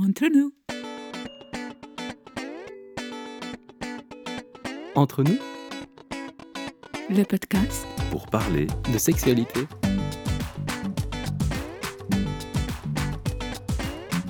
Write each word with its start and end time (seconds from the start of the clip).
Entre 0.00 0.26
nous. 0.32 0.52
Entre 4.94 5.24
nous, 5.24 5.36
Le 7.10 7.24
podcast 7.24 7.84
pour 8.12 8.26
parler 8.26 8.68
de 8.92 8.96
sexualité, 8.98 9.62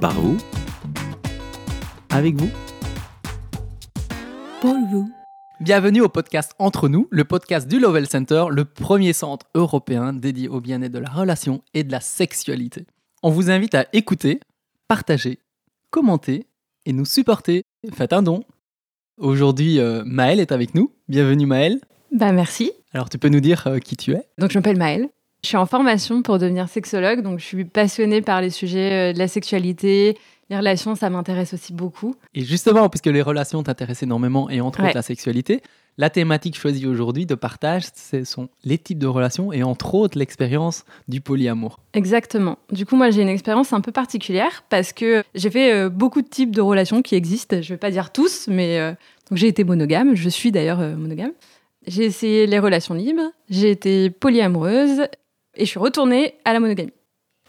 par 0.01 0.15
vous 0.15 0.39
avec 2.09 2.35
vous. 2.37 2.49
pour 4.63 4.75
vous. 4.91 5.11
Bienvenue 5.61 6.01
au 6.01 6.09
podcast 6.09 6.55
Entre 6.59 6.89
nous, 6.89 7.09
le 7.11 7.25
podcast 7.25 7.69
du 7.69 7.79
Lovell 7.79 8.09
Center, 8.09 8.47
le 8.51 8.65
premier 8.65 9.13
centre 9.13 9.45
européen 9.55 10.15
dédié 10.15 10.49
au 10.49 10.63
bien-être 10.63 10.93
de 10.93 10.99
la 10.99 11.11
relation 11.11 11.63
et 11.75 11.85
de 11.85 11.93
la 11.93 12.01
sexualité. 12.01 12.87
On 13.23 13.29
vous 13.29 13.51
invite 13.51 13.75
à 13.75 13.85
écouter, 13.93 14.41
partager, 14.87 15.41
commenter 15.91 16.47
et 16.87 16.93
nous 16.93 17.05
supporter. 17.05 17.63
Faites 17.93 18.13
un 18.13 18.23
don. 18.23 18.45
Aujourd'hui, 19.19 19.81
euh, 19.81 20.03
Maëlle 20.05 20.41
est 20.41 20.53
avec 20.53 20.75
nous. 20.75 20.93
Bienvenue 21.09 21.47
Maëlle. 21.47 21.81
Bah 22.13 22.33
merci. 22.33 22.73
Alors 22.93 23.09
tu 23.11 23.19
peux 23.19 23.29
nous 23.29 23.41
dire 23.41 23.67
euh, 23.67 23.79
qui 23.79 23.97
tu 23.97 24.13
es? 24.13 24.29
Donc 24.39 24.51
je 24.51 24.59
m'appelle 24.59 24.79
Maëlle. 24.79 25.09
Je 25.43 25.49
suis 25.49 25.57
en 25.57 25.67
formation 25.67 26.23
pour 26.23 26.39
devenir 26.39 26.69
sexologue, 26.69 27.23
donc 27.23 27.39
je 27.39 27.45
suis 27.45 27.65
passionnée 27.65 28.23
par 28.23 28.41
les 28.41 28.51
sujets 28.51 29.11
euh, 29.11 29.13
de 29.13 29.19
la 29.19 29.29
sexualité, 29.29 30.17
les 30.51 30.57
relations, 30.57 30.95
ça 30.95 31.11
m'intéresse 31.11 31.55
aussi 31.55 31.73
beaucoup. 31.73 32.15
Et 32.35 32.43
justement, 32.43 32.89
puisque 32.89 33.07
les 33.07 33.23
relations 33.23 33.63
t'intéressent 33.63 34.05
énormément 34.05 34.49
et 34.51 34.61
entre 34.61 34.81
Ouais. 34.81 34.87
autres 34.87 34.97
la 34.97 35.03
sexualité, 35.03 35.61
la 35.99 36.11
thématique 36.11 36.57
choisie 36.57 36.87
aujourd'hui 36.87 37.27
de 37.27 37.35
partage, 37.35 37.85
ce 37.95 38.25
sont 38.25 38.49
les 38.65 38.79
types 38.79 38.99
de 38.99 39.07
relations 39.07 39.53
et 39.53 39.63
entre 39.63 39.95
autres 39.95 40.19
l'expérience 40.19 40.85
du 41.09 41.21
polyamour. 41.21 41.81
Exactement. 41.93 42.57
Du 42.73 42.87
coup, 42.87 42.97
moi 42.97 43.11
j'ai 43.11 43.23
une 43.23 43.29
expérience 43.29 43.73
un 43.73 43.81
peu 43.81 43.93
particulière 43.93 44.65
parce 44.71 44.93
que 44.93 45.23
j'ai 45.35 45.51
fait 45.51 45.73
euh, 45.73 45.89
beaucoup 45.89 46.23
de 46.23 46.29
types 46.29 46.55
de 46.55 46.63
relations 46.63 47.03
qui 47.03 47.15
existent. 47.15 47.61
Je 47.61 47.75
vais 47.75 47.79
pas 47.79 47.91
dire 47.91 48.11
tous, 48.13 48.47
mais 48.49 48.79
euh, 48.79 48.93
j'ai 49.33 49.49
été 49.49 49.65
monogame. 49.65 50.15
Je 50.15 50.29
suis 50.29 50.51
d'ailleurs 50.51 50.81
euh, 50.81 50.97
monogame. 50.97 51.33
J'ai 51.87 52.05
essayé 52.05 52.47
les 52.47 52.59
relations 52.59 52.95
libres. 52.95 53.31
J'ai 53.51 53.71
été 53.71 54.09
polyamoureuse 54.11 55.03
et 55.59 55.65
je 55.65 55.71
suis 55.71 55.79
retournée 55.79 56.35
à 56.45 56.53
la 56.53 56.61
monogamie. 56.61 56.93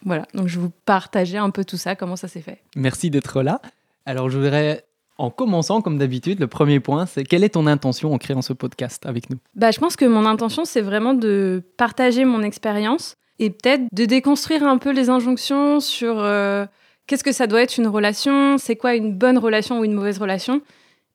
Voilà. 0.04 0.26
Donc 0.34 0.48
je 0.48 0.56
vais 0.56 0.66
vous 0.66 0.74
partager 0.86 1.38
un 1.38 1.50
peu 1.50 1.64
tout 1.64 1.78
ça, 1.78 1.96
comment 1.96 2.16
ça 2.16 2.28
s'est 2.28 2.42
fait. 2.42 2.62
Merci 2.76 3.10
d'être 3.10 3.42
là. 3.42 3.62
Alors 4.06 4.30
je 4.30 4.38
voudrais, 4.38 4.86
en 5.18 5.30
commençant 5.30 5.82
comme 5.82 5.98
d'habitude, 5.98 6.40
le 6.40 6.48
premier 6.48 6.80
point, 6.80 7.06
c'est 7.06 7.24
quelle 7.24 7.44
est 7.44 7.50
ton 7.50 7.68
intention 7.68 8.14
en 8.14 8.18
créant 8.18 8.42
ce 8.42 8.54
podcast 8.54 9.06
avec 9.06 9.30
nous? 9.30 9.38
Bah, 9.56 9.72
je 9.72 9.80
pense 9.80 9.96
que 9.96 10.06
mon 10.06 10.26
intention, 10.26 10.66
c'est 10.66 10.82
vraiment 10.82 11.14
de 11.14 11.64
partager 11.78 12.26
mon 12.26 12.42
expérience 12.42 13.16
et 13.40 13.50
peut-être 13.50 13.84
de 13.92 14.06
déconstruire 14.06 14.64
un 14.64 14.78
peu 14.78 14.92
les 14.92 15.10
injonctions 15.10 15.80
sur 15.80 16.20
euh, 16.20 16.66
qu'est-ce 17.08 17.24
que 17.24 17.32
ça 17.32 17.48
doit 17.48 17.62
être 17.62 17.78
une 17.78 17.88
relation, 17.88 18.58
c'est 18.58 18.76
quoi 18.76 18.96
une 18.96 19.14
bonne 19.14 19.38
relation 19.38 19.80
ou 19.80 19.86
une 19.86 19.94
mauvaise 19.94 20.18
relation, 20.18 20.62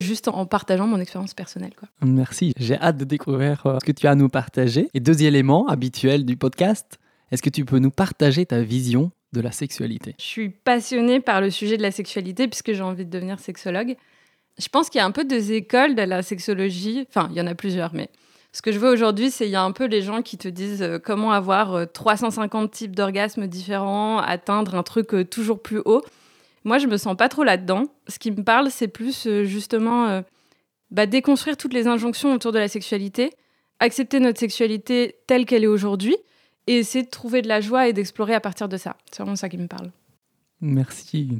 juste 0.01 0.27
en 0.27 0.45
partageant 0.45 0.87
mon 0.87 0.99
expérience 0.99 1.33
personnelle. 1.33 1.73
Quoi. 1.77 1.87
Merci, 2.01 2.53
j'ai 2.57 2.77
hâte 2.79 2.97
de 2.97 3.05
découvrir 3.05 3.65
euh, 3.65 3.77
ce 3.79 3.85
que 3.85 3.91
tu 3.91 4.07
as 4.07 4.11
à 4.11 4.15
nous 4.15 4.29
partager. 4.29 4.89
Et 4.93 4.99
deuxième 4.99 5.33
élément 5.33 5.67
habituel 5.67 6.25
du 6.25 6.37
podcast, 6.37 6.99
est-ce 7.31 7.41
que 7.41 7.49
tu 7.49 7.65
peux 7.65 7.79
nous 7.79 7.91
partager 7.91 8.45
ta 8.45 8.61
vision 8.61 9.11
de 9.33 9.41
la 9.41 9.51
sexualité? 9.51 10.15
Je 10.19 10.25
suis 10.25 10.49
passionnée 10.49 11.19
par 11.19 11.41
le 11.41 11.49
sujet 11.49 11.77
de 11.77 11.81
la 11.81 11.91
sexualité 11.91 12.47
puisque 12.47 12.73
j'ai 12.73 12.81
envie 12.81 13.05
de 13.05 13.09
devenir 13.09 13.39
sexologue. 13.39 13.95
Je 14.57 14.67
pense 14.69 14.89
qu'il 14.89 14.99
y 14.99 15.01
a 15.01 15.05
un 15.05 15.11
peu 15.11 15.25
deux 15.25 15.51
écoles 15.51 15.95
de 15.95 16.01
la 16.01 16.21
sexologie, 16.21 17.05
enfin 17.09 17.27
il 17.31 17.37
y 17.37 17.41
en 17.41 17.47
a 17.47 17.55
plusieurs, 17.55 17.93
mais 17.93 18.09
ce 18.55 18.61
que 18.61 18.71
je 18.71 18.79
vois 18.79 18.91
aujourd'hui, 18.91 19.31
c'est 19.31 19.47
il 19.47 19.51
y 19.51 19.57
a 19.57 19.63
un 19.63 19.73
peu 19.73 19.83
les 19.83 20.01
gens 20.01 20.21
qui 20.21 20.37
te 20.37 20.47
disent 20.47 20.81
euh, 20.81 20.97
comment 20.97 21.33
avoir 21.33 21.73
euh, 21.73 21.85
350 21.85 22.71
types 22.71 22.95
d'orgasmes 22.95 23.47
différents, 23.47 24.19
atteindre 24.19 24.75
un 24.75 24.83
truc 24.83 25.13
euh, 25.13 25.25
toujours 25.25 25.61
plus 25.61 25.81
haut. 25.83 26.01
Moi, 26.65 26.79
je 26.79 26.87
me 26.87 26.97
sens 26.97 27.15
pas 27.15 27.29
trop 27.29 27.43
là-dedans. 27.43 27.85
Ce 28.07 28.19
qui 28.19 28.31
me 28.31 28.43
parle, 28.43 28.71
c'est 28.71 28.87
plus 28.87 29.27
euh, 29.27 29.45
justement 29.45 30.07
euh, 30.07 30.21
bah, 30.91 31.05
déconstruire 31.05 31.57
toutes 31.57 31.73
les 31.73 31.87
injonctions 31.87 32.33
autour 32.33 32.51
de 32.51 32.59
la 32.59 32.67
sexualité, 32.67 33.31
accepter 33.79 34.19
notre 34.19 34.39
sexualité 34.39 35.15
telle 35.27 35.45
qu'elle 35.45 35.63
est 35.63 35.67
aujourd'hui 35.67 36.17
et 36.67 36.79
essayer 36.79 37.05
de 37.05 37.09
trouver 37.09 37.43
de 37.43 37.47
la 37.47 37.61
joie 37.61 37.87
et 37.87 37.93
d'explorer 37.93 38.33
à 38.33 38.39
partir 38.39 38.67
de 38.67 38.77
ça. 38.77 38.97
C'est 39.11 39.21
vraiment 39.21 39.35
ça 39.35 39.47
qui 39.47 39.57
me 39.57 39.67
parle. 39.67 39.91
Merci. 40.59 41.39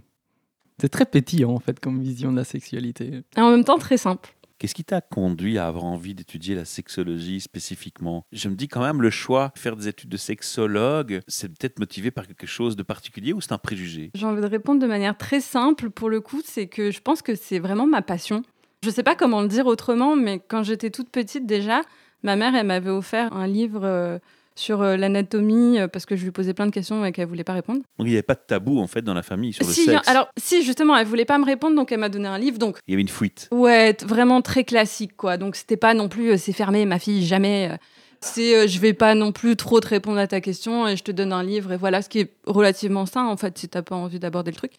C'est 0.80 0.90
très 0.90 1.06
pétillant 1.06 1.52
en 1.52 1.60
fait 1.60 1.80
comme 1.80 2.02
vision 2.02 2.32
de 2.32 2.38
la 2.38 2.44
sexualité. 2.44 3.24
Et 3.36 3.42
en 3.42 3.50
même 3.50 3.64
temps, 3.64 3.80
très 3.80 3.98
simple. 3.98 4.36
Qu'est-ce 4.58 4.74
qui 4.74 4.86
t'a 4.86 5.02
conduit 5.02 5.58
à 5.58 5.68
avoir 5.68 5.84
envie 5.84 6.14
d'étudier 6.14 6.56
la 6.56 6.64
sexologie 6.64 7.42
spécifiquement? 7.42 8.26
Je 8.32 8.48
me 8.48 8.56
dis 8.56 8.70
quand 8.70 8.82
même, 8.82 9.02
le 9.02 9.10
choix 9.10 9.52
de 9.54 9.60
faire 9.60 9.76
des 9.76 9.90
études 9.90 10.10
de 10.10 10.18
sexologue, 10.18 11.20
c'est 11.28 11.50
peut-être 11.50 11.78
motivé 11.78 12.10
par 12.10 12.26
quelque 12.26 12.48
chose 12.48 12.78
de 12.78 12.84
particulier 12.84 13.34
ou 13.34 13.42
c'est 13.42 13.52
un 13.52 13.58
préjugé? 13.58 14.12
J'ai 14.16 14.26
envie 14.26 14.42
de 14.42 14.48
répondre 14.48 14.82
de 14.82 14.88
manière 14.88 15.18
très 15.18 15.42
simple. 15.42 15.90
Pour 15.90 16.10
le 16.10 16.22
coup, 16.22 16.42
c'est 16.44 16.68
que 16.68 16.90
je 16.90 17.02
pense 17.02 17.22
que 17.22 17.36
c'est 17.36 17.60
vraiment 17.60 17.86
ma 17.86 18.02
passion. 18.02 18.44
Je 18.82 18.90
sais 18.90 19.04
pas 19.04 19.16
comment 19.16 19.42
le 19.42 19.50
dire 19.50 19.66
autrement, 19.66 20.16
mais 20.16 20.40
quand 20.40 20.64
j'étais 20.64 20.90
toute 20.90 21.10
petite 21.10 21.46
déjà, 21.46 21.82
ma 22.24 22.38
mère, 22.38 22.56
elle 22.56 22.68
m'avait 22.68 22.90
offert 22.90 23.34
un 23.34 23.48
livre 23.48 23.84
euh, 23.84 24.20
sur 24.56 24.82
euh, 24.82 24.96
l'anatomie 24.98 25.80
euh, 25.80 25.88
parce 25.88 26.06
que 26.06 26.16
je 26.16 26.24
lui 26.24 26.32
posais 26.32 26.54
plein 26.54 26.66
de 26.66 26.72
questions 26.72 27.06
et 27.06 27.12
qu'elle 27.12 27.28
voulait 27.28 27.44
pas 27.44 27.54
répondre. 27.54 27.80
Donc 28.00 28.08
il 28.08 28.12
n'y 28.12 28.14
avait 28.14 28.22
pas 28.24 28.36
de 28.36 28.42
tabou 28.48 28.80
en 28.80 28.88
fait 28.88 29.02
dans 29.02 29.14
la 29.14 29.24
famille 29.24 29.54
sur 29.54 29.66
le 29.66 29.72
Si, 29.74 29.86
sexe. 29.86 30.08
alors 30.08 30.30
si 30.38 30.64
justement, 30.64 30.96
elle 30.98 31.06
voulait 31.08 31.26
pas 31.26 31.38
me 31.38 31.46
répondre, 31.46 31.76
donc 31.76 31.92
elle 31.92 32.00
m'a 32.00 32.10
donné 32.10 32.28
un 32.28 32.38
livre. 32.38 32.58
Donc 32.58 32.78
Il 32.88 32.92
y 32.92 32.96
avait 32.96 33.02
une 33.02 33.08
fuite. 33.10 33.50
Ouais, 33.52 33.96
vraiment 34.06 34.42
très 34.42 34.64
classique, 34.64 35.16
quoi. 35.18 35.38
Donc, 35.38 35.56
c'était 35.56 35.78
pas 35.78 35.94
non 35.94 36.08
plus, 36.10 36.32
euh, 36.32 36.38
c'est 36.38 36.54
fermé, 36.54 36.86
ma 36.86 37.00
fille, 37.00 37.26
jamais. 37.26 37.70
euh, 37.72 37.78
C'est, 38.22 38.56
euh, 38.56 38.68
je 38.68 38.80
vais 38.80 38.94
pas 38.94 39.14
non 39.14 39.32
plus 39.32 39.56
trop 39.56 39.80
te 39.82 39.88
répondre 39.90 40.18
à 40.20 40.28
ta 40.28 40.42
question 40.42 40.88
et 40.88 40.96
je 40.96 41.04
te 41.04 41.12
donne 41.12 41.34
un 41.34 41.44
livre 41.44 41.74
et 41.74 41.78
voilà, 41.78 42.02
ce 42.02 42.10
qui 42.10 42.20
est 42.22 42.32
relativement 42.48 43.06
sain, 43.06 43.26
en 43.26 43.38
fait, 43.38 43.58
si 43.58 43.68
t'as 43.70 43.82
pas 43.82 43.96
envie 43.96 44.20
d'aborder 44.20 44.52
le 44.52 44.58
truc. 44.58 44.72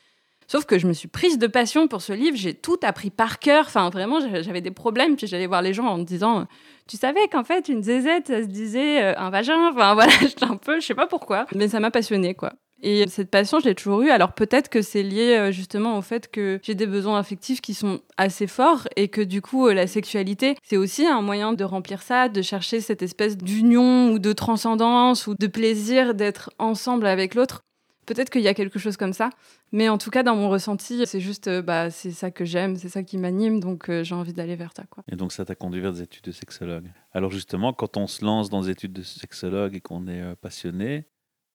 Sauf 0.48 0.64
que 0.64 0.78
je 0.78 0.86
me 0.86 0.92
suis 0.92 1.08
prise 1.08 1.38
de 1.38 1.46
passion 1.46 1.88
pour 1.88 2.02
ce 2.02 2.12
livre, 2.12 2.36
j'ai 2.36 2.54
tout 2.54 2.78
appris 2.82 3.10
par 3.10 3.38
cœur. 3.38 3.64
Enfin, 3.66 3.90
vraiment, 3.90 4.20
j'a- 4.20 4.42
j'avais 4.42 4.60
des 4.60 4.70
problèmes. 4.70 5.16
Puis 5.16 5.26
j'allais 5.26 5.46
voir 5.46 5.62
les 5.62 5.74
gens 5.74 5.86
en 5.86 5.98
me 5.98 6.04
disant, 6.04 6.46
tu 6.88 6.96
savais 6.96 7.26
qu'en 7.28 7.44
fait, 7.44 7.68
une 7.68 7.82
zézette, 7.82 8.28
ça 8.28 8.42
se 8.42 8.46
disait 8.46 9.02
euh, 9.02 9.14
un 9.18 9.30
vagin? 9.30 9.70
Enfin, 9.72 9.94
voilà, 9.94 10.12
j'étais 10.20 10.44
un 10.44 10.56
peu, 10.56 10.80
je 10.80 10.86
sais 10.86 10.94
pas 10.94 11.06
pourquoi, 11.06 11.46
mais 11.54 11.68
ça 11.68 11.80
m'a 11.80 11.90
passionnée, 11.90 12.34
quoi. 12.34 12.52
Et 12.82 13.08
cette 13.08 13.30
passion, 13.30 13.58
je 13.58 13.64
l'ai 13.64 13.74
toujours 13.74 14.02
eue. 14.02 14.10
Alors 14.10 14.34
peut-être 14.34 14.68
que 14.68 14.82
c'est 14.82 15.02
lié 15.02 15.34
euh, 15.38 15.50
justement 15.50 15.96
au 15.96 16.02
fait 16.02 16.30
que 16.30 16.60
j'ai 16.62 16.74
des 16.74 16.86
besoins 16.86 17.18
affectifs 17.18 17.62
qui 17.62 17.72
sont 17.72 18.00
assez 18.18 18.46
forts 18.46 18.86
et 18.96 19.08
que 19.08 19.22
du 19.22 19.40
coup, 19.40 19.66
euh, 19.66 19.72
la 19.72 19.86
sexualité, 19.86 20.56
c'est 20.62 20.76
aussi 20.76 21.06
un 21.06 21.22
moyen 21.22 21.54
de 21.54 21.64
remplir 21.64 22.02
ça, 22.02 22.28
de 22.28 22.42
chercher 22.42 22.82
cette 22.82 23.00
espèce 23.00 23.38
d'union 23.38 24.10
ou 24.12 24.18
de 24.18 24.32
transcendance 24.34 25.26
ou 25.26 25.34
de 25.40 25.46
plaisir 25.46 26.14
d'être 26.14 26.50
ensemble 26.58 27.06
avec 27.06 27.34
l'autre. 27.34 27.62
Peut-être 28.06 28.30
qu'il 28.30 28.42
y 28.42 28.48
a 28.48 28.54
quelque 28.54 28.78
chose 28.78 28.96
comme 28.96 29.12
ça. 29.12 29.30
Mais 29.72 29.88
en 29.88 29.98
tout 29.98 30.10
cas, 30.10 30.22
dans 30.22 30.36
mon 30.36 30.48
ressenti, 30.48 31.04
c'est 31.06 31.20
juste, 31.20 31.48
euh, 31.48 31.60
bah, 31.60 31.90
c'est 31.90 32.12
ça 32.12 32.30
que 32.30 32.44
j'aime, 32.44 32.76
c'est 32.76 32.88
ça 32.88 33.02
qui 33.02 33.18
m'anime, 33.18 33.60
donc 33.60 33.90
euh, 33.90 34.04
j'ai 34.04 34.14
envie 34.14 34.32
d'aller 34.32 34.56
vers 34.56 34.72
ça, 34.72 34.84
quoi. 34.88 35.02
Et 35.10 35.16
donc 35.16 35.32
ça 35.32 35.44
t'a 35.44 35.54
conduit 35.54 35.80
vers 35.80 35.92
des 35.92 36.02
études 36.02 36.24
de 36.24 36.32
sexologue. 36.32 36.90
Alors 37.12 37.30
justement, 37.30 37.72
quand 37.72 37.96
on 37.96 38.06
se 38.06 38.24
lance 38.24 38.48
dans 38.48 38.62
des 38.62 38.70
études 38.70 38.92
de 38.92 39.02
sexologue 39.02 39.74
et 39.74 39.80
qu'on 39.80 40.06
est 40.06 40.22
euh, 40.22 40.34
passionné, 40.40 41.06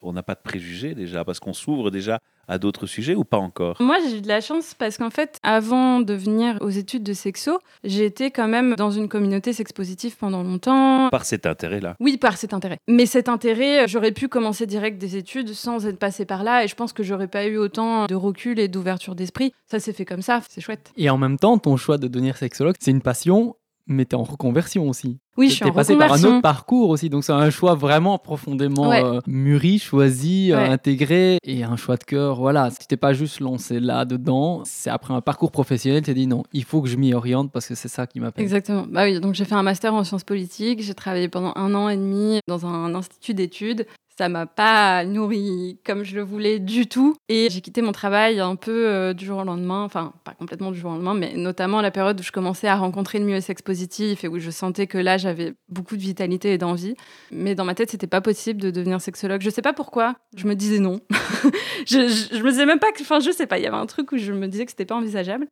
on 0.02 0.12
n'a 0.12 0.22
pas 0.22 0.34
de 0.34 0.40
préjugés 0.42 0.94
déjà, 0.94 1.24
parce 1.24 1.40
qu'on 1.40 1.52
s'ouvre 1.52 1.90
déjà 1.90 2.18
à 2.48 2.58
d'autres 2.58 2.86
sujets 2.86 3.14
ou 3.14 3.24
pas 3.24 3.38
encore? 3.38 3.76
Moi, 3.80 3.96
j'ai 4.08 4.18
eu 4.18 4.20
de 4.20 4.28
la 4.28 4.40
chance 4.40 4.74
parce 4.74 4.98
qu'en 4.98 5.10
fait, 5.10 5.38
avant 5.42 6.00
de 6.00 6.12
venir 6.12 6.58
aux 6.60 6.70
études 6.70 7.04
de 7.04 7.12
sexo, 7.12 7.58
j'ai 7.84 8.04
été 8.04 8.30
quand 8.30 8.48
même 8.48 8.74
dans 8.74 8.90
une 8.90 9.08
communauté 9.08 9.52
sex-positive 9.52 10.16
pendant 10.16 10.42
longtemps. 10.42 11.08
Par 11.10 11.24
cet 11.24 11.46
intérêt-là? 11.46 11.96
Oui, 12.00 12.16
par 12.18 12.36
cet 12.36 12.52
intérêt. 12.52 12.78
Mais 12.88 13.06
cet 13.06 13.28
intérêt, 13.28 13.86
j'aurais 13.86 14.12
pu 14.12 14.28
commencer 14.28 14.66
direct 14.66 14.98
des 14.98 15.16
études 15.16 15.52
sans 15.54 15.86
être 15.86 15.98
passé 15.98 16.24
par 16.24 16.42
là 16.42 16.64
et 16.64 16.68
je 16.68 16.74
pense 16.74 16.92
que 16.92 17.02
j'aurais 17.02 17.28
pas 17.28 17.46
eu 17.46 17.56
autant 17.56 18.06
de 18.06 18.14
recul 18.14 18.58
et 18.58 18.68
d'ouverture 18.68 19.14
d'esprit. 19.14 19.52
Ça 19.70 19.78
s'est 19.78 19.92
fait 19.92 20.04
comme 20.04 20.22
ça, 20.22 20.40
c'est 20.48 20.60
chouette. 20.60 20.92
Et 20.96 21.10
en 21.10 21.18
même 21.18 21.38
temps, 21.38 21.58
ton 21.58 21.76
choix 21.76 21.96
de 21.96 22.08
devenir 22.08 22.36
sexologue, 22.36 22.74
c'est 22.80 22.90
une 22.90 23.02
passion, 23.02 23.56
mais 23.86 24.04
tu 24.04 24.14
es 24.16 24.18
en 24.18 24.22
reconversion 24.22 24.88
aussi. 24.88 25.18
Oui, 25.38 25.48
je 25.48 25.54
suis 25.54 25.64
T'es 25.64 25.70
en 25.70 25.72
passé 25.72 25.96
par 25.96 26.12
un 26.12 26.24
autre 26.24 26.42
parcours 26.42 26.90
aussi, 26.90 27.08
donc 27.08 27.24
c'est 27.24 27.32
un 27.32 27.48
choix 27.48 27.74
vraiment 27.74 28.18
profondément 28.18 28.90
Ouais. 28.90 29.02
euh, 29.02 29.20
mûri, 29.26 29.78
choisi, 29.78 30.52
euh, 30.52 30.70
intégré 30.70 31.38
et 31.44 31.64
un 31.64 31.76
choix 31.76 31.96
de 31.96 32.04
cœur. 32.04 32.36
Voilà, 32.36 32.70
tu 32.70 32.86
t'es 32.86 32.98
pas 32.98 33.14
juste 33.14 33.40
lancé 33.40 33.80
là 33.80 34.04
dedans, 34.04 34.60
c'est 34.64 34.90
après 34.90 35.14
un 35.14 35.22
parcours 35.22 35.50
professionnel, 35.50 36.02
tu 36.02 36.06
t'es 36.06 36.14
dit 36.14 36.26
non, 36.26 36.42
il 36.52 36.64
faut 36.64 36.82
que 36.82 36.88
je 36.88 36.96
m'y 36.96 37.14
oriente 37.14 37.50
parce 37.50 37.66
que 37.66 37.74
c'est 37.74 37.88
ça 37.88 38.06
qui 38.06 38.20
m'appelle. 38.20 38.42
Exactement. 38.44 38.84
Bah 38.90 39.04
oui, 39.04 39.20
donc 39.20 39.34
j'ai 39.34 39.44
fait 39.46 39.54
un 39.54 39.62
master 39.62 39.94
en 39.94 40.04
sciences 40.04 40.24
politiques, 40.24 40.82
j'ai 40.82 40.94
travaillé 40.94 41.28
pendant 41.28 41.52
un 41.56 41.74
an 41.74 41.88
et 41.88 41.96
demi 41.96 42.40
dans 42.46 42.66
un 42.66 42.94
institut 42.94 43.32
d'études. 43.34 43.86
Ça 44.18 44.28
m'a 44.28 44.46
pas 44.46 45.04
nourri 45.04 45.78
comme 45.86 46.04
je 46.04 46.14
le 46.14 46.22
voulais 46.22 46.58
du 46.58 46.86
tout. 46.86 47.16
Et 47.28 47.48
j'ai 47.50 47.60
quitté 47.60 47.80
mon 47.82 47.92
travail 47.92 48.40
un 48.40 48.56
peu 48.56 48.86
euh, 48.86 49.14
du 49.14 49.24
jour 49.24 49.38
au 49.38 49.44
lendemain. 49.44 49.84
Enfin, 49.84 50.12
pas 50.24 50.34
complètement 50.34 50.70
du 50.70 50.78
jour 50.78 50.90
au 50.90 50.94
lendemain, 50.94 51.14
mais 51.14 51.34
notamment 51.34 51.78
à 51.78 51.82
la 51.82 51.90
période 51.90 52.20
où 52.20 52.22
je 52.22 52.32
commençais 52.32 52.68
à 52.68 52.76
rencontrer 52.76 53.18
le 53.18 53.24
milieu 53.24 53.40
sexe 53.40 53.62
positif 53.62 54.24
et 54.24 54.28
où 54.28 54.38
je 54.38 54.50
sentais 54.50 54.86
que 54.86 54.98
là, 54.98 55.16
j'avais 55.16 55.54
beaucoup 55.68 55.96
de 55.96 56.02
vitalité 56.02 56.52
et 56.52 56.58
d'envie. 56.58 56.94
Mais 57.30 57.54
dans 57.54 57.64
ma 57.64 57.74
tête, 57.74 57.90
c'était 57.90 58.06
pas 58.06 58.20
possible 58.20 58.60
de 58.60 58.70
devenir 58.70 59.00
sexologue. 59.00 59.40
Je 59.40 59.50
sais 59.50 59.62
pas 59.62 59.72
pourquoi. 59.72 60.14
Je 60.36 60.46
me 60.46 60.54
disais 60.54 60.78
non. 60.78 61.00
je, 61.86 62.08
je, 62.08 62.36
je 62.36 62.42
me 62.42 62.50
disais 62.50 62.66
même 62.66 62.78
pas 62.78 62.92
que. 62.92 63.02
Enfin, 63.02 63.20
je 63.20 63.30
sais 63.30 63.46
pas. 63.46 63.58
Il 63.58 63.64
y 63.64 63.66
avait 63.66 63.76
un 63.76 63.86
truc 63.86 64.12
où 64.12 64.18
je 64.18 64.32
me 64.32 64.46
disais 64.46 64.66
que 64.66 64.72
c'était 64.72 64.84
pas 64.84 64.96
envisageable. 64.96 65.46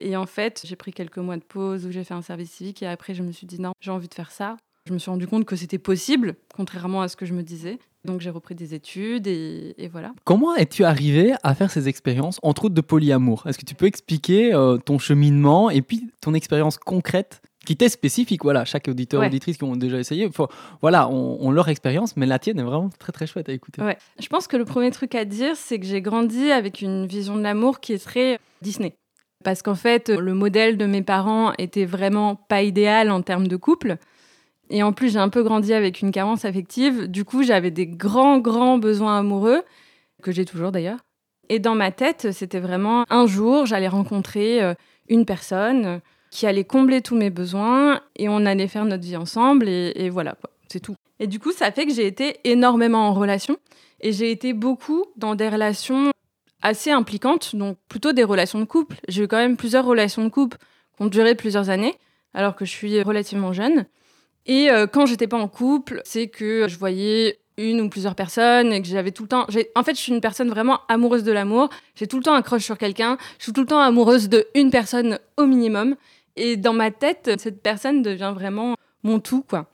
Et 0.00 0.16
en 0.16 0.26
fait, 0.26 0.62
j'ai 0.64 0.74
pris 0.74 0.92
quelques 0.92 1.18
mois 1.18 1.36
de 1.36 1.44
pause 1.44 1.86
où 1.86 1.92
j'ai 1.92 2.02
fait 2.02 2.14
un 2.14 2.22
service 2.22 2.50
civique 2.50 2.82
et 2.82 2.88
après, 2.88 3.14
je 3.14 3.22
me 3.22 3.30
suis 3.30 3.46
dit 3.46 3.60
non, 3.60 3.72
j'ai 3.80 3.92
envie 3.92 4.08
de 4.08 4.14
faire 4.14 4.32
ça. 4.32 4.56
Je 4.88 4.92
me 4.92 4.98
suis 4.98 5.10
rendu 5.10 5.28
compte 5.28 5.44
que 5.44 5.54
c'était 5.54 5.78
possible, 5.78 6.34
contrairement 6.56 7.02
à 7.02 7.08
ce 7.08 7.14
que 7.16 7.24
je 7.24 7.34
me 7.34 7.42
disais. 7.42 7.78
Donc 8.04 8.20
j'ai 8.20 8.30
repris 8.30 8.56
des 8.56 8.74
études 8.74 9.28
et, 9.28 9.74
et 9.78 9.86
voilà. 9.86 10.12
Comment 10.24 10.56
es-tu 10.56 10.82
arrivé 10.82 11.34
à 11.44 11.54
faire 11.54 11.70
ces 11.70 11.88
expériences, 11.88 12.40
entre 12.42 12.64
autres 12.64 12.74
de 12.74 12.80
polyamour? 12.80 13.44
Est-ce 13.46 13.58
que 13.58 13.64
tu 13.64 13.76
peux 13.76 13.86
expliquer 13.86 14.52
euh, 14.52 14.78
ton 14.78 14.98
cheminement 14.98 15.70
et 15.70 15.82
puis 15.82 16.10
ton 16.20 16.34
expérience 16.34 16.78
concrète 16.78 17.42
qui 17.64 17.76
t'est 17.76 17.88
spécifique? 17.88 18.42
Voilà, 18.42 18.64
chaque 18.64 18.88
auditeur, 18.88 19.20
Ouais. 19.20 19.28
auditrice 19.28 19.56
qui 19.56 19.62
ont 19.62 19.76
déjà 19.76 19.98
essayé, 20.00 20.28
faut- 20.32 20.48
voilà, 20.80 21.08
leur 21.52 21.68
expérience, 21.68 22.16
mais 22.16 22.26
la 22.26 22.40
tienne 22.40 22.58
est 22.58 22.64
vraiment 22.64 22.90
très 22.98 23.12
très 23.12 23.28
chouette 23.28 23.48
à 23.48 23.52
écouter. 23.52 23.80
Ouais. 23.82 23.96
Je 24.18 24.26
pense 24.26 24.48
que 24.48 24.56
le 24.56 24.64
premier 24.64 24.90
truc 24.90 25.14
à 25.14 25.24
dire, 25.24 25.54
c'est 25.54 25.78
que 25.78 25.86
j'ai 25.86 26.00
grandi 26.02 26.50
avec 26.50 26.80
une 26.82 27.06
vision 27.06 27.36
de 27.36 27.42
l'amour 27.42 27.78
qui 27.78 27.92
est 27.92 28.04
très 28.04 28.40
Disney. 28.62 28.94
Parce 29.44 29.62
qu'en 29.62 29.74
fait, 29.76 30.08
le 30.08 30.34
modèle 30.34 30.76
de 30.76 30.86
mes 30.86 31.02
parents 31.02 31.52
était 31.58 31.84
vraiment 31.84 32.34
pas 32.34 32.62
idéal 32.62 33.10
en 33.12 33.22
termes 33.22 33.46
de 33.46 33.56
couple. 33.56 33.96
Et 34.72 34.82
en 34.82 34.94
plus, 34.94 35.12
j'ai 35.12 35.18
un 35.18 35.28
peu 35.28 35.42
grandi 35.42 35.74
avec 35.74 36.00
une 36.00 36.12
carence 36.12 36.46
affective. 36.46 37.06
Du 37.06 37.26
coup, 37.26 37.42
j'avais 37.42 37.70
des 37.70 37.86
grands, 37.86 38.38
grands 38.38 38.78
besoins 38.78 39.18
amoureux, 39.18 39.62
que 40.22 40.32
j'ai 40.32 40.46
toujours 40.46 40.72
d'ailleurs. 40.72 41.00
Et 41.50 41.58
dans 41.58 41.74
ma 41.74 41.92
tête, 41.92 42.32
c'était 42.32 42.58
vraiment 42.58 43.04
un 43.10 43.26
jour, 43.26 43.66
j'allais 43.66 43.88
rencontrer 43.88 44.62
euh, 44.62 44.72
une 45.08 45.26
personne 45.26 46.00
qui 46.30 46.46
allait 46.46 46.64
combler 46.64 47.02
tous 47.02 47.14
mes 47.14 47.28
besoins 47.28 48.00
et 48.16 48.30
on 48.30 48.46
allait 48.46 48.66
faire 48.66 48.86
notre 48.86 49.02
vie 49.02 49.18
ensemble 49.18 49.68
et, 49.68 50.08
voilà, 50.08 50.36
c'est 50.68 50.80
tout. 50.80 50.96
Et 51.20 51.26
du 51.26 51.38
coup, 51.38 51.52
ça 51.52 51.70
fait 51.70 51.84
que 51.84 51.92
j'ai 51.92 52.06
été 52.06 52.38
énormément 52.44 53.06
en 53.08 53.12
relation 53.12 53.58
et 54.00 54.12
j'ai 54.12 54.30
été 54.30 54.54
beaucoup 54.54 55.04
dans 55.16 55.34
des 55.34 55.50
relations 55.50 56.10
assez 56.62 56.90
impliquantes, 56.90 57.54
donc 57.54 57.76
plutôt 57.90 58.12
des 58.12 58.24
relations 58.24 58.60
de 58.60 58.64
couple. 58.64 58.96
J'ai 59.08 59.24
eu 59.24 59.28
quand 59.28 59.36
même 59.36 59.58
plusieurs 59.58 59.84
relations 59.84 60.24
de 60.24 60.30
couple 60.30 60.56
qui 60.96 61.02
ont 61.02 61.08
duré 61.08 61.34
plusieurs 61.34 61.68
années, 61.68 61.94
alors 62.32 62.56
que 62.56 62.64
je 62.64 62.70
suis 62.70 63.02
relativement 63.02 63.52
jeune. 63.52 63.84
Et 64.46 64.70
euh, 64.70 64.86
quand 64.86 65.06
j'étais 65.06 65.26
pas 65.28 65.38
en 65.38 65.48
couple, 65.48 66.00
c'est 66.04 66.28
que 66.28 66.66
je 66.68 66.78
voyais 66.78 67.38
une 67.58 67.80
ou 67.82 67.88
plusieurs 67.88 68.14
personnes 68.14 68.72
et 68.72 68.80
que 68.82 68.88
j'avais 68.88 69.10
tout 69.12 69.22
le 69.24 69.28
temps. 69.28 69.46
En 69.76 69.82
fait, 69.82 69.94
je 69.94 70.00
suis 70.00 70.12
une 70.12 70.20
personne 70.20 70.48
vraiment 70.48 70.80
amoureuse 70.88 71.22
de 71.22 71.32
l'amour. 71.32 71.68
J'ai 71.94 72.06
tout 72.06 72.16
le 72.16 72.22
temps 72.24 72.34
un 72.34 72.42
crush 72.42 72.64
sur 72.64 72.78
quelqu'un. 72.78 73.18
Je 73.38 73.44
suis 73.44 73.52
tout 73.52 73.60
le 73.60 73.66
temps 73.66 73.78
amoureuse 73.80 74.28
de 74.28 74.46
une 74.54 74.70
personne 74.70 75.18
au 75.36 75.46
minimum. 75.46 75.96
Et 76.36 76.56
dans 76.56 76.72
ma 76.72 76.90
tête, 76.90 77.30
cette 77.38 77.62
personne 77.62 78.02
devient 78.02 78.32
vraiment 78.34 78.74
mon 79.02 79.20
tout, 79.20 79.44
quoi. 79.48 79.66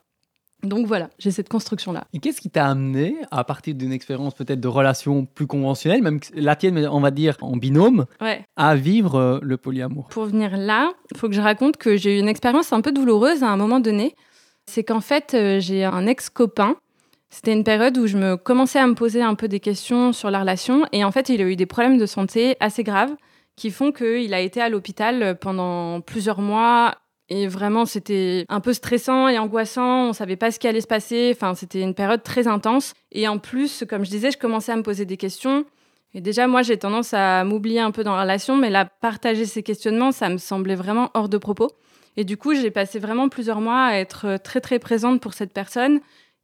Donc 0.65 0.89
voilà, 0.89 1.09
j'ai 1.21 1.31
cette 1.31 1.49
construction-là. 1.49 2.09
Et 2.13 2.19
qu'est-ce 2.19 2.41
qui 2.41 2.51
t'a 2.51 2.67
amené, 2.67 3.15
à 3.31 3.45
partir 3.45 3.77
d'une 3.77 3.93
expérience 3.93 4.35
peut-être 4.35 4.59
de 4.59 4.67
relation 4.67 5.25
plus 5.25 5.47
conventionnelle, 5.47 6.03
même 6.03 6.19
la 6.35 6.57
tienne, 6.57 6.85
on 6.91 6.99
va 7.01 7.13
dire 7.13 7.37
en 7.43 7.57
binôme, 7.57 8.07
Ouais. 8.21 8.45
à 8.57 8.75
vivre 8.75 9.15
euh, 9.15 9.39
le 9.41 9.57
polyamour? 9.57 10.09
Pour 10.09 10.25
venir 10.25 10.57
là, 10.57 10.91
il 11.13 11.17
faut 11.17 11.29
que 11.29 11.35
je 11.37 11.41
raconte 11.41 11.77
que 11.77 11.97
j'ai 11.97 12.17
eu 12.17 12.19
une 12.19 12.27
expérience 12.29 12.73
un 12.73 12.81
peu 12.81 12.91
douloureuse 12.91 13.45
à 13.45 13.49
un 13.51 13.57
moment 13.57 13.79
donné. 13.79 14.17
C'est 14.69 14.85
qu'en 14.85 15.01
fait, 15.01 15.33
euh, 15.33 15.61
j'ai 15.61 15.83
un 15.85 16.07
ex-copain. 16.07 16.77
C'était 17.31 17.55
une 17.55 17.65
période 17.65 17.97
où 17.97 18.07
je 18.07 18.19
me 18.19 18.37
commençais 18.37 18.79
à 18.79 18.87
me 18.87 18.95
poser 18.95 19.23
un 19.23 19.35
peu 19.35 19.49
des 19.49 19.61
questions 19.61 20.13
sur 20.13 20.31
la 20.31 20.41
relation. 20.41 20.85
Et 20.93 21.05
en 21.05 21.11
fait, 21.11 21.31
il 21.31 21.41
a 21.41 21.47
eu 21.47 21.57
des 21.57 21.65
problèmes 21.65 21.97
de 21.97 22.05
santé 22.05 22.55
assez 22.61 22.85
graves 22.85 23.15
qui 23.57 23.71
font 23.71 23.93
qu'il 23.93 24.35
a 24.35 24.41
été 24.41 24.61
à 24.61 24.69
l'hôpital 24.69 25.39
pendant 25.41 26.03
plusieurs 26.03 26.43
mois. 26.43 26.97
Et 27.31 27.47
vraiment, 27.47 27.87
c'était 27.87 28.45
un 28.51 28.61
peu 28.61 28.75
stressant 28.75 29.29
et 29.29 29.39
angoissant. 29.39 30.11
On 30.11 30.13
savait 30.13 30.37
pas 30.37 30.51
ce 30.51 30.59
qui 30.59 30.69
allait 30.69 30.83
se 30.83 30.87
passer. 30.87 31.33
Enfin, 31.35 31.55
c'était 31.55 31.81
une 31.81 31.95
période 31.95 32.23
très 32.23 32.47
intense. 32.47 32.93
Et 33.11 33.27
en 33.27 33.39
plus, 33.39 33.85
comme 33.89 34.05
je 34.05 34.11
disais, 34.11 34.31
je 34.31 34.39
commençais 34.39 34.73
à 34.73 34.77
me 34.77 34.83
poser 34.83 35.07
des 35.07 35.17
questions. 35.17 35.65
Et 36.13 36.21
déjà, 36.21 36.47
moi, 36.47 36.61
j'ai 36.61 36.77
tendance 36.77 37.15
à 37.15 37.43
m'oublier 37.45 37.81
un 37.81 37.91
peu 37.91 38.05
dans 38.05 38.17
la 38.17 38.23
relation, 38.23 38.57
mais 38.59 38.69
là, 38.69 38.85
partager 38.85 39.47
ces 39.47 39.63
questionnements, 39.63 40.13
ça 40.13 40.29
me 40.29 40.37
semblait 40.37 40.75
vraiment 40.75 41.11
hors 41.15 41.31
de 41.31 41.39
propos. 41.39 41.71
Et 42.19 42.25
du 42.25 42.37
coup, 42.37 42.53
j'ai 42.53 42.73
passé 42.73 42.99
vraiment 42.99 43.29
plusieurs 43.29 43.61
mois 43.61 43.85
à 43.85 43.95
être 43.95 44.39
très, 44.43 44.61
très 44.61 44.81
présente 44.81 45.21
pour 45.23 45.35
cette 45.35 45.53
personne, 45.53 46.01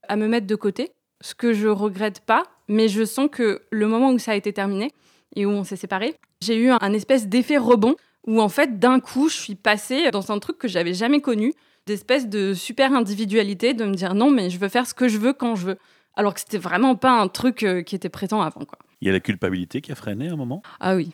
à 0.07 0.15
me 0.15 0.29
mettre 0.29 0.47
de 0.47 0.55
côté, 0.55 0.93
ce 1.21 1.35
que 1.35 1.53
je 1.53 1.67
regrette 1.67 2.21
pas, 2.21 2.45
mais 2.69 2.87
je 2.87 3.05
sens 3.05 3.29
que 3.29 3.61
le 3.73 3.89
moment 3.89 4.13
où 4.13 4.21
ça 4.21 4.31
a 4.31 4.35
été 4.37 4.53
terminé 4.53 4.93
et 5.35 5.45
où 5.47 5.51
on 5.51 5.65
s'est 5.65 5.75
séparés, 5.75 6.15
j'ai 6.41 6.57
eu 6.57 6.71
un, 6.71 6.93
espèce 6.93 7.27
d'effet 7.27 7.57
rebond 7.57 7.97
où, 8.25 8.41
en 8.41 8.49
fait, 8.49 8.79
d'un 8.79 9.01
coup, 9.01 9.29
je 9.29 9.35
suis 9.35 9.57
passée 9.57 10.13
dans 10.13 10.31
un 10.31 10.39
truc 10.39 10.59
que 10.59 10.69
j'avais 10.69 10.95
jamais 10.95 11.21
connu, 11.21 11.53
d'espèce 11.87 12.29
de 12.29 12.55
super 12.55 12.93
individualité, 12.93 13.75
de 13.75 13.85
me 13.85 13.95
dire 13.95 14.15
non, 14.15 14.31
mais 14.31 14.51
je 14.51 14.61
veux 14.61 14.69
faire 14.69 14.87
ce 14.87 14.95
que 14.95 15.09
je 15.09 15.19
veux 15.19 15.33
quand 15.33 15.57
je 15.57 15.67
veux. 15.67 15.79
Alors 16.15 16.35
que 16.35 16.41
c'était 16.41 16.59
vraiment 16.59 16.95
pas 16.95 17.21
un 17.21 17.27
truc 17.27 17.65
euh, 17.65 17.83
qui 17.83 17.97
était 17.97 18.09
présent 18.09 18.41
avant, 18.43 18.65
quoi. 18.65 18.79
Il 19.01 19.09
y 19.09 19.11
a 19.11 19.13
la 19.13 19.19
culpabilité 19.19 19.81
qui 19.81 19.91
a 19.91 19.97
freiné 19.97 20.29
à 20.29 20.35
un 20.35 20.37
moment, 20.37 20.63
Ah 20.79 20.95
oui. 20.95 21.11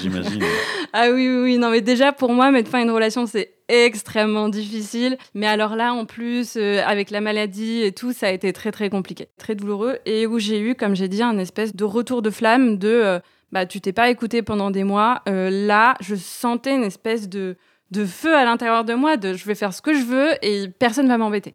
J'imagine. 0.00 0.42
Ah 0.94 1.10
oui, 1.10 1.28
oui, 1.28 1.42
oui. 1.42 1.58
Non, 1.58 1.68
mais 1.68 1.82
déjà, 1.82 2.12
pour 2.12 2.32
moi, 2.32 2.50
mettre 2.50 2.70
fin 2.70 2.78
à 2.78 2.82
une 2.82 2.90
relation, 2.90 3.26
c'est 3.26 3.52
extrêmement 3.68 4.48
difficile. 4.48 5.18
Mais 5.34 5.46
alors 5.46 5.76
là, 5.76 5.92
en 5.92 6.06
plus, 6.06 6.56
euh, 6.56 6.82
avec 6.86 7.10
la 7.10 7.20
maladie 7.20 7.82
et 7.82 7.92
tout, 7.92 8.14
ça 8.14 8.28
a 8.28 8.30
été 8.30 8.54
très, 8.54 8.72
très 8.72 8.88
compliqué. 8.88 9.28
Très 9.36 9.54
douloureux. 9.54 9.98
Et 10.06 10.26
où 10.26 10.38
j'ai 10.38 10.58
eu, 10.58 10.74
comme 10.74 10.96
j'ai 10.96 11.08
dit, 11.08 11.22
un 11.22 11.36
espèce 11.36 11.76
de 11.76 11.84
retour 11.84 12.22
de 12.22 12.30
flamme 12.30 12.78
de 12.78 12.88
euh, 12.88 13.18
bah, 13.52 13.66
tu 13.66 13.80
t'es 13.80 13.92
pas 13.92 14.10
écouté 14.10 14.42
pendant 14.42 14.70
des 14.70 14.84
mois. 14.84 15.22
Euh, 15.28 15.50
là, 15.50 15.94
je 16.00 16.14
sentais 16.14 16.74
une 16.74 16.84
espèce 16.84 17.28
de, 17.28 17.56
de 17.90 18.04
feu 18.04 18.34
à 18.34 18.44
l'intérieur 18.44 18.84
de 18.84 18.94
moi, 18.94 19.16
de 19.16 19.34
je 19.34 19.44
vais 19.44 19.54
faire 19.54 19.72
ce 19.72 19.82
que 19.82 19.94
je 19.94 20.04
veux 20.04 20.30
et 20.42 20.68
personne 20.68 21.08
va 21.08 21.18
m'embêter. 21.18 21.54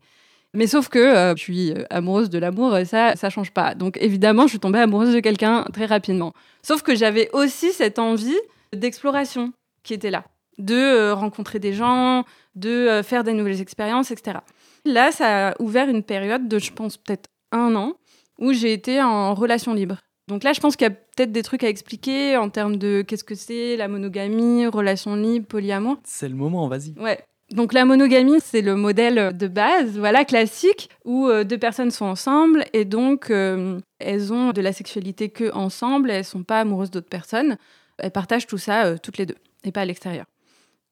Mais 0.53 0.67
sauf 0.67 0.87
que 0.87 0.99
euh, 0.99 1.35
je 1.35 1.41
suis 1.41 1.71
euh, 1.71 1.83
amoureuse 1.89 2.29
de 2.29 2.37
l'amour, 2.37 2.77
et 2.77 2.85
ça, 2.85 3.15
ça 3.15 3.29
change 3.29 3.51
pas. 3.51 3.73
Donc 3.73 3.97
évidemment, 3.99 4.43
je 4.43 4.49
suis 4.49 4.59
tombée 4.59 4.79
amoureuse 4.79 5.13
de 5.13 5.19
quelqu'un 5.19 5.63
très 5.73 5.85
rapidement. 5.85 6.33
Sauf 6.61 6.83
que 6.83 6.95
j'avais 6.95 7.29
aussi 7.33 7.71
cette 7.73 7.97
envie 7.97 8.37
d'exploration 8.71 9.53
qui 9.83 9.93
était 9.93 10.11
là, 10.11 10.25
de 10.57 10.75
euh, 10.75 11.13
rencontrer 11.13 11.59
des 11.59 11.73
gens, 11.73 12.23
de 12.55 12.69
euh, 12.69 13.03
faire 13.03 13.23
des 13.23 13.33
nouvelles 13.33 13.61
expériences, 13.61 14.11
etc. 14.11 14.39
Là, 14.85 15.11
ça 15.11 15.49
a 15.49 15.61
ouvert 15.61 15.89
une 15.89 16.03
période 16.03 16.47
de, 16.47 16.59
je 16.59 16.71
pense, 16.71 16.97
peut-être 16.97 17.29
un 17.51 17.75
an, 17.75 17.95
où 18.39 18.53
j'ai 18.53 18.73
été 18.73 19.01
en 19.01 19.33
relation 19.33 19.73
libre. 19.73 19.97
Donc 20.27 20.43
là, 20.43 20.53
je 20.53 20.59
pense 20.59 20.75
qu'il 20.75 20.85
y 20.87 20.91
a 20.91 20.93
peut-être 20.93 21.31
des 21.31 21.43
trucs 21.43 21.63
à 21.63 21.69
expliquer 21.69 22.37
en 22.37 22.49
termes 22.49 22.77
de 22.77 23.01
qu'est-ce 23.01 23.23
que 23.23 23.35
c'est 23.35 23.75
la 23.75 23.87
monogamie, 23.87 24.65
relation 24.67 25.15
libre, 25.15 25.45
polyamour. 25.45 25.97
C'est 26.05 26.29
le 26.29 26.35
moment, 26.35 26.67
vas-y. 26.67 26.97
Ouais. 26.97 27.19
Donc 27.53 27.71
la 27.73 27.85
monogamie, 27.85 28.39
c'est 28.43 28.63
le 28.63 28.75
modèle 28.75 29.37
de 29.37 29.47
base, 29.47 29.99
voilà, 29.99 30.25
classique, 30.25 30.89
où 31.05 31.27
euh, 31.27 31.43
deux 31.43 31.59
personnes 31.59 31.91
sont 31.91 32.05
ensemble 32.05 32.65
et 32.73 32.83
donc 32.83 33.29
euh, 33.29 33.79
elles 33.99 34.33
ont 34.33 34.53
de 34.53 34.61
la 34.61 34.73
sexualité 34.73 35.29
que 35.29 35.53
ensemble, 35.53 36.09
elles 36.09 36.25
sont 36.25 36.41
pas 36.41 36.61
amoureuses 36.61 36.89
d'autres 36.89 37.09
personnes. 37.09 37.57
Elles 37.99 38.09
partagent 38.09 38.47
tout 38.47 38.57
ça 38.57 38.85
euh, 38.85 38.97
toutes 38.97 39.19
les 39.19 39.27
deux 39.27 39.35
et 39.63 39.71
pas 39.71 39.81
à 39.81 39.85
l'extérieur. 39.85 40.25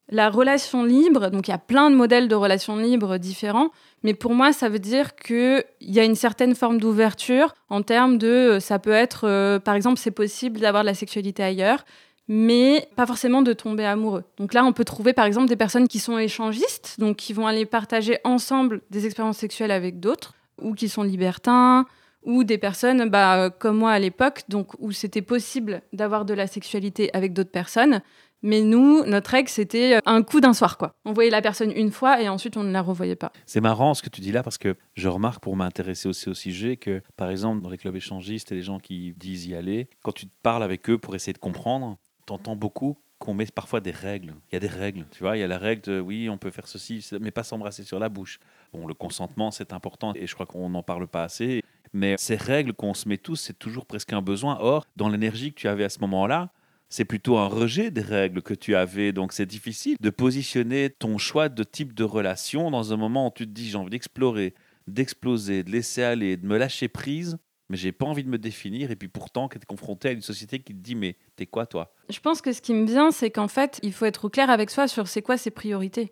La 0.10 0.30
relation 0.30 0.84
libre, 0.84 1.30
donc 1.32 1.48
il 1.48 1.52
y 1.52 1.54
a 1.54 1.58
plein 1.58 1.90
de 1.90 1.96
modèles 1.96 2.28
de 2.28 2.36
relations 2.36 2.78
libres 2.78 3.18
différents, 3.18 3.72
mais 4.04 4.14
pour 4.14 4.36
moi, 4.36 4.54
ça 4.54 4.70
veut 4.70 4.78
dire 4.78 5.16
qu'il 5.16 5.64
y 5.80 6.00
a 6.00 6.04
une 6.04 6.16
certaine 6.16 6.54
forme 6.54 6.80
d'ouverture 6.80 7.56
en 7.70 7.82
termes 7.82 8.20
de, 8.20 8.58
ça 8.60 8.78
peut 8.78 8.92
être, 8.92 9.58
par 9.60 9.74
exemple, 9.74 9.98
c'est 9.98 10.12
possible 10.12 10.60
d'avoir 10.60 10.84
de 10.84 10.88
la 10.88 10.96
sexualité 10.96 11.44
ailleurs, 11.44 11.86
mais 12.34 12.88
pas 12.96 13.06
forcément 13.06 13.42
de 13.42 13.52
tomber 13.52 13.84
amoureux. 13.84 14.24
Donc 14.38 14.54
là, 14.54 14.64
on 14.64 14.72
peut 14.72 14.86
trouver 14.86 15.12
par 15.12 15.26
exemple 15.26 15.50
des 15.50 15.58
personnes 15.58 15.90
qui 15.90 16.00
sont 16.00 16.18
échangistes, 16.18 16.96
donc 16.98 17.18
qui 17.18 17.34
vont 17.34 17.46
aller 17.46 17.66
partager 17.66 18.20
ensemble 18.24 18.84
des 18.90 19.06
expériences 19.06 19.38
sexuelles 19.38 19.70
avec 19.70 20.00
d'autres, 20.00 20.34
ou 20.62 20.74
qui 20.74 20.88
sont 20.88 21.04
libertins, 21.04 21.86
ou 22.24 22.46
des 22.46 22.58
personnes 22.58 23.10
bah, 23.10 23.50
comme 23.50 23.80
moi 23.80 23.92
à 23.92 24.00
l'époque, 24.00 24.44
donc 24.48 24.70
où 24.80 24.94
c'était 24.94 25.22
possible 25.22 25.82
d'avoir 25.92 26.24
de 26.24 26.34
la 26.34 26.48
sexualité 26.48 27.10
avec 27.14 27.34
d'autres 27.34 27.52
personnes. 27.52 28.02
Mais 28.44 28.62
nous, 28.62 29.04
notre 29.04 29.32
règle, 29.32 29.50
c'était 29.50 30.00
un 30.06 30.24
coup 30.24 30.40
d'un 30.40 30.54
soir, 30.54 30.78
quoi. 30.78 30.96
On 31.04 31.12
voyait 31.12 31.30
la 31.30 31.42
personne 31.42 31.72
une 31.76 31.92
fois 31.92 32.22
et 32.22 32.30
ensuite 32.30 32.56
on 32.56 32.64
ne 32.64 32.72
la 32.72 32.82
revoyait 32.82 33.18
pas. 33.18 33.34
C'est 33.46 33.62
marrant 33.62 33.94
ce 33.94 34.02
que 34.02 34.10
tu 34.10 34.22
dis 34.22 34.32
là 34.32 34.42
parce 34.42 34.58
que 34.58 34.78
je 34.96 35.10
remarque 35.10 35.44
pour 35.44 35.58
m'intéresser 35.58 36.08
aussi 36.08 36.30
au 36.30 36.34
sujet 36.34 36.78
que, 36.78 37.04
par 37.18 37.30
exemple, 37.30 37.62
dans 37.62 37.70
les 37.70 37.78
clubs 37.78 37.96
échangistes 37.96 38.54
et 38.54 38.56
les 38.56 38.64
gens 38.64 38.80
qui 38.80 39.14
disent 39.18 39.48
y 39.48 39.54
aller, 39.54 39.90
quand 40.02 40.14
tu 40.14 40.28
parles 40.42 40.64
avec 40.64 40.90
eux 40.90 40.98
pour 40.98 41.14
essayer 41.14 41.34
de 41.34 41.38
comprendre, 41.38 41.98
t'entends 42.32 42.56
beaucoup 42.56 42.98
qu'on 43.20 43.34
met 43.34 43.46
parfois 43.46 43.82
des 43.82 43.92
règles. 43.92 44.34
Il 44.50 44.54
y 44.54 44.56
a 44.56 44.60
des 44.60 44.68
règles, 44.68 45.06
tu 45.12 45.20
vois. 45.20 45.36
Il 45.36 45.42
y 45.42 45.44
a 45.44 45.48
la 45.48 45.58
règle 45.58 45.82
de 45.82 46.00
oui, 46.00 46.30
on 46.30 46.38
peut 46.38 46.50
faire 46.50 46.68
ceci, 46.68 47.06
mais 47.20 47.30
pas 47.30 47.44
s'embrasser 47.44 47.84
sur 47.84 48.00
la 48.00 48.08
bouche. 48.08 48.40
Bon, 48.72 48.88
le 48.88 48.94
consentement, 48.94 49.52
c'est 49.52 49.74
important 49.74 50.14
et 50.16 50.28
je 50.28 50.34
crois 50.34 50.46
qu'on 50.46 50.70
n'en 50.70 50.82
parle 50.82 51.08
pas 51.08 51.24
assez. 51.24 51.62
Mais 51.94 52.16
ces 52.18 52.38
règles 52.38 52.74
qu'on 52.74 52.94
se 52.94 53.10
met 53.10 53.18
tous, 53.18 53.36
c'est 53.36 53.60
toujours 53.60 53.86
presque 53.86 54.14
un 54.14 54.22
besoin. 54.22 54.58
Or, 54.62 54.86
dans 54.96 55.10
l'énergie 55.10 55.52
que 55.52 55.60
tu 55.60 55.68
avais 55.68 55.84
à 55.84 55.90
ce 55.90 56.00
moment-là, 56.00 56.52
c'est 56.88 57.04
plutôt 57.04 57.38
un 57.38 57.48
rejet 57.48 57.92
des 57.92 58.02
règles 58.02 58.42
que 58.42 58.54
tu 58.54 58.76
avais. 58.76 59.12
Donc, 59.12 59.34
c'est 59.34 59.46
difficile 59.46 59.98
de 60.00 60.10
positionner 60.10 60.90
ton 60.90 61.18
choix 61.18 61.50
de 61.50 61.64
type 61.64 61.94
de 61.94 62.06
relation 62.06 62.72
dans 62.72 62.94
un 62.94 62.98
moment 62.98 63.28
où 63.28 63.32
tu 63.36 63.46
te 63.46 63.52
dis 63.52 63.70
j'ai 63.70 63.78
envie 63.78 63.90
d'explorer, 63.90 64.54
d'exploser, 64.88 65.64
de 65.64 65.72
laisser 65.72 66.02
aller, 66.02 66.38
de 66.38 66.48
me 66.48 66.58
lâcher 66.58 66.88
prise, 66.88 67.38
mais 67.72 67.78
j'ai 67.78 67.94
pas 67.94 68.06
envie 68.06 68.26
de 68.26 68.30
me 68.30 68.38
définir. 68.38 68.92
Et 68.92 68.98
puis 68.98 69.08
pourtant, 69.08 69.50
es 69.56 69.66
confronté 69.66 70.10
à 70.10 70.12
une 70.12 70.22
société 70.22 70.60
qui 70.60 70.74
te 70.74 70.80
dit 70.80 70.94
mais 70.94 71.16
t'es 71.38 71.46
quoi 71.46 71.66
toi? 71.66 71.94
Je 72.10 72.20
pense 72.20 72.42
que 72.42 72.52
ce 72.52 72.62
qui 72.62 72.74
me 72.74 72.86
vient, 72.86 73.12
c'est 73.12 73.32
qu'en 73.32 73.48
fait, 73.48 73.80
il 73.82 73.94
faut 73.94 74.06
être 74.06 74.26
au 74.26 74.30
clair 74.30 74.50
avec 74.50 74.70
soi 74.70 74.90
sur 74.90 75.08
c'est 75.08 75.22
quoi 75.22 75.38
ses 75.38 75.52
priorités. 75.52 76.10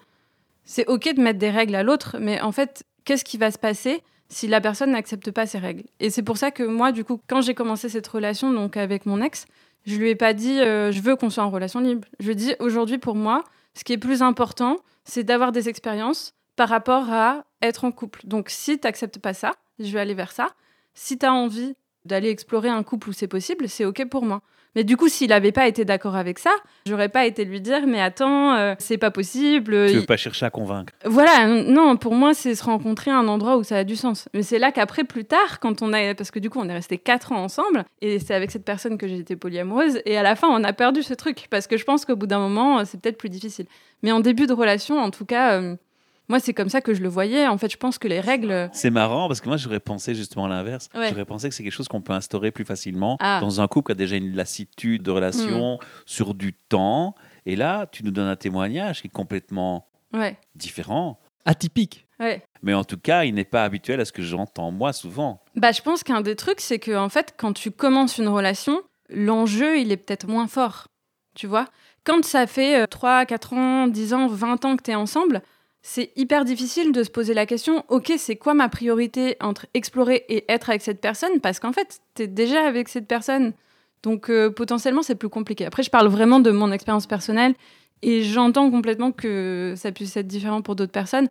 C'est 0.63 0.87
OK 0.87 1.13
de 1.13 1.21
mettre 1.21 1.37
des 1.37 1.49
règles 1.49 1.75
à 1.75 1.83
l'autre, 1.83 2.17
mais 2.19 2.39
en 2.39 2.53
fait, 2.53 2.85
qu'est-ce 3.03 3.25
qui 3.25 3.37
va 3.37 3.51
se 3.51 3.57
passer 3.57 4.01
si 4.29 4.47
la 4.47 4.61
personne 4.61 4.91
n'accepte 4.91 5.31
pas 5.31 5.45
ces 5.45 5.57
règles? 5.57 5.83
Et 5.99 6.09
c'est 6.09 6.23
pour 6.23 6.37
ça 6.37 6.49
que 6.51 6.63
moi, 6.63 6.93
du 6.93 7.03
coup, 7.03 7.19
quand 7.27 7.41
j'ai 7.41 7.53
commencé 7.53 7.89
cette 7.89 8.07
relation 8.07 8.53
donc 8.53 8.77
avec 8.77 9.05
mon 9.05 9.21
ex, 9.21 9.45
je 9.85 9.97
lui 9.97 10.09
ai 10.09 10.15
pas 10.15 10.33
dit 10.33 10.61
euh, 10.61 10.93
je 10.93 11.01
veux 11.01 11.17
qu'on 11.17 11.29
soit 11.29 11.43
en 11.43 11.49
relation 11.49 11.81
libre. 11.81 12.07
Je 12.21 12.27
lui 12.27 12.31
ai 12.31 12.35
dit 12.35 12.53
aujourd'hui 12.59 12.99
pour 12.99 13.15
moi, 13.15 13.43
ce 13.73 13.83
qui 13.83 13.91
est 13.91 13.97
plus 13.97 14.21
important, 14.21 14.77
c'est 15.03 15.25
d'avoir 15.25 15.51
des 15.51 15.67
expériences 15.67 16.35
par 16.55 16.69
rapport 16.69 17.11
à 17.11 17.43
être 17.61 17.83
en 17.83 17.91
couple. 17.91 18.21
Donc 18.23 18.49
si 18.49 18.79
tu 18.79 18.87
n'acceptes 18.87 19.19
pas 19.19 19.33
ça, 19.33 19.51
je 19.79 19.91
vais 19.91 19.99
aller 19.99 20.13
vers 20.13 20.31
ça. 20.31 20.47
Si 21.01 21.17
tu 21.17 21.25
as 21.25 21.33
envie 21.33 21.75
d'aller 22.03 22.27
explorer 22.29 22.67
un 22.67 22.83
couple 22.83 23.07
où 23.09 23.13
c'est 23.13 23.29
possible, 23.29 23.69
c'est 23.69 23.85
OK 23.85 24.03
pour 24.09 24.25
moi. 24.25 24.41
Mais 24.75 24.83
du 24.83 24.97
coup, 24.97 25.07
s'il 25.07 25.29
n'avait 25.29 25.53
pas 25.53 25.65
été 25.65 25.85
d'accord 25.85 26.17
avec 26.17 26.39
ça, 26.39 26.51
j'aurais 26.85 27.07
pas 27.07 27.25
été 27.25 27.45
lui 27.45 27.61
dire 27.61 27.87
mais 27.87 28.01
attends, 28.01 28.53
euh, 28.55 28.75
c'est 28.79 28.97
pas 28.97 29.09
possible. 29.09 29.85
Tu 29.87 29.93
Il- 29.93 29.99
veux 30.01 30.05
pas 30.05 30.17
chercher 30.17 30.45
à 30.45 30.49
convaincre. 30.49 30.91
Voilà, 31.05 31.47
non, 31.63 31.95
pour 31.95 32.13
moi, 32.15 32.33
c'est 32.33 32.53
se 32.53 32.65
rencontrer 32.65 33.11
à 33.11 33.17
un 33.17 33.29
endroit 33.29 33.55
où 33.55 33.63
ça 33.63 33.77
a 33.77 33.83
du 33.85 33.95
sens. 33.95 34.27
Mais 34.33 34.43
c'est 34.43 34.59
là 34.59 34.73
qu'après, 34.73 35.05
plus 35.05 35.23
tard, 35.23 35.61
quand 35.61 35.81
on 35.81 35.93
a. 35.93 36.13
Parce 36.15 36.31
que 36.31 36.39
du 36.39 36.49
coup, 36.49 36.59
on 36.59 36.67
est 36.67 36.73
resté 36.73 36.97
quatre 36.97 37.31
ans 37.31 37.41
ensemble, 37.41 37.85
et 38.01 38.19
c'est 38.19 38.35
avec 38.35 38.51
cette 38.51 38.65
personne 38.65 38.97
que 38.97 39.07
j'ai 39.07 39.19
été 39.19 39.37
polyamoureuse, 39.37 40.01
et 40.05 40.17
à 40.17 40.21
la 40.23 40.35
fin, 40.35 40.49
on 40.49 40.63
a 40.65 40.73
perdu 40.73 41.01
ce 41.01 41.13
truc. 41.13 41.47
Parce 41.49 41.65
que 41.65 41.77
je 41.77 41.85
pense 41.85 42.03
qu'au 42.03 42.17
bout 42.17 42.27
d'un 42.27 42.39
moment, 42.39 42.83
c'est 42.83 42.99
peut-être 43.01 43.17
plus 43.17 43.29
difficile. 43.29 43.67
Mais 44.03 44.11
en 44.11 44.19
début 44.19 44.47
de 44.47 44.53
relation, 44.53 44.99
en 44.99 45.11
tout 45.11 45.25
cas, 45.25 45.53
euh, 45.61 45.77
moi, 46.29 46.39
c'est 46.39 46.53
comme 46.53 46.69
ça 46.69 46.79
que 46.81 46.93
je 46.93 47.01
le 47.01 47.09
voyais. 47.09 47.47
En 47.47 47.57
fait, 47.57 47.69
je 47.71 47.77
pense 47.77 47.97
que 47.97 48.07
les 48.07 48.19
règles. 48.19 48.69
C'est 48.71 48.89
marrant 48.91 49.27
parce 49.27 49.41
que 49.41 49.47
moi 49.47 49.57
j'aurais 49.57 49.79
pensé 49.79 50.15
justement 50.15 50.47
l'inverse. 50.47 50.87
Ouais. 50.95 51.09
J'aurais 51.09 51.25
pensé 51.25 51.49
que 51.49 51.55
c'est 51.55 51.63
quelque 51.63 51.73
chose 51.73 51.87
qu'on 51.87 52.01
peut 52.01 52.13
instaurer 52.13 52.51
plus 52.51 52.65
facilement 52.65 53.17
Ah. 53.19 53.39
dans 53.41 53.59
un 53.61 53.67
couple 53.67 53.87
qui 53.87 53.91
a 53.93 53.95
déjà 53.95 54.15
une 54.15 54.35
lassitude 54.35 55.03
de 55.03 55.11
relation 55.11 55.79
sur 56.05 56.33
du 56.33 56.53
temps. 56.53 57.15
Et 57.45 57.55
là, 57.55 57.87
tu 57.91 58.03
nous 58.05 58.11
donnes 58.11 58.27
un 58.27 58.35
témoignage 58.35 59.01
qui 59.01 59.07
est 59.07 59.11
complètement 59.11 59.87
Ouais, 60.13 60.37
différent. 60.55 61.19
Atypique. 61.45 62.05
ouais. 62.19 62.41
Mais 62.61 62.73
en 62.73 62.83
tout 62.83 62.97
cas, 62.97 63.23
il 63.23 63.33
n'est 63.33 63.45
pas 63.45 63.63
habituel 63.63 63.99
à 64.01 64.05
ce 64.05 64.11
que 64.11 64.21
j'entends 64.21 64.69
moi 64.71 64.91
souvent. 64.93 65.41
Bah, 65.55 65.71
je 65.71 65.81
pense 65.81 66.03
qu'un 66.03 66.21
des 66.21 66.35
trucs, 66.35 66.59
c'est 66.59 66.77
que 66.79 66.95
en 66.95 67.09
fait, 67.09 67.33
quand 67.37 67.53
tu 67.53 67.71
commences 67.71 68.17
une 68.17 68.27
relation, 68.27 68.81
l'enjeu, 69.09 69.79
il 69.79 69.91
est 69.91 69.97
peut-être 69.97 70.27
moins 70.27 70.47
fort. 70.47 70.87
Tu 71.35 71.47
vois? 71.47 71.65
Quand 72.03 72.23
ça 72.25 72.47
fait 72.47 72.81
euh, 72.81 72.87
3, 72.87 73.25
4 73.25 73.53
ans, 73.53 73.87
10 73.87 74.13
ans, 74.13 74.27
20 74.27 74.65
ans 74.65 74.75
que 74.75 74.83
tu 74.83 74.91
es 74.91 74.95
ensemble, 74.95 75.41
c'est 75.81 76.11
hyper 76.15 76.43
difficile 76.45 76.91
de 76.91 77.03
se 77.03 77.09
poser 77.09 77.33
la 77.33 77.45
question 77.45 77.83
ok, 77.87 78.13
c'est 78.17 78.35
quoi 78.35 78.53
ma 78.53 78.67
priorité 78.69 79.37
entre 79.41 79.65
explorer 79.73 80.25
et 80.29 80.51
être 80.51 80.69
avec 80.69 80.81
cette 80.81 80.99
personne? 81.01 81.39
Parce 81.41 81.59
qu'en 81.59 81.71
fait, 81.73 81.99
tu 82.15 82.23
es 82.23 82.27
déjà 82.27 82.63
avec 82.65 82.89
cette 82.89 83.07
personne. 83.07 83.53
Donc, 84.03 84.29
euh, 84.29 84.49
potentiellement, 84.49 85.01
c'est 85.01 85.15
plus 85.15 85.29
compliqué. 85.29 85.65
Après, 85.65 85.83
je 85.83 85.89
parle 85.89 86.07
vraiment 86.07 86.39
de 86.39 86.51
mon 86.51 86.71
expérience 86.71 87.07
personnelle 87.07 87.53
et 88.01 88.23
j'entends 88.23 88.69
complètement 88.71 89.11
que 89.11 89.73
ça 89.77 89.91
puisse 89.91 90.15
être 90.17 90.27
différent 90.27 90.61
pour 90.61 90.75
d'autres 90.75 90.91
personnes. 90.91 91.27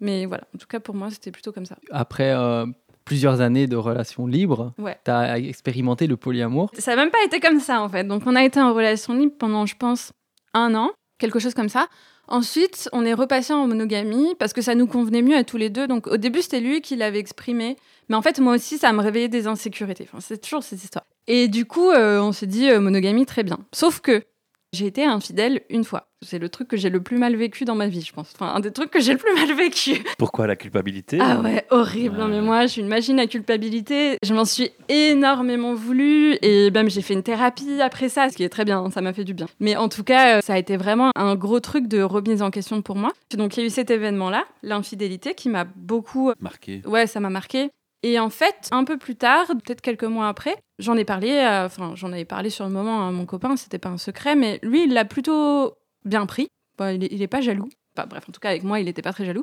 Mais 0.00 0.26
voilà, 0.26 0.44
en 0.54 0.58
tout 0.58 0.66
cas, 0.68 0.80
pour 0.80 0.94
moi, 0.94 1.10
c'était 1.10 1.30
plutôt 1.32 1.52
comme 1.52 1.66
ça. 1.66 1.76
Après 1.90 2.32
euh, 2.32 2.66
plusieurs 3.04 3.40
années 3.40 3.66
de 3.66 3.76
relations 3.76 4.26
libres, 4.26 4.72
Ouais. 4.78 4.96
tu 5.04 5.10
as 5.10 5.38
expérimenté 5.38 6.06
le 6.06 6.16
polyamour. 6.16 6.70
Ça 6.78 6.94
n'a 6.94 7.02
même 7.02 7.10
pas 7.10 7.22
été 7.24 7.40
comme 7.40 7.58
ça 7.60 7.80
en 7.82 7.88
fait. 7.88 8.04
Donc 8.04 8.22
on 8.26 8.36
a 8.36 8.44
été 8.44 8.60
en 8.60 8.74
relation 8.74 9.14
libre 9.14 9.32
pendant, 9.38 9.66
je 9.66 9.76
pense, 9.76 10.12
un 10.54 10.74
an, 10.74 10.90
quelque 11.18 11.38
chose 11.40 11.54
comme 11.54 11.68
ça. 11.68 11.88
Ensuite, 12.28 12.90
on 12.92 13.04
est 13.04 13.14
repassé 13.14 13.52
en 13.54 13.66
monogamie 13.66 14.34
parce 14.38 14.52
que 14.52 14.60
ça 14.60 14.74
nous 14.74 14.86
convenait 14.86 15.22
mieux 15.22 15.36
à 15.36 15.44
tous 15.44 15.56
les 15.56 15.70
deux. 15.70 15.86
Donc 15.86 16.06
au 16.06 16.18
début, 16.18 16.42
c'était 16.42 16.60
lui 16.60 16.82
qui 16.82 16.94
l'avait 16.94 17.18
exprimé. 17.18 17.76
Mais 18.08 18.16
en 18.16 18.22
fait, 18.22 18.38
moi 18.38 18.54
aussi, 18.54 18.78
ça 18.78 18.92
me 18.92 19.00
réveillait 19.00 19.28
des 19.28 19.46
insécurités. 19.46 20.06
Enfin, 20.12 20.20
c'est 20.20 20.38
toujours 20.38 20.62
cette 20.62 20.82
histoire. 20.84 21.04
Et 21.26 21.48
du 21.48 21.64
coup, 21.64 21.90
euh, 21.90 22.20
on 22.20 22.32
s'est 22.32 22.46
dit 22.46 22.70
euh, 22.70 22.80
monogamie, 22.80 23.26
très 23.26 23.42
bien. 23.42 23.58
Sauf 23.72 24.00
que 24.00 24.22
j'ai 24.72 24.86
été 24.86 25.04
infidèle 25.04 25.62
une 25.70 25.84
fois. 25.84 26.08
C'est 26.20 26.38
le 26.38 26.48
truc 26.48 26.66
que 26.68 26.76
j'ai 26.76 26.90
le 26.90 27.00
plus 27.00 27.16
mal 27.16 27.36
vécu 27.36 27.64
dans 27.64 27.76
ma 27.76 27.86
vie, 27.86 28.02
je 28.02 28.12
pense. 28.12 28.32
Enfin, 28.34 28.52
un 28.52 28.60
des 28.60 28.72
trucs 28.72 28.90
que 28.90 29.00
j'ai 29.00 29.12
le 29.12 29.18
plus 29.18 29.32
mal 29.34 29.52
vécu. 29.56 30.02
Pourquoi 30.18 30.46
la 30.48 30.56
culpabilité 30.56 31.18
Ah 31.20 31.40
ouais, 31.40 31.64
horrible. 31.70 32.16
Non, 32.16 32.26
mais 32.26 32.40
moi, 32.40 32.62
je 32.62 32.72
suis 32.72 32.80
une 32.80 32.88
machine 32.88 33.20
à 33.20 33.26
culpabilité. 33.28 34.16
Je 34.24 34.34
m'en 34.34 34.44
suis 34.44 34.70
énormément 34.88 35.74
voulu 35.74 36.36
et 36.42 36.70
même 36.72 36.90
j'ai 36.90 37.02
fait 37.02 37.14
une 37.14 37.22
thérapie 37.22 37.80
après 37.80 38.08
ça, 38.08 38.28
ce 38.28 38.36
qui 38.36 38.42
est 38.42 38.48
très 38.48 38.64
bien, 38.64 38.90
ça 38.90 39.00
m'a 39.00 39.12
fait 39.12 39.24
du 39.24 39.32
bien. 39.32 39.46
Mais 39.60 39.76
en 39.76 39.88
tout 39.88 40.02
cas, 40.02 40.38
euh, 40.38 40.40
ça 40.40 40.54
a 40.54 40.58
été 40.58 40.76
vraiment 40.76 41.12
un 41.14 41.36
gros 41.36 41.60
truc 41.60 41.86
de 41.86 42.02
remise 42.02 42.42
en 42.42 42.50
question 42.50 42.82
pour 42.82 42.96
moi. 42.96 43.12
Donc 43.36 43.56
il 43.56 43.60
y 43.60 43.62
a 43.62 43.66
eu 43.66 43.70
cet 43.70 43.90
événement-là, 43.90 44.44
l'infidélité, 44.62 45.34
qui 45.34 45.48
m'a 45.48 45.64
beaucoup... 45.64 46.32
Marqué. 46.40 46.82
Ouais, 46.84 47.06
ça 47.06 47.20
m'a 47.20 47.30
marqué. 47.30 47.70
Et 48.02 48.18
en 48.20 48.30
fait, 48.30 48.68
un 48.70 48.84
peu 48.84 48.96
plus 48.96 49.16
tard, 49.16 49.46
peut-être 49.48 49.80
quelques 49.80 50.04
mois 50.04 50.28
après, 50.28 50.56
j'en 50.78 50.96
ai 50.96 51.04
parlé, 51.04 51.38
à- 51.38 51.64
enfin 51.66 51.92
j'en 51.96 52.12
avais 52.12 52.24
parlé 52.24 52.48
sur 52.50 52.64
le 52.64 52.70
moment 52.70 53.08
à 53.08 53.10
mon 53.10 53.26
copain, 53.26 53.56
c'était 53.56 53.78
pas 53.78 53.88
un 53.88 53.98
secret, 53.98 54.36
mais 54.36 54.60
lui, 54.62 54.84
il 54.84 54.92
l'a 54.92 55.04
plutôt 55.04 55.74
bien 56.04 56.24
pris. 56.26 56.48
Bah, 56.78 56.92
il, 56.92 57.02
est, 57.04 57.08
il 57.10 57.20
est 57.22 57.26
pas 57.28 57.40
jaloux. 57.40 57.68
Enfin 57.96 58.06
bref, 58.06 58.24
en 58.28 58.32
tout 58.32 58.38
cas 58.40 58.50
avec 58.50 58.62
moi, 58.62 58.78
il 58.78 58.86
était 58.88 59.02
pas 59.02 59.12
très 59.12 59.24
jaloux. 59.24 59.42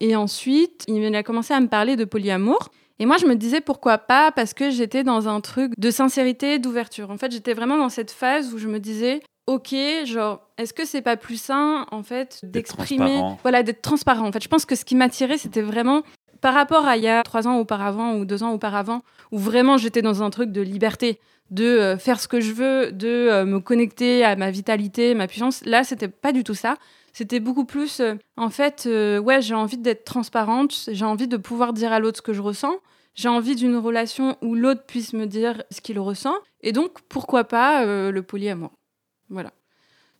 Et 0.00 0.16
ensuite, 0.16 0.84
il 0.88 1.14
a 1.14 1.22
commencé 1.22 1.54
à 1.54 1.60
me 1.60 1.68
parler 1.68 1.94
de 1.94 2.04
polyamour. 2.04 2.70
Et 2.98 3.06
moi, 3.06 3.18
je 3.18 3.26
me 3.26 3.36
disais 3.36 3.60
pourquoi 3.60 3.98
pas, 3.98 4.32
parce 4.32 4.52
que 4.52 4.70
j'étais 4.70 5.04
dans 5.04 5.28
un 5.28 5.40
truc 5.40 5.72
de 5.78 5.90
sincérité, 5.92 6.58
d'ouverture. 6.58 7.10
En 7.10 7.18
fait, 7.18 7.30
j'étais 7.30 7.54
vraiment 7.54 7.76
dans 7.78 7.88
cette 7.88 8.10
phase 8.10 8.52
où 8.52 8.58
je 8.58 8.66
me 8.66 8.80
disais, 8.80 9.20
ok, 9.46 9.74
genre, 10.04 10.40
est-ce 10.58 10.72
que 10.72 10.84
c'est 10.84 11.02
pas 11.02 11.16
plus 11.16 11.40
sain, 11.40 11.86
en 11.92 12.02
fait, 12.02 12.40
d'exprimer, 12.42 13.20
voilà, 13.42 13.62
d'être 13.62 13.82
transparent. 13.82 14.26
En 14.26 14.32
fait, 14.32 14.42
je 14.42 14.48
pense 14.48 14.66
que 14.66 14.74
ce 14.74 14.84
qui 14.84 14.94
m'attirait, 14.96 15.38
c'était 15.38 15.62
vraiment 15.62 16.02
par 16.42 16.52
rapport 16.52 16.84
à 16.84 16.98
il 16.98 17.04
y 17.04 17.08
a 17.08 17.22
trois 17.22 17.48
ans 17.48 17.58
auparavant 17.58 18.16
ou 18.16 18.26
deux 18.26 18.42
ans 18.42 18.52
auparavant, 18.52 19.02
où 19.30 19.38
vraiment 19.38 19.78
j'étais 19.78 20.02
dans 20.02 20.22
un 20.22 20.28
truc 20.28 20.52
de 20.52 20.60
liberté, 20.60 21.18
de 21.50 21.64
euh, 21.64 21.96
faire 21.96 22.20
ce 22.20 22.28
que 22.28 22.40
je 22.40 22.52
veux, 22.52 22.92
de 22.92 23.08
euh, 23.08 23.44
me 23.46 23.60
connecter 23.60 24.24
à 24.24 24.36
ma 24.36 24.50
vitalité, 24.50 25.14
ma 25.14 25.26
puissance. 25.26 25.64
Là, 25.64 25.84
c'était 25.84 26.08
pas 26.08 26.32
du 26.32 26.44
tout 26.44 26.54
ça. 26.54 26.76
C'était 27.14 27.40
beaucoup 27.40 27.64
plus, 27.64 28.00
euh, 28.00 28.14
en 28.36 28.50
fait, 28.50 28.86
ouais, 28.86 29.40
j'ai 29.40 29.54
envie 29.54 29.78
d'être 29.78 30.04
transparente, 30.04 30.88
j'ai 30.90 31.04
envie 31.04 31.28
de 31.28 31.36
pouvoir 31.38 31.72
dire 31.72 31.92
à 31.92 32.00
l'autre 32.00 32.18
ce 32.18 32.22
que 32.22 32.32
je 32.32 32.42
ressens, 32.42 32.74
j'ai 33.14 33.28
envie 33.28 33.54
d'une 33.54 33.76
relation 33.76 34.36
où 34.42 34.54
l'autre 34.54 34.84
puisse 34.86 35.12
me 35.12 35.26
dire 35.26 35.62
ce 35.70 35.80
qu'il 35.80 35.98
ressent, 35.98 36.34
et 36.62 36.72
donc 36.72 37.00
pourquoi 37.08 37.44
pas 37.44 37.84
euh, 37.84 38.10
le 38.10 38.22
polyamour. 38.22 38.72
Voilà. 39.28 39.52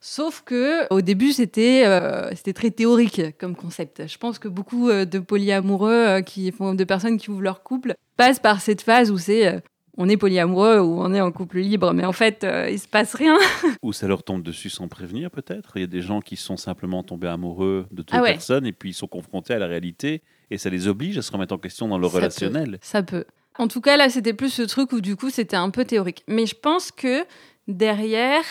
Sauf 0.05 0.41
que 0.45 0.85
au 0.93 0.99
début 0.99 1.31
c'était 1.31 1.83
euh, 1.85 2.29
c'était 2.35 2.51
très 2.51 2.71
théorique 2.71 3.21
comme 3.39 3.55
concept. 3.55 4.05
Je 4.05 4.17
pense 4.17 4.37
que 4.37 4.49
beaucoup 4.49 4.89
euh, 4.89 5.05
de 5.05 5.17
polyamoureux 5.17 5.93
euh, 5.93 6.21
qui 6.21 6.51
font 6.51 6.73
de 6.73 6.83
personnes 6.83 7.17
qui 7.17 7.31
ouvrent 7.31 7.41
leur 7.41 7.63
couple 7.63 7.95
passent 8.17 8.39
par 8.39 8.59
cette 8.59 8.81
phase 8.81 9.11
où 9.11 9.17
c'est 9.17 9.63
on 9.97 10.09
est 10.09 10.17
polyamoureux 10.17 10.79
ou 10.81 10.99
on 11.01 11.13
est 11.13 11.21
en 11.21 11.31
couple 11.31 11.59
libre, 11.59 11.93
mais 11.93 12.03
en 12.03 12.11
fait 12.11 12.45
il 12.69 12.77
se 12.79 12.87
passe 12.87 13.13
rien. 13.13 13.37
Ou 13.81 13.93
ça 13.93 14.07
leur 14.07 14.23
tombe 14.23 14.43
dessus 14.43 14.69
sans 14.69 14.89
prévenir, 14.89 15.31
peut-être. 15.31 15.71
Il 15.77 15.81
y 15.81 15.83
a 15.83 15.87
des 15.87 16.01
gens 16.01 16.19
qui 16.19 16.35
sont 16.35 16.57
simplement 16.57 17.01
tombés 17.03 17.29
amoureux 17.29 17.85
de 17.91 18.01
deux 18.01 18.11
Ah 18.11 18.21
ouais. 18.23 18.31
personnes 18.33 18.65
et 18.65 18.73
puis 18.73 18.89
ils 18.89 18.93
sont 18.95 19.07
confrontés 19.07 19.53
à 19.53 19.59
la 19.59 19.67
réalité 19.67 20.21
et 20.51 20.57
ça 20.57 20.69
les 20.69 20.89
oblige 20.89 21.17
à 21.17 21.21
se 21.21 21.31
remettre 21.31 21.53
en 21.53 21.59
question 21.59 21.87
dans 21.87 21.97
leur 21.97 22.09
Ça 22.11 22.17
peut. 22.17 22.23
relationnel. 22.23 22.77
Ça 22.81 23.03
peut. 23.03 23.23
En 23.57 23.69
tout 23.69 23.79
cas, 23.79 23.95
là, 23.95 24.09
c'était 24.09 24.33
plus 24.33 24.49
ce 24.49 24.63
truc 24.63 24.91
où 24.91 24.99
du 24.99 25.15
coup, 25.15 25.29
c'était 25.29 25.55
un 25.55 25.69
peu 25.69 25.85
théorique. 25.85 26.23
Mais 26.27 26.45
je 26.47 26.55
pense 26.55 26.91
que 26.91 27.23
derrière, 27.67 28.43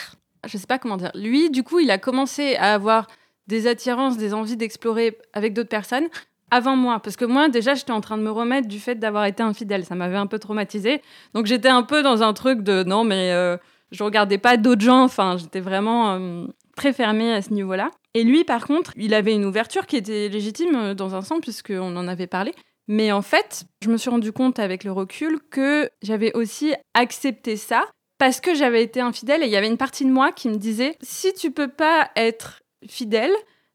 je 0.46 0.58
sais 0.58 0.66
pas 0.66 0.78
comment 0.78 0.96
dire, 0.96 1.10
lui, 1.14 1.50
du 1.50 1.62
coup, 1.62 1.78
il 1.78 1.90
a 1.90 1.98
commencé 1.98 2.56
à 2.56 2.74
avoir 2.74 3.06
des 3.46 3.66
attirances, 3.66 4.16
des 4.16 4.34
envies 4.34 4.56
d'explorer 4.56 5.18
avec 5.32 5.52
d'autres 5.52 5.68
personnes 5.68 6.08
avant 6.50 6.76
moi. 6.76 7.00
Parce 7.00 7.16
que 7.16 7.24
moi, 7.24 7.48
déjà, 7.48 7.74
j'étais 7.74 7.92
en 7.92 8.00
train 8.00 8.18
de 8.18 8.22
me 8.22 8.30
remettre 8.30 8.68
du 8.68 8.78
fait 8.78 8.96
d'avoir 8.96 9.24
été 9.24 9.42
infidèle. 9.42 9.84
Ça 9.84 9.94
m'avait 9.94 10.16
un 10.16 10.26
peu 10.26 10.38
traumatisée. 10.38 11.02
Donc, 11.34 11.46
j'étais 11.46 11.68
un 11.68 11.82
peu 11.82 12.02
dans 12.02 12.22
un 12.22 12.32
truc 12.32 12.62
de 12.62 12.84
non, 12.84 13.04
mais 13.04 13.32
euh, 13.32 13.56
je 13.90 14.02
regardais 14.04 14.38
pas 14.38 14.56
d'autres 14.56 14.82
gens. 14.82 15.02
Enfin, 15.02 15.36
j'étais 15.38 15.60
vraiment 15.60 16.14
euh, 16.14 16.46
très 16.76 16.92
fermée 16.92 17.32
à 17.32 17.42
ce 17.42 17.52
niveau-là. 17.52 17.90
Et 18.14 18.24
lui, 18.24 18.44
par 18.44 18.66
contre, 18.66 18.92
il 18.96 19.14
avait 19.14 19.34
une 19.34 19.44
ouverture 19.44 19.86
qui 19.86 19.96
était 19.96 20.28
légitime 20.28 20.74
euh, 20.76 20.94
dans 20.94 21.14
un 21.14 21.22
sens, 21.22 21.40
puisqu'on 21.40 21.96
en 21.96 22.06
avait 22.06 22.26
parlé. 22.26 22.52
Mais 22.88 23.12
en 23.12 23.22
fait, 23.22 23.64
je 23.82 23.88
me 23.88 23.96
suis 23.96 24.10
rendu 24.10 24.32
compte 24.32 24.58
avec 24.58 24.84
le 24.84 24.92
recul 24.92 25.38
que 25.50 25.88
j'avais 26.02 26.32
aussi 26.36 26.74
accepté 26.94 27.56
ça 27.56 27.86
parce 28.22 28.40
que 28.40 28.54
j'avais 28.54 28.84
été 28.84 29.00
infidèle 29.00 29.42
et 29.42 29.46
il 29.46 29.50
y 29.50 29.56
avait 29.56 29.66
une 29.66 29.76
partie 29.76 30.04
de 30.04 30.10
moi 30.12 30.30
qui 30.30 30.48
me 30.48 30.54
disait 30.54 30.96
si 31.02 31.34
tu 31.34 31.50
peux 31.50 31.66
pas 31.66 32.08
être 32.14 32.62
fidèle, 32.86 33.32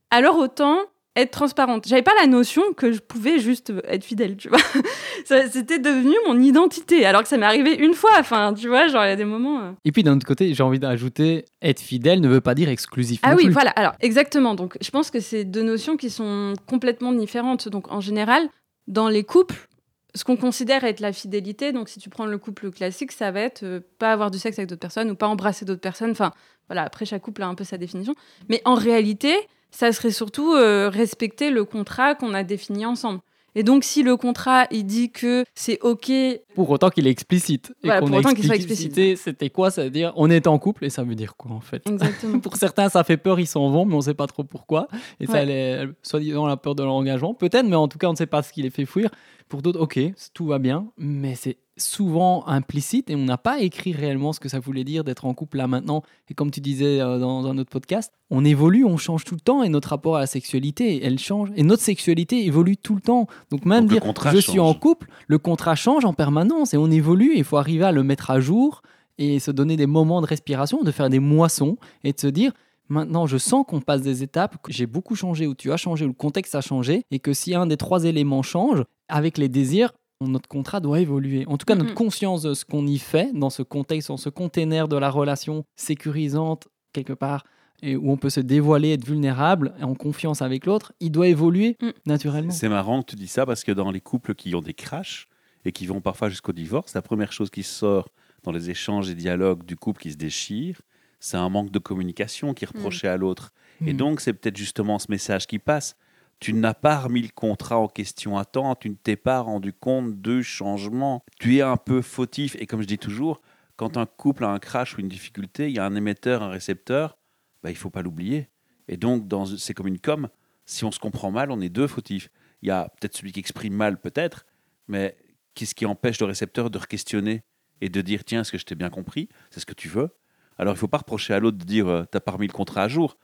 alors 0.10 0.38
autant 0.38 0.80
être 1.18 1.32
transparente. 1.32 1.86
J'avais 1.86 2.02
pas 2.02 2.14
la 2.18 2.28
notion 2.28 2.62
que 2.78 2.94
je 2.94 3.00
pouvais 3.00 3.40
juste 3.40 3.74
être 3.84 4.06
fidèle, 4.06 4.38
tu 4.38 4.48
vois. 4.48 4.60
C'était 5.26 5.80
devenu 5.80 6.16
mon 6.28 6.40
identité, 6.40 7.06
alors 7.06 7.24
que 7.24 7.28
ça 7.28 7.36
m'est 7.36 7.46
arrivé 7.46 7.74
une 7.76 7.94
fois. 7.94 8.12
Enfin, 8.18 8.54
tu 8.54 8.70
vois, 8.70 8.88
genre 8.88 9.04
il 9.04 9.10
y 9.10 9.12
a 9.12 9.18
des 9.18 9.26
moments. 9.26 9.60
euh, 9.64 9.72
Et 9.84 9.92
puis 9.92 10.02
d'un 10.02 10.16
autre 10.16 10.26
côté, 10.26 10.54
j'ai 10.54 10.64
envie 10.64 10.80
d'ajouter, 10.80 11.44
être 11.62 11.82
fidèle 11.82 12.22
ne 12.22 12.30
veut 12.30 12.40
pas 12.40 12.56
dire 12.56 12.70
exclusif. 12.70 13.20
Ah 13.24 13.36
oui, 13.36 13.46
plus. 13.46 13.52
voilà. 13.52 13.72
Alors, 13.72 13.96
exactement. 14.00 14.56
Donc, 14.56 14.78
je 14.80 14.90
pense 14.92 15.12
que 15.12 15.20
c'est 15.20 15.44
deux 15.44 15.64
notions 15.64 15.98
qui 15.98 16.10
sont 16.10 16.54
complètement 16.68 17.12
différentes. 17.12 17.68
Donc, 17.68 17.92
en 17.92 18.00
général, 18.00 18.48
dans 18.88 19.10
les 19.10 19.26
couples, 19.26 19.68
ce 20.18 20.24
qu'on 20.24 20.36
considère 20.36 20.84
être 20.84 21.00
la 21.00 21.14
fidélité, 21.14 21.72
donc 21.72 21.90
si 21.90 22.00
tu 22.00 22.10
prends 22.10 22.26
le 22.26 22.38
couple 22.38 22.72
classique, 22.72 23.12
ça 23.12 23.32
va 23.32 23.42
être 23.42 23.64
euh, 23.64 23.80
pas 24.00 24.12
avoir 24.12 24.32
du 24.32 24.40
sexe 24.40 24.58
avec 24.60 24.70
d'autres 24.70 24.82
personnes 24.82 25.12
ou 25.12 25.16
pas 25.16 25.28
embrasser 25.28 25.64
d'autres 25.64 25.82
personnes. 25.82 26.12
Enfin, 26.12 26.34
voilà, 26.68 26.84
après, 26.84 27.06
chaque 27.06 27.22
couple 27.22 27.44
a 27.44 27.48
un 27.48 27.56
peu 27.56 27.64
sa 27.64 27.78
définition. 27.78 28.16
Mais 28.50 28.62
en 28.66 28.74
réalité, 28.74 29.36
ça 29.72 29.92
serait 29.92 30.12
surtout 30.12 30.54
euh, 30.54 30.90
respecter 30.90 31.52
le 31.52 31.64
contrat 31.66 32.16
qu'on 32.16 32.34
a 32.34 32.44
défini 32.44 32.86
ensemble. 32.86 33.20
Et 33.58 33.64
donc, 33.64 33.84
si 33.84 34.04
le 34.04 34.16
contrat, 34.18 34.68
il 34.70 34.86
dit 34.86 35.10
que 35.12 35.44
c'est 35.56 35.80
OK 35.82 36.12
Pour 36.54 36.70
autant 36.70 36.92
qu'il 36.92 37.08
est 37.08 37.10
explicite. 37.10 37.74
Et 37.84 37.88
Voilà, 37.88 38.02
qu'on 38.02 38.08
pour 38.08 38.18
autant 38.18 38.36
qu'il 38.36 38.46
soit 38.46 38.56
explicité, 38.56 39.16
c'était 39.16 39.50
quoi? 39.50 39.72
Ça 39.72 39.84
veut 39.86 39.90
dire 39.90 40.14
on 40.16 40.30
est 40.30 40.46
en 40.46 40.60
couple 40.60 40.86
et 40.86 40.92
ça 40.92 41.04
veut 41.04 41.16
dire 41.16 41.36
quoi 41.36 41.50
en 41.52 41.60
fait? 41.60 41.82
Exactement. 41.90 42.40
Pour 42.48 42.56
certains, 42.56 42.88
ça 42.90 43.04
fait 43.04 43.18
peur, 43.18 43.40
ils 43.40 43.48
s'en 43.48 43.68
vont, 43.72 43.84
mais 43.86 43.96
on 43.96 43.98
ne 43.98 44.02
sait 44.04 44.14
pas 44.14 44.28
trop 44.28 44.44
pourquoi. 44.44 44.88
Et 45.20 45.26
ça, 45.26 45.34
Ouais. 45.34 45.40
elle 45.40 45.50
est- 45.50 45.88
soi-disant, 46.04 46.46
la 46.46 46.56
peur 46.56 46.76
de 46.76 46.84
leur 46.84 46.94
engagement, 46.94 47.34
peut-être, 47.34 47.66
mais 47.68 47.76
en 47.76 47.88
tout 47.88 47.98
cas, 47.98 48.08
on 48.08 48.12
ne 48.12 48.16
sait 48.18 48.28
pas 48.28 48.44
ce 48.44 48.54
qui 48.54 48.62
les 48.62 48.70
fait 48.70 48.86
fuir. 48.86 49.10
Pour 49.50 49.64
d'autres, 49.64 49.80
ok, 49.82 50.00
tout 50.36 50.46
va 50.46 50.60
bien, 50.60 50.88
mais 51.00 51.34
c'est 51.34 51.58
souvent 51.78 52.46
implicite 52.48 53.10
et 53.10 53.16
on 53.16 53.26
n'a 53.26 53.38
pas 53.38 53.60
écrit 53.60 53.94
réellement 53.94 54.34
ce 54.34 54.40
que 54.40 54.50
ça 54.50 54.60
voulait 54.60 54.84
dire 54.84 55.04
d'être 55.04 55.26
en 55.26 55.34
couple 55.34 55.58
là 55.58 55.68
maintenant. 55.68 56.04
Et 56.30 56.34
comme 56.34 56.52
tu 56.52 56.60
disais 56.60 57.00
euh, 57.00 57.20
dans 57.20 57.48
un 57.48 57.58
autre 57.58 57.70
podcast, 57.70 58.12
on 58.30 58.44
évolue, 58.44 58.86
on 58.86 58.98
change 58.98 59.24
tout 59.24 59.36
le 59.36 59.42
temps 59.42 59.64
et 59.64 59.70
notre 59.70 59.90
rapport 59.90 60.18
à 60.18 60.20
la 60.20 60.28
sexualité, 60.28 61.04
elle 61.04 61.20
change. 61.20 61.50
Et 61.56 61.64
notre 61.64 61.84
sexualité 61.84 62.46
évolue 62.46 62.78
tout 62.78 62.96
le 62.96 63.02
temps. 63.02 63.28
Donc 63.52 63.66
même 63.66 63.88
Donc 63.88 64.02
dire 64.02 64.32
je 64.32 64.38
suis 64.38 64.60
en 64.60 64.74
couple, 64.74 65.08
le 65.28 65.38
contrat 65.38 65.76
change 65.76 66.06
en 66.06 66.14
permanence 66.14 66.74
et 66.74 66.78
on 66.78 66.90
évolue. 66.90 67.34
Il 67.36 67.44
faut 67.44 67.58
arriver 67.58 67.86
à 67.86 67.92
le 67.92 68.04
mettre 68.04 68.32
à 68.32 68.40
jour 68.40 68.82
et 69.18 69.40
se 69.40 69.52
donner 69.52 69.78
des 69.78 69.88
moments 69.88 70.22
de 70.22 70.28
respiration, 70.28 70.84
de 70.84 70.92
faire 70.92 71.10
des 71.10 71.20
moissons 71.20 71.78
et 72.04 72.14
de 72.14 72.20
se 72.20 72.28
dire 72.28 72.52
maintenant 72.90 73.28
je 73.28 73.38
sens 73.38 73.66
qu'on 73.68 73.82
passe 73.82 74.02
des 74.02 74.24
étapes, 74.24 74.58
que 74.62 74.72
j'ai 74.72 74.86
beaucoup 74.86 75.16
changé 75.16 75.48
ou 75.48 75.56
tu 75.56 75.72
as 75.72 75.78
changé 75.78 76.06
ou 76.06 76.10
le 76.10 76.14
contexte 76.14 76.56
a 76.56 76.62
changé 76.62 77.04
et 77.12 77.20
que 77.20 77.34
si 77.34 77.56
un 77.56 77.66
des 77.66 77.78
trois 77.78 78.06
éléments 78.06 78.44
change, 78.44 78.84
avec 79.10 79.38
les 79.38 79.50
désirs, 79.50 79.94
notre 80.26 80.50
contrat 80.50 80.80
doit 80.80 81.00
évoluer. 81.00 81.46
En 81.48 81.58
tout 81.58 81.66
cas, 81.66 81.76
notre 81.76 81.94
conscience 81.94 82.42
de 82.42 82.54
ce 82.54 82.66
qu'on 82.66 82.88
y 82.88 82.98
fait 82.98 83.32
dans 83.34 83.50
ce 83.52 83.62
contexte, 83.62 84.08
dans 84.08 84.18
ce 84.18 84.30
container 84.30 84.88
de 84.88 84.98
la 84.98 85.10
relation 85.12 85.64
sécurisante 85.76 86.68
quelque 86.94 87.14
part 87.14 87.44
et 87.84 87.96
où 87.96 88.10
on 88.12 88.18
peut 88.18 88.32
se 88.32 88.40
dévoiler, 88.40 88.94
être 88.94 89.06
vulnérable, 89.06 89.74
et 89.80 89.84
en 89.84 89.94
confiance 89.94 90.42
avec 90.42 90.66
l'autre, 90.66 90.94
il 91.00 91.12
doit 91.12 91.28
évoluer 91.28 91.78
Mm. 91.80 91.90
naturellement. 92.08 92.52
C'est 92.52 92.70
marrant 92.70 93.04
que 93.04 93.12
tu 93.12 93.16
dis 93.16 93.28
ça 93.28 93.46
parce 93.46 93.64
que 93.64 93.72
dans 93.72 93.92
les 93.92 94.02
couples 94.02 94.34
qui 94.34 94.56
ont 94.56 94.62
des 94.62 94.74
crashs 94.74 95.28
et 95.64 95.72
qui 95.72 95.86
vont 95.86 96.02
parfois 96.02 96.30
jusqu'au 96.30 96.54
divorce, 96.54 96.96
la 96.96 97.04
première 97.04 97.32
chose 97.32 97.52
qui 97.52 97.62
sort 97.62 98.10
dans 98.44 98.52
les 98.52 98.72
échanges 98.72 99.10
et 99.12 99.16
dialogues 99.16 99.64
du 99.64 99.76
couple 99.76 100.02
qui 100.02 100.12
se 100.12 100.18
déchire, 100.18 100.82
c'est 101.20 101.38
un 101.38 101.50
manque 101.50 101.70
de 101.70 101.78
communication 101.80 102.56
qui 102.56 102.66
est 102.66 102.68
reproché 102.68 103.08
à 103.08 103.18
l'autre. 103.18 103.52
Et 103.86 103.94
Mm. 103.94 103.98
donc, 103.98 104.22
c'est 104.22 104.34
peut-être 104.34 104.58
justement 104.58 104.98
ce 104.98 105.08
message 105.12 105.46
qui 105.46 105.60
passe. 105.60 105.96
Tu 106.40 106.54
n'as 106.54 106.74
pas 106.76 107.00
remis 107.00 107.22
le 107.24 107.30
contrat 107.34 107.78
en 107.80 107.88
question 107.88 108.38
à 108.38 108.46
temps, 108.46 108.76
tu 108.76 108.90
ne 108.90 108.96
t'es 108.96 109.16
pas 109.16 109.40
rendu 109.40 109.74
compte 109.74 110.22
de 110.22 110.42
changement. 110.42 111.24
Tu 111.40 111.58
es 111.58 111.62
un 111.62 111.78
peu 111.78 112.02
fautif. 112.02 112.56
Et 112.60 112.68
comme 112.68 112.82
je 112.82 112.88
dis 112.88 113.00
toujours, 113.00 113.42
quand 113.76 113.98
un 113.98 114.06
couple 114.06 114.44
a 114.46 114.50
un 114.50 114.60
crash 114.60 114.98
ou 114.98 115.02
une 115.02 115.08
difficulté, 115.10 115.68
il 115.70 115.76
y 115.76 115.80
a 115.80 115.86
un 115.86 115.96
émetteur, 115.96 116.44
un 116.44 116.50
récepteur, 116.50 117.18
bah, 117.64 117.72
il 117.72 117.76
faut 117.76 117.90
pas 117.90 118.04
l'oublier. 118.04 118.50
Et 118.88 118.98
donc, 118.98 119.28
dans- 119.28 119.46
c'est 119.46 119.74
comme 119.74 119.88
une 119.88 120.00
com. 120.00 120.30
Si 120.66 120.86
on 120.86 120.92
se 120.92 121.00
comprend 121.00 121.32
mal, 121.32 121.50
on 121.52 121.60
est 121.60 121.70
deux 121.70 121.88
fautifs. 121.88 122.30
Il 122.62 122.68
y 122.68 122.72
a 122.72 122.90
peut-être 123.00 123.16
celui 123.18 123.32
qui 123.32 123.40
exprime 123.40 123.74
mal, 123.74 124.00
peut-être, 124.00 124.46
mais 124.88 125.18
qu'est-ce 125.56 125.74
qui 125.76 125.86
empêche 125.86 126.20
le 126.20 126.26
récepteur 126.28 126.70
de 126.70 126.78
re-questionner 126.78 127.42
et 127.82 127.90
de 127.90 128.02
dire 128.02 128.24
tiens, 128.24 128.42
est-ce 128.42 128.52
que 128.52 128.58
je 128.58 128.66
t'ai 128.66 128.76
bien 128.76 128.90
compris? 128.90 129.28
C'est 129.50 129.60
ce 129.60 129.66
que 129.66 129.74
tu 129.74 129.88
veux 129.90 130.10
Alors, 130.58 130.76
il 130.76 130.78
faut 130.78 130.88
pas 130.88 130.98
reprocher 131.00 131.34
à 131.34 131.40
l'autre 131.40 131.58
de 131.58 131.66
dire 131.66 131.88
euh, 131.88 132.04
t'as 132.06 132.20
pas 132.20 132.32
remis 132.32 132.48
le 132.48 132.54
contrat 132.54 132.84
à 132.84 132.88
jour. 132.88 133.18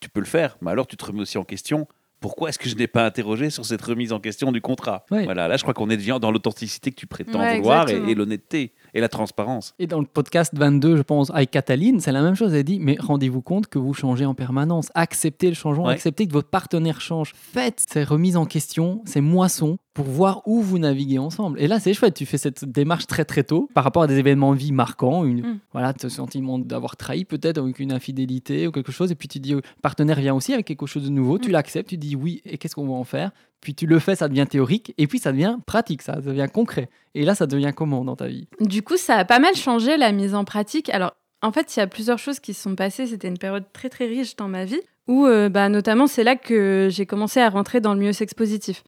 Tu 0.00 0.08
peux 0.08 0.20
le 0.20 0.26
faire, 0.26 0.56
mais 0.60 0.70
alors 0.70 0.86
tu 0.86 0.96
te 0.96 1.04
remets 1.04 1.20
aussi 1.22 1.38
en 1.38 1.44
question. 1.44 1.86
Pourquoi 2.22 2.48
est-ce 2.48 2.58
que 2.58 2.68
je 2.68 2.76
n'ai 2.76 2.86
pas 2.86 3.04
interrogé 3.04 3.50
sur 3.50 3.66
cette 3.66 3.82
remise 3.82 4.12
en 4.12 4.20
question 4.20 4.52
du 4.52 4.62
contrat 4.62 5.04
Ouais. 5.10 5.24
Voilà, 5.24 5.48
là, 5.48 5.56
je 5.58 5.62
crois 5.62 5.74
qu'on 5.74 5.90
est 5.90 5.96
déjà 5.98 6.18
dans 6.18 6.30
l'authenticité 6.30 6.90
que 6.90 6.96
tu 6.96 7.06
prétends 7.06 7.40
Ouais, 7.40 7.58
vouloir 7.58 7.88
et 7.90 8.14
l'honnêteté 8.14 8.72
et 8.94 9.00
la 9.00 9.08
transparence. 9.08 9.74
Et 9.78 9.86
dans 9.86 10.00
le 10.00 10.06
podcast 10.06 10.52
22, 10.54 10.96
je 10.96 11.02
pense, 11.02 11.30
avec 11.30 11.50
Cataline, 11.50 12.00
c'est 12.00 12.12
la 12.12 12.22
même 12.22 12.34
chose. 12.34 12.52
Elle 12.54 12.64
dit 12.64 12.78
Mais 12.80 12.96
rendez-vous 12.98 13.40
compte 13.42 13.66
que 13.66 13.78
vous 13.78 13.94
changez 13.94 14.24
en 14.26 14.34
permanence. 14.34 14.88
Acceptez 14.94 15.48
le 15.48 15.54
changement, 15.54 15.84
Ouais. 15.86 15.94
acceptez 15.94 16.26
que 16.26 16.32
votre 16.32 16.48
partenaire 16.50 17.00
change. 17.00 17.32
Faites 17.34 17.84
ces 17.88 18.04
remises 18.04 18.36
en 18.36 18.44
question, 18.44 19.02
ces 19.04 19.20
moissons, 19.20 19.78
pour 19.94 20.06
voir 20.06 20.42
où 20.46 20.60
vous 20.62 20.78
naviguez 20.78 21.18
ensemble. 21.18 21.60
Et 21.60 21.68
là, 21.68 21.78
c'est 21.78 21.92
chouette. 21.94 22.14
Tu 22.14 22.24
fais 22.26 22.38
cette 22.38 22.64
démarche 22.64 23.06
très 23.06 23.24
très 23.26 23.44
tôt 23.44 23.68
par 23.74 23.84
rapport 23.84 24.02
à 24.02 24.06
des 24.06 24.16
événements 24.18 24.52
de 24.54 24.58
vie 24.58 24.72
marquants. 24.72 25.24
Une, 25.24 25.42
Mm. 25.42 25.58
Voilà, 25.72 25.92
ce 26.00 26.08
sentiment 26.08 26.58
d'avoir 26.58 26.96
trahi 26.96 27.24
peut-être 27.24 27.58
avec 27.58 27.78
une 27.78 27.92
infidélité 27.92 28.66
ou 28.66 28.72
quelque 28.72 28.92
chose. 28.92 29.10
Et 29.10 29.14
puis 29.14 29.28
tu 29.28 29.38
dis 29.40 29.52
Le 29.52 29.62
partenaire 29.82 30.18
vient 30.20 30.34
aussi 30.34 30.52
avec 30.54 30.66
quelque 30.66 30.86
chose 30.86 31.04
de 31.04 31.08
nouveau. 31.10 31.38
Tu 31.38 31.48
Mm. 31.48 31.52
l'acceptes, 31.52 31.88
tu 31.90 31.96
dis 31.96 32.14
oui. 32.16 32.40
Et 32.44 32.58
qu'est-ce 32.58 32.74
qu'on 32.74 32.86
va 32.86 32.94
en 32.94 33.04
faire? 33.04 33.32
Puis 33.62 33.74
tu 33.74 33.86
le 33.86 33.98
fais, 34.00 34.16
ça 34.16 34.28
devient 34.28 34.46
théorique. 34.46 34.92
Et 34.98 35.06
puis 35.06 35.18
ça 35.18 35.32
devient 35.32 35.56
pratique, 35.64 36.02
ça 36.02 36.20
devient 36.20 36.48
concret. 36.52 36.90
Et 37.14 37.24
là, 37.24 37.34
ça 37.34 37.46
devient 37.46 37.72
comment 37.74 38.04
dans 38.04 38.16
ta 38.16 38.26
vie? 38.26 38.48
Du 38.60 38.82
coup, 38.82 38.98
ça 38.98 39.16
a 39.16 39.24
pas 39.24 39.38
mal 39.38 39.54
changé 39.54 39.96
la 39.96 40.12
mise 40.12 40.34
en 40.34 40.44
pratique. 40.44 40.90
Alors, 40.90 41.14
en 41.42 41.52
fait, 41.52 41.74
il 41.74 41.78
y 41.78 41.82
a 41.82 41.86
plusieurs 41.86 42.18
choses 42.18 42.40
qui 42.40 42.54
se 42.54 42.62
sont 42.62 42.74
passées. 42.74 43.06
C'était 43.06 43.28
une 43.28 43.38
période 43.38 43.64
très 43.72 43.88
très 43.88 44.06
riche 44.06 44.36
dans 44.36 44.48
ma 44.48 44.64
vie, 44.64 44.80
où 45.06 45.26
euh, 45.26 45.48
bah, 45.48 45.68
notamment 45.68 46.06
c'est 46.06 46.24
là 46.24 46.36
que 46.36 46.88
j'ai 46.90 47.06
commencé 47.06 47.40
à 47.40 47.48
rentrer 47.48 47.80
dans 47.80 47.94
le 47.94 48.00
milieu 48.00 48.12
sex 48.12 48.34
positif. 48.34 48.82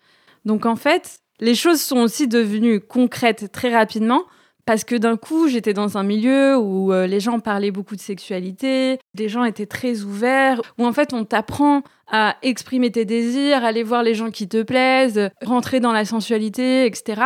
Donc 0.44 0.66
en 0.66 0.76
fait, 0.76 1.20
les 1.40 1.54
choses 1.54 1.80
sont 1.80 1.98
aussi 1.98 2.28
devenues 2.28 2.80
concrètes 2.80 3.52
très 3.52 3.72
rapidement. 3.72 4.24
Parce 4.66 4.84
que 4.84 4.94
d'un 4.94 5.16
coup, 5.16 5.48
j'étais 5.48 5.74
dans 5.74 5.98
un 5.98 6.02
milieu 6.02 6.56
où 6.56 6.92
euh, 6.92 7.06
les 7.06 7.20
gens 7.20 7.38
parlaient 7.38 7.70
beaucoup 7.70 7.96
de 7.96 8.00
sexualité, 8.00 8.98
les 9.14 9.28
gens 9.28 9.44
étaient 9.44 9.66
très 9.66 10.02
ouverts, 10.02 10.62
où 10.78 10.86
en 10.86 10.92
fait 10.92 11.12
on 11.12 11.24
t'apprend 11.24 11.82
à 12.10 12.36
exprimer 12.42 12.90
tes 12.90 13.04
désirs, 13.04 13.64
aller 13.64 13.82
voir 13.82 14.02
les 14.02 14.14
gens 14.14 14.30
qui 14.30 14.48
te 14.48 14.62
plaisent, 14.62 15.30
rentrer 15.42 15.80
dans 15.80 15.92
la 15.92 16.04
sensualité, 16.04 16.86
etc. 16.86 17.22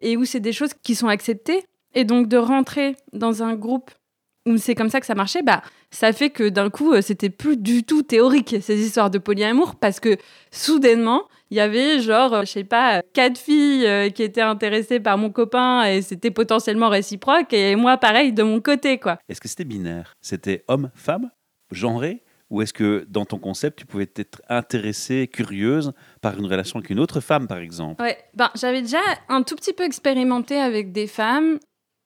Et 0.00 0.16
où 0.16 0.24
c'est 0.24 0.40
des 0.40 0.52
choses 0.52 0.74
qui 0.82 0.94
sont 0.94 1.08
acceptées. 1.08 1.64
Et 1.94 2.04
donc 2.04 2.28
de 2.28 2.36
rentrer 2.36 2.96
dans 3.12 3.42
un 3.42 3.54
groupe 3.54 3.90
où 4.46 4.56
c'est 4.56 4.74
comme 4.74 4.90
ça 4.90 5.00
que 5.00 5.06
ça 5.06 5.14
marchait, 5.14 5.42
bah 5.42 5.62
ça 5.90 6.12
fait 6.12 6.30
que 6.30 6.48
d'un 6.48 6.70
coup 6.70 6.92
euh, 6.92 7.00
c'était 7.00 7.30
plus 7.30 7.56
du 7.56 7.84
tout 7.84 8.02
théorique 8.02 8.56
ces 8.60 8.80
histoires 8.80 9.10
de 9.10 9.18
polyamour 9.18 9.76
parce 9.76 10.00
que 10.00 10.16
soudainement 10.50 11.24
il 11.52 11.56
y 11.56 11.60
avait 11.60 12.00
genre 12.00 12.32
euh, 12.32 12.40
je 12.40 12.50
sais 12.50 12.64
pas 12.64 13.02
quatre 13.12 13.36
filles 13.36 13.86
euh, 13.86 14.08
qui 14.08 14.22
étaient 14.22 14.40
intéressées 14.40 15.00
par 15.00 15.18
mon 15.18 15.30
copain 15.30 15.84
et 15.84 16.00
c'était 16.00 16.30
potentiellement 16.30 16.88
réciproque 16.88 17.52
et 17.52 17.76
moi 17.76 17.98
pareil 17.98 18.32
de 18.32 18.42
mon 18.42 18.62
côté 18.62 18.98
quoi. 18.98 19.18
Est-ce 19.28 19.38
que 19.38 19.48
c'était 19.48 19.64
binaire? 19.64 20.14
C'était 20.22 20.64
homme-femme 20.68 21.30
Genré? 21.70 22.22
Ou 22.48 22.62
est-ce 22.62 22.72
que 22.74 23.06
dans 23.08 23.24
ton 23.24 23.38
concept, 23.38 23.78
tu 23.78 23.86
pouvais 23.86 24.10
être 24.16 24.42
intéressée, 24.50 25.26
curieuse 25.26 25.92
par 26.20 26.38
une 26.38 26.44
relation 26.44 26.78
avec 26.78 26.90
une 26.90 27.00
autre 27.00 27.20
femme, 27.20 27.46
par 27.46 27.56
exemple? 27.56 28.02
Ouais, 28.02 28.18
ben 28.34 28.50
j'avais 28.54 28.82
déjà 28.82 29.00
un 29.30 29.42
tout 29.42 29.56
petit 29.56 29.72
peu 29.72 29.84
expérimenté 29.84 30.58
avec 30.58 30.92
des 30.92 31.06
femmes. 31.06 31.58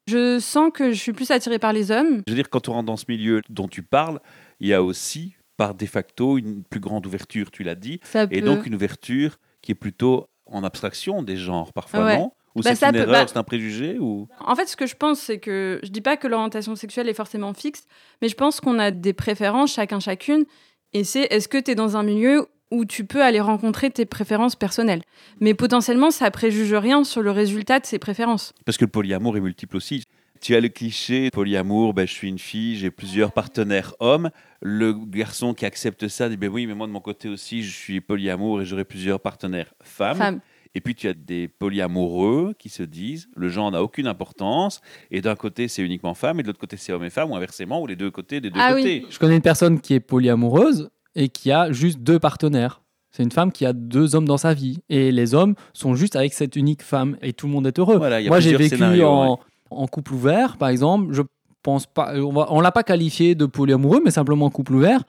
Je 0.06 0.38
sens 0.38 0.70
que 0.72 0.92
je 0.92 1.00
suis 1.00 1.12
plus 1.12 1.32
attirée 1.32 1.58
par 1.58 1.72
les 1.72 1.90
hommes. 1.90 2.22
Je 2.28 2.32
veux 2.32 2.36
dire, 2.36 2.48
quand 2.48 2.68
on 2.68 2.74
rentre 2.74 2.86
dans 2.86 2.96
ce 2.96 3.06
milieu 3.08 3.42
dont 3.48 3.66
tu 3.66 3.82
parles, 3.82 4.20
il 4.60 4.68
y 4.68 4.74
a 4.74 4.84
aussi, 4.84 5.35
par 5.56 5.74
de 5.74 5.86
facto, 5.86 6.38
une 6.38 6.62
plus 6.64 6.80
grande 6.80 7.06
ouverture, 7.06 7.50
tu 7.50 7.62
l'as 7.62 7.74
dit, 7.74 8.00
Ça 8.02 8.24
et 8.24 8.26
peut- 8.26 8.40
donc 8.42 8.66
une 8.66 8.74
ouverture 8.74 9.38
qui 9.62 9.72
est 9.72 9.76
plutôt 9.76 10.26
en 10.46 10.62
abstraction 10.64 11.22
des 11.22 11.36
genres, 11.36 11.72
parfois, 11.72 12.04
Ouais. 12.04 12.16
non? 12.18 12.32
Ou 12.54 12.60
Bah, 12.62 12.74
c'est 12.74 12.86
une 12.86 12.92
peut- 12.92 12.98
erreur, 13.00 13.12
bah- 13.12 13.26
c'est 13.26 13.36
un 13.36 13.42
préjugé 13.42 13.98
ou... 13.98 14.28
En 14.40 14.54
fait, 14.56 14.66
ce 14.66 14.76
que 14.76 14.86
je 14.86 14.94
pense, 14.96 15.20
c'est 15.20 15.38
que 15.38 15.78
je 15.82 15.90
dis 15.90 16.00
pas 16.00 16.16
que 16.16 16.26
l'orientation 16.26 16.74
sexuelle 16.74 17.08
est 17.08 17.14
forcément 17.14 17.52
fixe, 17.52 17.84
mais 18.22 18.28
je 18.28 18.34
pense 18.34 18.60
qu'on 18.60 18.78
a 18.78 18.90
des 18.90 19.12
préférences, 19.12 19.74
chacun, 19.74 20.00
chacune. 20.00 20.46
Et 20.94 21.04
c'est 21.04 21.24
est-ce 21.30 21.48
que 21.48 21.58
tu 21.58 21.72
es 21.72 21.74
dans 21.74 21.98
un 21.98 22.02
milieu 22.02 22.46
où 22.70 22.84
tu 22.86 23.04
peux 23.04 23.22
aller 23.22 23.40
rencontrer 23.40 23.90
tes 23.90 24.06
préférences 24.06 24.56
personnelles? 24.56 25.02
Mais 25.40 25.52
potentiellement, 25.52 26.10
ça 26.10 26.30
préjuge 26.30 26.72
rien 26.72 27.04
sur 27.04 27.20
le 27.20 27.30
résultat 27.30 27.78
de 27.78 27.84
ces 27.86 27.98
préférences. 27.98 28.54
Parce 28.64 28.78
que 28.78 28.86
le 28.86 28.90
polyamour 28.90 29.36
est 29.36 29.40
multiple 29.40 29.76
aussi. 29.76 30.04
Tu 30.40 30.54
as 30.54 30.60
le 30.60 30.68
cliché 30.68 31.30
polyamour, 31.30 31.94
ben, 31.94 32.06
je 32.06 32.12
suis 32.12 32.28
une 32.28 32.38
fille, 32.38 32.76
j'ai 32.76 32.90
plusieurs 32.90 33.32
partenaires 33.32 33.94
hommes. 34.00 34.30
Le 34.60 34.92
garçon 34.92 35.54
qui 35.54 35.64
accepte 35.66 36.08
ça 36.08 36.28
dit 36.28 36.36
ben 36.36 36.50
oui, 36.50 36.66
mais 36.66 36.74
moi 36.74 36.86
de 36.86 36.92
mon 36.92 37.00
côté 37.00 37.28
aussi, 37.28 37.62
je 37.62 37.72
suis 37.74 38.00
polyamour 38.00 38.60
et 38.62 38.64
j'aurai 38.64 38.84
plusieurs 38.84 39.20
partenaires 39.20 39.72
femmes. 39.82 40.16
Femme. 40.16 40.40
Et 40.74 40.80
puis 40.80 40.94
tu 40.94 41.08
as 41.08 41.14
des 41.14 41.48
polyamoureux 41.48 42.54
qui 42.58 42.68
se 42.68 42.82
disent 42.82 43.28
le 43.34 43.48
genre 43.48 43.70
n'a 43.70 43.82
aucune 43.82 44.06
importance 44.06 44.80
et 45.10 45.22
d'un 45.22 45.34
côté 45.34 45.68
c'est 45.68 45.82
uniquement 45.82 46.12
femme 46.14 46.38
et 46.38 46.42
de 46.42 46.48
l'autre 46.48 46.58
côté 46.58 46.76
c'est 46.76 46.92
homme 46.92 47.04
et 47.04 47.10
femme 47.10 47.30
ou 47.30 47.36
inversement 47.36 47.80
ou 47.80 47.86
les 47.86 47.96
deux 47.96 48.10
côtés 48.10 48.40
des 48.42 48.50
deux 48.50 48.60
Ah 48.62 48.72
oui. 48.74 48.82
côtés. 48.82 49.06
Je 49.08 49.18
connais 49.18 49.36
une 49.36 49.42
personne 49.42 49.80
qui 49.80 49.94
est 49.94 50.00
polyamoureuse 50.00 50.90
et 51.14 51.28
qui 51.30 51.50
a 51.50 51.72
juste 51.72 52.00
deux 52.00 52.18
partenaires. 52.18 52.82
C'est 53.10 53.22
une 53.22 53.32
femme 53.32 53.52
qui 53.52 53.64
a 53.64 53.72
deux 53.72 54.14
hommes 54.14 54.26
dans 54.26 54.36
sa 54.36 54.52
vie. 54.52 54.80
Et 54.90 55.10
les 55.10 55.32
hommes 55.34 55.54
sont 55.72 55.94
juste 55.94 56.16
avec 56.16 56.34
cette 56.34 56.54
unique 56.56 56.82
femme. 56.82 57.16
Et 57.22 57.32
tout 57.32 57.46
le 57.46 57.52
monde 57.54 57.66
est 57.66 57.78
heureux. 57.78 57.96
Voilà, 57.96 58.20
Moi, 58.22 58.40
j'ai 58.40 58.54
vécu 58.54 58.82
en, 59.02 59.30
ouais. 59.32 59.36
En 59.70 59.86
couple 59.86 60.14
ouvert, 60.14 60.56
par 60.56 60.68
exemple. 60.68 61.12
Je 61.12 61.22
pense 61.62 61.86
pas. 61.86 62.14
On, 62.16 62.60
l'a 62.60 62.72
pas 62.72 62.82
qualifié 62.82 63.34
de 63.34 63.46
polyamoureux, 63.46 64.00
mais 64.04 64.10
simplement 64.10 64.50
couple 64.50 64.74
ouvert. 64.74 65.02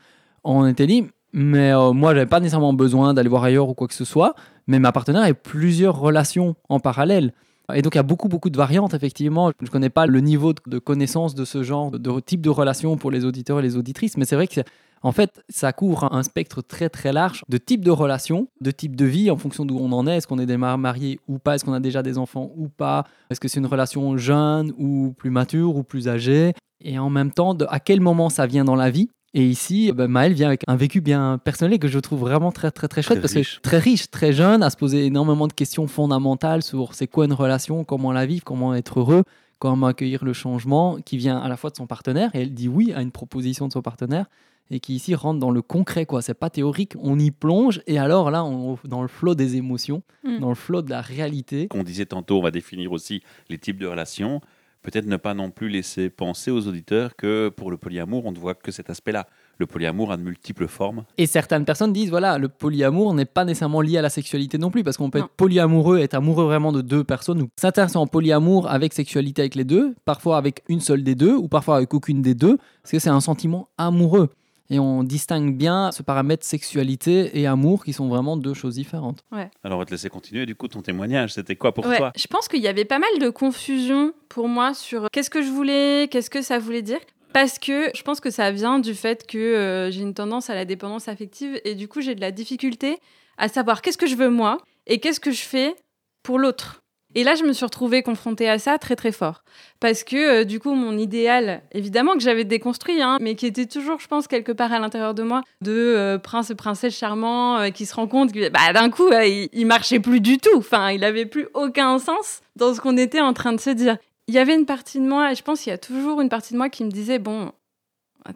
On 0.43 0.65
était 0.65 0.87
dit, 0.87 1.05
mais 1.33 1.71
euh, 1.71 1.91
moi, 1.91 2.13
j'avais 2.13 2.25
pas 2.25 2.39
nécessairement 2.39 2.73
besoin 2.73 3.13
d'aller 3.13 3.29
voir 3.29 3.43
ailleurs 3.43 3.69
ou 3.69 3.73
quoi 3.73 3.87
que 3.87 3.93
ce 3.93 4.05
soit. 4.05 4.33
Mais 4.67 4.79
ma 4.79 4.91
partenaire 4.91 5.23
a 5.23 5.33
plusieurs 5.33 5.99
relations 5.99 6.55
en 6.69 6.79
parallèle. 6.79 7.33
Et 7.73 7.81
donc, 7.81 7.95
il 7.95 7.97
y 7.97 7.99
a 7.99 8.03
beaucoup, 8.03 8.29
beaucoup 8.29 8.49
de 8.49 8.57
variantes, 8.57 8.93
effectivement. 8.93 9.51
Je 9.59 9.65
ne 9.65 9.69
connais 9.69 9.89
pas 9.89 10.05
le 10.05 10.19
niveau 10.21 10.53
de- 10.67 10.79
connaissance 10.79 11.35
de 11.35 11.43
ce 11.43 11.63
genre 11.63 11.91
de, 11.91 12.19
type 12.21 12.41
de 12.41 12.49
relation 12.49 12.95
pour 12.95 13.11
les 13.11 13.25
auditeurs 13.25 13.59
et 13.59 13.61
les 13.61 13.75
auditrices, 13.75 14.15
mais 14.17 14.25
c'est 14.25 14.35
vrai 14.35 14.47
que 14.47 14.61
en 15.03 15.11
fait, 15.11 15.41
ça 15.49 15.73
couvre 15.73 16.11
un 16.13 16.23
spectre 16.23 16.61
très 16.61 16.89
très 16.89 17.13
large 17.13 17.43
de 17.49 17.57
types 17.57 17.83
de 17.83 17.91
relations, 17.91 18.47
de 18.61 18.71
types 18.71 18.95
de 18.95 19.05
vie 19.05 19.29
en 19.31 19.37
fonction 19.37 19.65
d'où 19.65 19.77
on 19.77 19.91
en 19.91 20.07
est. 20.07 20.17
Est-ce 20.17 20.27
qu'on 20.27 20.39
est 20.39 20.45
déjà 20.45 20.77
marié 20.77 21.19
ou 21.27 21.37
pas? 21.39 21.55
Est-ce 21.55 21.65
qu'on 21.65 21.73
a 21.73 21.79
déjà 21.79 22.03
des 22.03 22.17
enfants 22.17 22.51
ou 22.57 22.67
pas? 22.67 23.05
Est-ce 23.29 23.39
que 23.39 23.47
c'est 23.47 23.59
une 23.59 23.65
relation 23.67 24.17
jeune 24.17 24.73
ou 24.77 25.13
plus 25.17 25.29
mature 25.29 25.75
ou 25.75 25.83
plus 25.83 26.07
âgée? 26.07 26.53
Et 26.83 26.99
en 26.99 27.09
même 27.09 27.31
temps, 27.31 27.53
de, 27.53 27.65
à 27.69 27.79
quel 27.79 28.01
moment 28.01 28.29
ça 28.29 28.45
vient 28.47 28.65
dans 28.65 28.75
la 28.75 28.89
vie? 28.89 29.09
Et 29.33 29.45
ici, 29.45 29.91
ben, 29.91 30.07
Maëlle 30.07 30.33
vient 30.33 30.47
avec 30.47 30.61
un 30.67 30.75
vécu 30.75 31.01
bien 31.01 31.37
personnel 31.37 31.77
que 31.79 31.87
je 31.87 31.99
trouve 31.99 32.19
vraiment 32.21 32.51
très 32.51 32.71
très 32.71 32.87
très 32.87 33.01
chouette 33.01 33.19
Très 33.19 33.21
parce 33.21 33.33
riche. 33.33 33.57
que 33.57 33.61
très 33.61 33.77
riche, 33.77 34.09
très 34.09 34.31
jeune, 34.33 34.63
à 34.63 34.69
se 34.69 34.77
poser 34.77 35.05
énormément 35.05 35.47
de 35.47 35.53
questions 35.53 35.85
fondamentales 35.85 36.63
sur 36.63 36.95
c'est 36.95 37.07
quoi 37.07 37.25
une 37.25 37.33
relation, 37.33 37.83
comment 37.83 38.11
la 38.11 38.25
vivre, 38.25 38.43
comment 38.43 38.73
être 38.73 38.99
heureux, 38.99 39.23
comment 39.59 39.87
accueillir 39.87 40.23
le 40.23 40.33
changement 40.33 40.97
qui 40.97 41.17
vient 41.17 41.37
à 41.37 41.47
la 41.49 41.57
fois 41.57 41.69
de 41.69 41.75
son 41.75 41.87
partenaire, 41.87 42.29
et 42.33 42.41
elle 42.41 42.53
dit 42.53 42.67
oui 42.67 42.93
à 42.93 43.01
une 43.01 43.11
proposition 43.11 43.67
de 43.67 43.73
son 43.73 43.81
partenaire, 43.81 44.25
et 44.69 44.79
qui 44.79 44.95
ici 44.95 45.15
rentre 45.15 45.39
dans 45.39 45.51
le 45.51 45.61
concret, 45.61 46.05
quoi. 46.05 46.21
C'est 46.21 46.33
pas 46.33 46.49
théorique, 46.49 46.93
on 46.99 47.17
y 47.17 47.31
plonge, 47.31 47.81
et 47.87 47.97
alors 47.99 48.31
là, 48.31 48.43
on, 48.43 48.77
dans 48.83 49.01
le 49.01 49.07
flot 49.07 49.33
des 49.33 49.55
émotions, 49.55 50.03
Mm. 50.23 50.39
dans 50.39 50.49
le 50.49 50.55
flot 50.55 50.81
de 50.81 50.89
la 50.89 51.01
réalité. 51.01 51.67
Qu'on 51.69 51.83
disait 51.83 52.05
tantôt, 52.05 52.37
on 52.37 52.41
va 52.43 52.51
définir 52.51 52.91
aussi 52.91 53.21
les 53.49 53.57
types 53.57 53.79
de 53.79 53.87
relations. 53.87 54.41
Peut-être 54.81 55.05
ne 55.05 55.17
pas 55.17 55.33
non 55.33 55.51
plus 55.51 55.69
laisser 55.69 56.09
penser 56.09 56.51
aux 56.51 56.67
auditeurs 56.67 57.15
que 57.15 57.49
pour 57.49 57.71
le 57.71 57.77
polyamour, 57.77 58.25
on 58.25 58.31
ne 58.31 58.37
voit 58.37 58.55
que 58.55 58.71
cet 58.71 58.89
aspect-là. 58.89 59.27
Le 59.59 59.65
polyamour 59.65 60.11
a 60.11 60.17
de 60.17 60.21
multiples 60.21 60.67
formes. 60.67 61.03
Et 61.17 61.25
certaines 61.25 61.65
personnes 61.65 61.91
disent, 61.93 62.09
voilà, 62.11 62.37
le 62.37 62.47
polyamour 62.47 63.13
n'est 63.15 63.25
pas 63.25 63.43
nécessairement 63.43 63.81
lié 63.81 63.97
à 63.97 64.01
la 64.03 64.09
sexualité 64.09 64.57
non 64.57 64.69
plus, 64.69 64.83
parce 64.83 64.97
qu'on 64.97 65.09
peut 65.09 65.19
Non. 65.19 65.25
être 65.25 65.31
polyamoureux, 65.33 65.97
être 65.99 66.13
amoureux 66.13 66.45
vraiment 66.45 66.71
de 66.71 66.81
deux 66.81 67.03
personnes, 67.03 67.41
ou 67.41 67.47
s'intéresser 67.59 67.97
en 67.97 68.05
polyamour 68.07 68.69
avec 68.69 68.93
sexualité 68.93 69.41
avec 69.41 69.55
les 69.55 69.63
deux, 69.63 69.95
parfois 70.05 70.37
avec 70.37 70.63
une 70.69 70.79
seule 70.79 71.03
des 71.03 71.15
deux, 71.15 71.33
ou 71.35 71.47
parfois 71.47 71.77
avec 71.77 71.93
aucune 71.93 72.21
des 72.21 72.35
deux, 72.35 72.57
parce 72.83 72.91
que 72.91 72.99
c'est 72.99 73.09
un 73.09 73.21
sentiment 73.21 73.69
amoureux. 73.79 74.29
Et 74.69 74.79
on 74.79 75.01
distingue 75.03 75.55
bien 75.57 75.93
ce 75.93 76.03
paramètre 76.03 76.45
sexualité 76.45 77.39
et 77.39 77.47
amour, 77.47 77.85
qui 77.85 77.93
sont 77.93 78.09
vraiment 78.09 78.35
deux 78.35 78.53
choses 78.53 78.75
différentes. 78.75 79.23
Alors, 79.63 79.77
on 79.77 79.79
va 79.79 79.85
te 79.85 79.91
laisser 79.91 80.09
continuer. 80.09 80.45
Du 80.45 80.55
coup, 80.55 80.67
ton 80.67 80.81
témoignage, 80.81 81.33
c'était 81.33 81.55
quoi 81.55 81.73
pour 81.73 81.85
Ouais, 81.85 81.97
toi? 81.97 82.11
Je 82.17 82.27
pense 82.27 82.47
qu'il 82.49 82.61
y 82.61 82.67
avait 82.67 82.83
pas 82.85 82.99
mal 82.99 83.09
de 83.21 83.29
confusion 83.29 84.11
pour 84.29 84.49
moi 84.49 84.73
sur 84.73 85.07
qu'est-ce 85.11 85.29
que 85.29 85.41
je 85.41 85.49
voulais, 85.49 86.09
qu'est-ce 86.11 86.29
que 86.29 86.41
ça 86.41 86.59
voulait 86.59 86.81
dire. 86.81 86.99
Parce 87.37 87.59
que 87.59 87.91
je 87.93 88.01
pense 88.01 88.19
que 88.19 88.31
ça 88.31 88.49
vient 88.49 88.79
du 88.79 88.95
fait 88.95 89.27
que 89.27 89.37
euh, 89.37 89.91
j'ai 89.91 90.01
une 90.01 90.15
tendance 90.15 90.49
à 90.49 90.55
la 90.55 90.65
dépendance 90.65 91.07
affective 91.07 91.61
et 91.65 91.75
du 91.75 91.87
coup 91.87 92.01
j'ai 92.01 92.15
de 92.15 92.19
la 92.19 92.31
difficulté 92.31 92.97
à 93.37 93.47
savoir 93.47 93.83
qu'est-ce 93.83 93.99
que 93.99 94.07
je 94.07 94.15
veux 94.15 94.31
moi 94.31 94.57
et 94.87 94.99
qu'est-ce 94.99 95.19
que 95.19 95.29
je 95.29 95.43
fais 95.43 95.75
pour 96.23 96.39
l'autre. 96.39 96.81
Et 97.15 97.23
là, 97.23 97.35
je 97.35 97.43
me 97.43 97.53
suis 97.53 97.63
retrouvée 97.63 98.03
confrontée 98.03 98.49
à 98.49 98.59
ça 98.59 98.77
très 98.77 98.95
très 98.95 99.11
fort. 99.11 99.43
Parce 99.79 100.03
que 100.03 100.41
euh, 100.41 100.43
du 100.43 100.59
coup, 100.59 100.73
mon 100.73 100.97
idéal, 100.97 101.61
évidemment 101.71 102.13
que 102.13 102.19
j'avais 102.19 102.43
déconstruit, 102.43 103.01
hein, 103.01 103.17
mais 103.21 103.35
qui 103.35 103.45
était 103.45 103.65
toujours, 103.65 103.99
je 103.99 104.07
pense, 104.07 104.27
quelque 104.27 104.51
part 104.51 104.73
à 104.73 104.79
l'intérieur 104.79 105.13
de 105.13 105.23
moi, 105.23 105.41
de 105.61 105.71
euh, 105.71 106.17
prince 106.17 106.51
princesse 106.57 106.97
charmant 106.97 107.59
euh, 107.59 107.69
qui 107.69 107.85
se 107.85 107.95
rend 107.95 108.07
compte 108.07 108.33
que 108.33 108.49
bah, 108.49 108.73
d'un 108.73 108.89
coup, 108.89 109.09
il, 109.11 109.49
il 109.53 109.65
marchait 109.65 109.99
plus 109.99 110.21
du 110.21 110.37
tout. 110.37 110.57
Enfin, 110.57 110.91
il 110.91 111.03
avait 111.03 111.25
plus 111.25 111.47
aucun 111.53 111.97
sens 111.97 112.41
dans 112.55 112.73
ce 112.73 112.81
qu'on 112.81 112.97
était 112.97 113.21
en 113.21 113.33
train 113.33 113.53
de 113.53 113.59
se 113.59 113.69
dire. 113.69 113.97
Il 114.27 114.33
y 114.33 114.39
avait 114.39 114.55
une 114.55 114.65
partie 114.65 114.99
de 114.99 115.07
moi, 115.07 115.31
et 115.31 115.35
je 115.35 115.43
pense 115.43 115.61
qu'il 115.61 115.69
y 115.69 115.73
a 115.73 115.77
toujours 115.77 116.19
une 116.19 116.29
partie 116.29 116.53
de 116.53 116.57
moi 116.57 116.69
qui 116.69 116.83
me 116.83 116.91
disait 116.91 117.17
bon, 117.19 117.51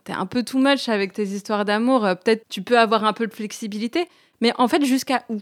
t'es 0.03 0.13
un 0.13 0.25
peu 0.25 0.43
too 0.43 0.57
much 0.57 0.87
avec 0.87 1.11
tes 1.11 1.23
histoires 1.23 1.65
d'amour, 1.65 2.05
euh, 2.05 2.15
peut-être 2.15 2.45
tu 2.49 2.61
peux 2.61 2.79
avoir 2.79 3.03
un 3.03 3.13
peu 3.13 3.27
de 3.27 3.33
flexibilité, 3.33 4.07
mais 4.39 4.53
en 4.57 4.67
fait, 4.67 4.83
jusqu'à 4.85 5.25
où? 5.29 5.39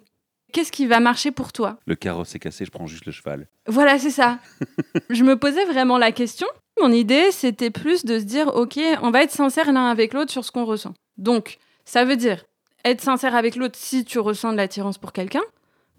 Qu'est-ce 0.51 0.71
qui 0.71 0.88
va 0.88 0.99
marcher 0.99 1.29
pour 1.29 1.53
toi? 1.53 1.77
Le 1.85 1.93
carrosse 1.93 2.33
est 2.33 2.39
cassé, 2.39 2.65
je 2.65 2.71
prends 2.71 2.88
juste 2.88 3.05
le 3.05 3.12
cheval. 3.12 3.47
voilà, 3.67 3.99
c'est 3.99 4.09
ça. 4.09 4.39
je 5.12 5.23
me 5.23 5.38
posais 5.38 5.63
vraiment 5.65 5.99
la 5.99 6.12
question. 6.12 6.47
Mon 6.81 6.91
idée, 6.91 7.31
c'était 7.31 7.69
plus 7.69 8.03
de 8.03 8.17
se 8.17 8.23
dire, 8.23 8.47
OK, 8.55 8.79
on 9.03 9.12
va 9.12 9.21
être 9.21 9.31
sincère 9.31 9.71
l'un 9.71 9.85
avec 9.85 10.13
l'autre 10.13 10.31
sur 10.31 10.43
ce 10.43 10.51
qu'on 10.51 10.65
ressent. 10.65 10.95
Donc, 11.17 11.59
ça 11.85 12.03
veut 12.03 12.15
dire 12.15 12.45
être 12.83 13.01
sincère 13.01 13.35
avec 13.35 13.55
l'autre 13.55 13.77
si 13.77 14.05
tu 14.05 14.17
ressens 14.17 14.53
de 14.53 14.57
l'attirance 14.57 14.97
pour 14.97 15.13
quelqu'un, 15.13 15.43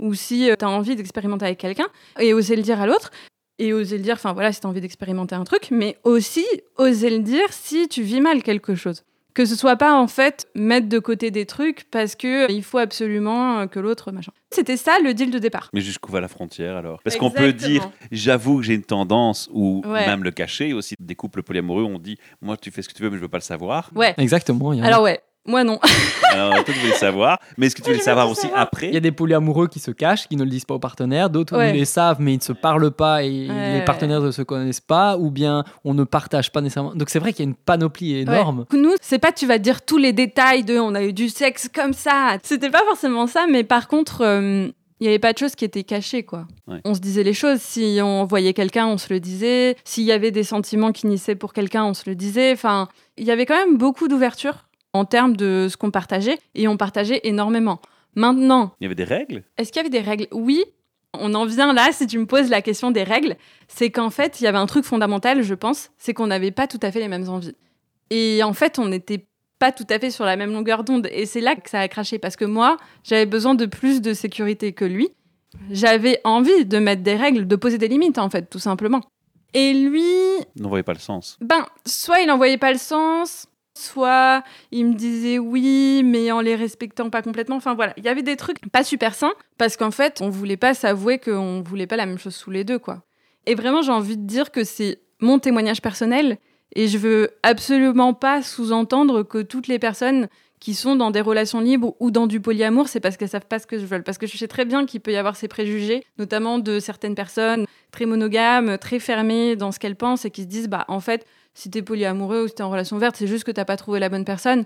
ou 0.01 0.15
si 0.15 0.51
tu 0.59 0.65
as 0.65 0.69
envie 0.69 0.97
d'expérimenter 0.97 1.45
avec 1.45 1.59
quelqu'un, 1.59 1.87
et 2.19 2.35
oser 2.35 2.57
le 2.57 2.63
dire 2.63 2.81
à 2.81 2.87
l'autre, 2.87 3.13
et 3.61 3.73
oser 3.73 3.99
le 3.99 4.03
dire, 4.03 4.15
enfin 4.15 4.33
voilà, 4.33 4.53
si 4.53 4.61
tu 4.61 4.67
as 4.67 4.71
envie 4.71 4.81
d'expérimenter 4.81 5.35
un 5.37 5.45
truc, 5.45 5.69
mais 5.71 5.97
aussi 6.03 6.45
oser 6.79 7.11
le 7.11 7.19
dire 7.23 7.47
si 7.53 7.89
tu 7.89 8.03
vis 8.03 8.21
mal 8.21 8.43
quelque 8.43 8.75
chose. 8.75 9.05
Que 9.33 9.45
ce 9.45 9.55
soit 9.55 9.77
pas 9.77 9.95
en 9.95 10.09
fait 10.09 10.49
mettre 10.57 10.89
de 10.89 10.99
côté 10.99 11.31
des 11.31 11.47
trucs 11.47 11.85
parce 11.93 12.17
que 12.17 12.51
il 12.51 12.65
faut 12.65 12.79
absolument 12.79 13.69
que 13.69 13.79
l'autre 13.79 14.11
machin. 14.11 14.33
C'était 14.51 14.77
ça 14.77 14.99
le 15.05 15.15
deal 15.15 15.31
de 15.31 15.39
départ. 15.39 15.71
Mais 15.73 15.81
jusqu'où 15.81 16.11
va 16.11 16.21
la 16.21 16.27
frontière 16.27 16.77
alors? 16.77 17.01
Parce 17.05 17.17
qu'on 17.17 17.31
peut 17.31 17.53
dire, 17.53 17.89
j'avoue 18.11 18.57
que 18.57 18.63
j'ai 18.65 18.75
une 18.75 18.83
tendance, 18.83 19.49
ou 19.53 19.83
Ouais. 19.87 20.05
même 20.07 20.25
le 20.25 20.33
cacher, 20.33 20.73
aussi 20.73 20.97
des 20.99 21.15
couples 21.15 21.45
polyamoureux, 21.45 21.85
on 21.85 22.01
dit, 22.01 22.19
moi 22.43 22.57
tu 22.57 22.73
fais 22.73 22.83
ce 22.83 22.89
que 22.89 22.95
tu 22.95 23.05
veux, 23.05 23.11
mais 23.11 23.17
je 23.19 23.23
veux 23.23 23.29
pas 23.29 23.39
le 23.39 23.43
savoir. 23.43 23.91
Ouais. 23.95 24.15
Exactement. 24.19 24.73
A. 24.73 24.85
Alors 24.85 25.03
ouais, 25.03 25.21
moi 25.47 25.65
non. 25.65 25.79
Alors 26.33 26.53
toi 26.65 26.75
tu 26.75 26.81
veux 26.81 26.89
le 26.89 26.95
savoir, 26.95 27.39
mais 27.57 27.67
est-ce 27.67 27.75
que 27.77 27.83
tu 27.83 27.89
veux 27.89 27.95
Je 27.95 27.99
le 27.99 28.03
veux 28.03 28.05
savoir 28.05 28.31
aussi 28.31 28.43
savoir. 28.43 28.61
après? 28.61 28.89
Il 28.89 28.95
y 28.95 28.97
a 28.97 29.01
des 29.01 29.11
polyamoureux 29.13 29.67
qui 29.69 29.81
se 29.81 29.91
cachent, 29.91 30.29
qui 30.29 30.37
ne 30.37 30.45
le 30.45 30.51
disent 30.51 30.65
pas 30.65 30.75
aux 30.75 30.79
partenaires, 30.79 31.31
d'autres 31.31 31.57
Ouais. 31.57 31.71
ils 31.71 31.79
les 31.79 31.85
savent 31.85 32.19
mais 32.21 32.35
ils 32.35 32.39
ne 32.39 32.43
se 32.43 32.53
parlent 32.53 32.91
pas 32.91 33.25
et 33.25 33.49
Ouais, 33.49 33.79
les 33.79 33.85
partenaires 33.85 34.21
ne 34.21 34.31
se 34.31 34.43
connaissent 34.43 34.81
pas, 34.81 35.17
ou 35.17 35.31
bien 35.31 35.65
on 35.85 35.95
ne 35.95 36.05
partage 36.05 36.53
pas 36.53 36.61
nécessairement. 36.61 36.95
Donc 36.95 37.11
c'est 37.11 37.19
vrai 37.19 37.33
qu'il 37.33 37.45
y 37.45 37.49
a 37.49 37.51
une 37.51 37.57
panoplie 37.57 38.17
énorme. 38.19 38.67
Ouais. 38.73 38.79
Nous, 38.79 38.93
c'est 39.01 39.19
pas 39.19 39.33
tu 39.33 39.47
vas 39.47 39.59
dire 39.59 39.83
tous 39.83 39.99
les 39.99 40.13
détails 40.13 40.63
de 40.63 40.79
on 40.79 40.95
a 40.95 41.03
eu 41.03 41.13
du 41.13 41.29
sexe 41.29 41.69
comme 41.73 41.93
ça. 41.95 42.37
C'était 42.43 42.71
pas 42.71 42.83
forcément 42.87 43.27
ça, 43.27 43.47
mais 43.51 43.65
par 43.65 43.89
contre, 43.89 44.23
euh, 44.23 44.69
il 45.01 45.07
y 45.07 45.09
avait 45.09 45.19
pas 45.19 45.33
de 45.33 45.39
choses 45.39 45.55
qui 45.55 45.65
étaient 45.65 45.83
cachées, 45.83 46.23
quoi. 46.25 46.47
Ouais. 46.69 46.81
On 46.85 46.95
se 46.95 47.01
disait 47.01 47.23
les 47.23 47.33
choses. 47.33 47.61
Si 47.61 47.99
on 48.03 48.25
voyait 48.27 48.53
quelqu'un, 48.53 48.87
on 48.87 48.99
se 48.99 49.11
le 49.13 49.19
disait. 49.19 49.77
S'il 49.85 50.05
y 50.05 50.13
avait 50.13 50.31
des 50.31 50.43
sentiments 50.45 50.93
qui 50.93 51.07
naissaient 51.07 51.35
pour 51.37 51.55
quelqu'un, 51.55 51.85
on 51.85 51.95
se 51.95 52.03
le 52.07 52.15
disait. 52.15 52.53
Enfin, 52.53 52.87
il 53.17 53.25
y 53.25 53.31
avait 53.31 53.47
quand 53.47 53.57
même 53.57 53.79
beaucoup 53.79 54.09
d'ouverture 54.09 54.67
en 54.93 55.05
termes 55.05 55.37
de 55.37 55.69
ce 55.71 55.77
qu'on 55.77 55.91
partageait, 55.91 56.39
et 56.55 56.67
on 56.69 56.77
partageait 56.77 57.21
énormément. 57.25 57.81
Maintenant, 58.17 58.75
Il 58.81 58.85
y 58.85 58.87
avait 58.87 58.95
des 58.95 59.05
règles? 59.05 59.45
est-ce 59.57 59.71
qu'il 59.73 59.79
y 59.79 59.87
avait 59.87 59.91
des 59.91 60.01
règles? 60.01 60.27
Oui. 60.33 60.65
On 61.13 61.35
en 61.35 61.45
vient 61.45 61.73
là, 61.73 61.89
si 61.93 62.07
tu 62.07 62.19
me 62.19 62.27
poses 62.27 62.51
la 62.51 62.63
question 62.63 62.91
des 62.93 63.03
règles, 63.03 63.37
c'est 63.67 63.91
qu'en 63.91 64.11
fait, 64.11 64.41
il 64.41 64.45
y 64.45 64.47
avait 64.47 64.59
un 64.59 64.67
truc 64.67 64.85
fondamental, 64.85 65.43
je 65.43 65.55
pense, 65.55 65.91
c'est 65.99 66.15
qu'on 66.15 66.29
n'avait 66.29 66.53
pas 66.53 66.67
tout 66.69 66.79
à 66.83 66.93
fait 66.93 67.01
les 67.01 67.09
mêmes 67.09 67.29
envies. 67.29 67.57
Et 68.11 68.43
en 68.45 68.53
fait, 68.53 68.79
on 68.79 68.87
n'était 68.87 69.27
pas 69.59 69.73
tout 69.73 69.87
à 69.91 69.99
fait 69.99 70.11
sur 70.11 70.25
la 70.25 70.37
même 70.37 70.53
longueur 70.53 70.85
d'onde. 70.85 71.09
Et 71.13 71.27
c'est 71.27 71.41
là 71.41 71.55
que 71.57 71.69
ça 71.69 71.81
a 71.81 71.89
craché, 71.89 72.19
parce 72.21 72.37
que 72.37 72.45
moi, 72.45 72.77
j'avais 73.03 73.27
besoin 73.27 73.55
de 73.57 73.67
plus 73.67 74.01
de 74.01 74.15
sécurité 74.15 74.73
que 74.73 74.85
lui. 74.85 75.09
J'avais 75.71 76.21
envie 76.25 76.65
de 76.65 76.79
mettre 76.79 77.03
des 77.03 77.17
règles, 77.17 77.47
de 77.49 77.57
poser 77.57 77.77
des 77.79 77.89
limites, 77.89 78.19
en 78.19 78.31
fait, 78.31 78.49
tout 78.49 78.61
simplement. 78.61 79.01
Et 79.53 79.73
lui, 79.75 80.05
N'en 80.57 80.69
voyait 80.69 80.85
pas 80.85 80.93
le 80.93 81.01
sens. 81.01 81.37
ben, 81.41 81.67
soit 81.87 82.21
il 82.21 82.29
n'en 82.29 82.37
voyait 82.37 82.57
pas 82.59 82.71
le 82.73 82.79
sens, 82.79 83.49
soit 83.75 84.43
il 84.71 84.87
me 84.87 84.95
disait 84.95 85.39
oui, 85.39 86.03
mais 86.05 86.31
en 86.33 86.41
les 86.41 86.57
respectant 86.57 87.11
pas 87.11 87.23
complètement. 87.23 87.57
Enfin 87.57 87.75
voilà, 87.75 87.93
il 87.97 88.05
y 88.05 88.09
avait 88.09 88.23
des 88.23 88.37
trucs 88.37 88.71
pas 88.71 88.85
super 88.85 89.15
sains 89.15 89.33
parce 89.59 89.77
qu'en 89.77 89.91
fait, 89.91 90.21
on 90.21 90.29
voulait 90.29 90.57
pas 90.57 90.75
s'avouer 90.75 91.19
qu'on 91.19 91.63
voulait 91.63 91.87
pas 91.87 91.97
la 91.97 92.07
même 92.07 92.19
chose 92.19 92.35
sous 92.35 92.51
les 92.51 92.65
deux, 92.65 92.79
quoi. 92.79 93.03
Et 93.47 93.55
vraiment, 93.55 93.83
j'ai 93.83 93.93
envie 93.93 94.17
de 94.17 94.27
dire 94.27 94.51
que 94.51 94.65
c'est 94.65 95.01
mon 95.21 95.39
témoignage 95.39 95.83
personnel 95.83 96.39
et 96.75 96.89
je 96.89 96.99
veux 96.99 97.31
absolument 97.43 98.15
pas 98.15 98.43
sous-entendre 98.43 99.23
que 99.23 99.43
toutes 99.43 99.67
les 99.67 99.79
personnes 99.79 100.29
qui 100.61 100.75
sont 100.75 100.95
dans 100.95 101.11
des 101.11 101.23
relations 101.23 101.61
libres 101.61 101.97
ou 102.01 102.11
dans 102.11 102.27
du 102.27 102.41
polyamour, 102.41 102.89
c'est 102.89 103.01
parce 103.01 103.17
qu'elles 103.17 103.31
savent 103.31 103.47
pas 103.47 103.59
ce 103.59 103.67
que 103.67 103.79
je 103.79 103.87
veux. 103.87 104.03
Parce 104.03 104.19
que 104.19 104.27
je 104.27 104.37
sais 104.37 104.47
très 104.47 104.67
bien 104.67 104.85
qu'il 104.85 105.01
peut 105.01 105.11
y 105.11 105.17
avoir 105.17 105.35
ces 105.35 105.49
préjugés, 105.49 106.05
notamment 106.19 106.59
de 106.59 106.79
certaines 106.79 107.15
personnes 107.15 107.65
très 107.91 108.05
monogames, 108.05 108.77
très 108.77 108.99
fermées 108.99 109.57
dans 109.57 109.73
ce 109.73 109.79
qu'elles 109.79 109.97
pensent 109.97 110.27
et 110.27 110.31
qui 110.31 110.43
se 110.43 110.47
disent, 110.47 110.69
bah, 110.69 110.85
en 110.89 111.01
fait, 111.01 111.27
si 111.61 111.71
t'es 111.71 111.83
polyamoureux 111.83 112.45
ou 112.45 112.49
si 112.49 112.55
t'es 112.55 112.63
en 112.63 112.71
relation 112.71 112.97
ouverte, 112.97 113.17
c'est 113.17 113.27
juste 113.27 113.45
que 113.45 113.51
t'as 113.51 113.65
pas 113.65 113.77
trouvé 113.77 114.01
la 114.01 114.09
bonne 114.09 114.25
personne. 114.25 114.65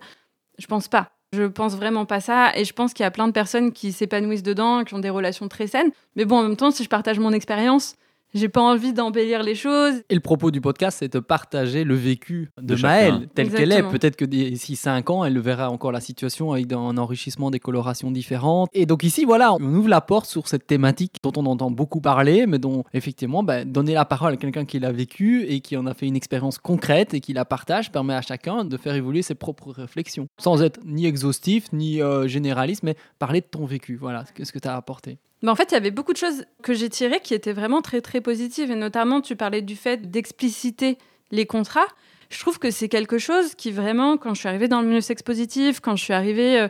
Je 0.58 0.66
pense 0.66 0.88
pas. 0.88 1.10
Je 1.32 1.42
pense 1.42 1.74
vraiment 1.74 2.06
pas 2.06 2.20
ça. 2.20 2.52
Et 2.56 2.64
je 2.64 2.72
pense 2.72 2.94
qu'il 2.94 3.02
y 3.02 3.06
a 3.06 3.10
plein 3.10 3.26
de 3.26 3.32
personnes 3.32 3.72
qui 3.72 3.92
s'épanouissent 3.92 4.44
dedans, 4.44 4.84
qui 4.84 4.94
ont 4.94 5.00
des 5.00 5.10
relations 5.10 5.48
très 5.48 5.66
saines. 5.66 5.90
Mais 6.14 6.24
bon, 6.24 6.38
en 6.38 6.42
même 6.42 6.56
temps, 6.56 6.70
si 6.70 6.84
je 6.84 6.88
partage 6.88 7.18
mon 7.18 7.32
expérience, 7.32 7.96
j'ai 8.34 8.48
pas 8.48 8.60
envie 8.60 8.92
d'embellir 8.92 9.42
les 9.42 9.54
choses. 9.54 10.02
Et 10.10 10.14
le 10.14 10.20
propos 10.20 10.50
du 10.50 10.60
podcast, 10.60 10.98
c'est 11.00 11.12
de 11.12 11.20
partager 11.20 11.84
le 11.84 11.94
vécu 11.94 12.50
de. 12.60 12.74
Maëlle, 12.74 13.28
tel 13.34 13.50
qu'elle 13.50 13.72
est. 13.72 13.82
Peut-être 13.82 14.16
que 14.16 14.24
d'ici 14.24 14.76
5 14.76 15.08
ans, 15.10 15.24
elle 15.24 15.38
verra 15.38 15.70
encore 15.70 15.92
la 15.92 16.00
situation 16.00 16.52
avec 16.52 16.72
un 16.72 16.98
enrichissement 16.98 17.50
des 17.50 17.60
colorations 17.60 18.10
différentes. 18.10 18.68
Et 18.72 18.86
donc 18.86 19.04
ici, 19.04 19.24
voilà, 19.24 19.54
on 19.54 19.74
ouvre 19.74 19.88
la 19.88 20.00
porte 20.00 20.26
sur 20.26 20.48
cette 20.48 20.66
thématique 20.66 21.16
dont 21.22 21.32
on 21.36 21.46
entend 21.46 21.70
beaucoup 21.70 22.00
parler, 22.00 22.46
mais 22.46 22.58
dont 22.58 22.84
effectivement, 22.92 23.42
bah, 23.42 23.64
donner 23.64 23.94
la 23.94 24.04
parole 24.04 24.34
à 24.34 24.36
quelqu'un 24.36 24.64
qui 24.64 24.78
l'a 24.78 24.92
vécu 24.92 25.44
et 25.46 25.60
qui 25.60 25.76
en 25.76 25.86
a 25.86 25.94
fait 25.94 26.06
une 26.06 26.16
expérience 26.16 26.58
concrète 26.58 27.14
et 27.14 27.20
qui 27.20 27.32
la 27.32 27.44
partage 27.44 27.92
permet 27.92 28.14
à 28.14 28.22
chacun 28.22 28.64
de 28.64 28.76
faire 28.76 28.94
évoluer 28.94 29.22
ses 29.22 29.34
propres 29.34 29.70
réflexions. 29.70 30.26
Sans 30.38 30.62
être 30.62 30.80
ni 30.84 31.06
exhaustif, 31.06 31.72
ni 31.72 32.02
euh, 32.02 32.26
généraliste, 32.26 32.82
mais 32.82 32.96
parler 33.18 33.40
de 33.40 33.46
ton 33.46 33.64
vécu. 33.64 33.96
Voilà, 33.96 34.24
qu'est-ce 34.34 34.52
que 34.52 34.58
tu 34.58 34.68
as 34.68 34.76
apporté? 34.76 35.18
Mais 35.44 35.50
en 35.50 35.56
fait, 35.56 35.72
il 35.72 35.74
y 35.74 35.76
avait 35.76 35.90
beaucoup 35.90 36.14
de 36.14 36.18
choses 36.18 36.46
que 36.62 36.72
j'ai 36.72 36.88
tirées 36.88 37.20
qui 37.20 37.34
étaient 37.34 37.52
vraiment 37.52 37.82
très 37.82 38.00
très 38.00 38.22
positives. 38.22 38.70
Et 38.70 38.76
notamment, 38.76 39.20
tu 39.20 39.36
parlais 39.36 39.60
du 39.60 39.76
fait 39.76 40.10
d'expliciter 40.10 40.96
les 41.32 41.44
contrats. 41.44 41.86
Je 42.30 42.40
trouve 42.40 42.58
que 42.58 42.70
c'est 42.70 42.88
quelque 42.88 43.18
chose 43.18 43.54
qui 43.54 43.70
vraiment, 43.70 44.16
quand 44.16 44.32
je 44.32 44.40
suis 44.40 44.48
arrivée 44.48 44.68
dans 44.68 44.80
le 44.80 44.88
milieu 44.88 45.02
sexe 45.02 45.22
positif, 45.22 45.80
quand 45.80 45.96
je 45.96 46.02
suis 46.02 46.14
arrivée 46.14 46.60
euh, 46.60 46.68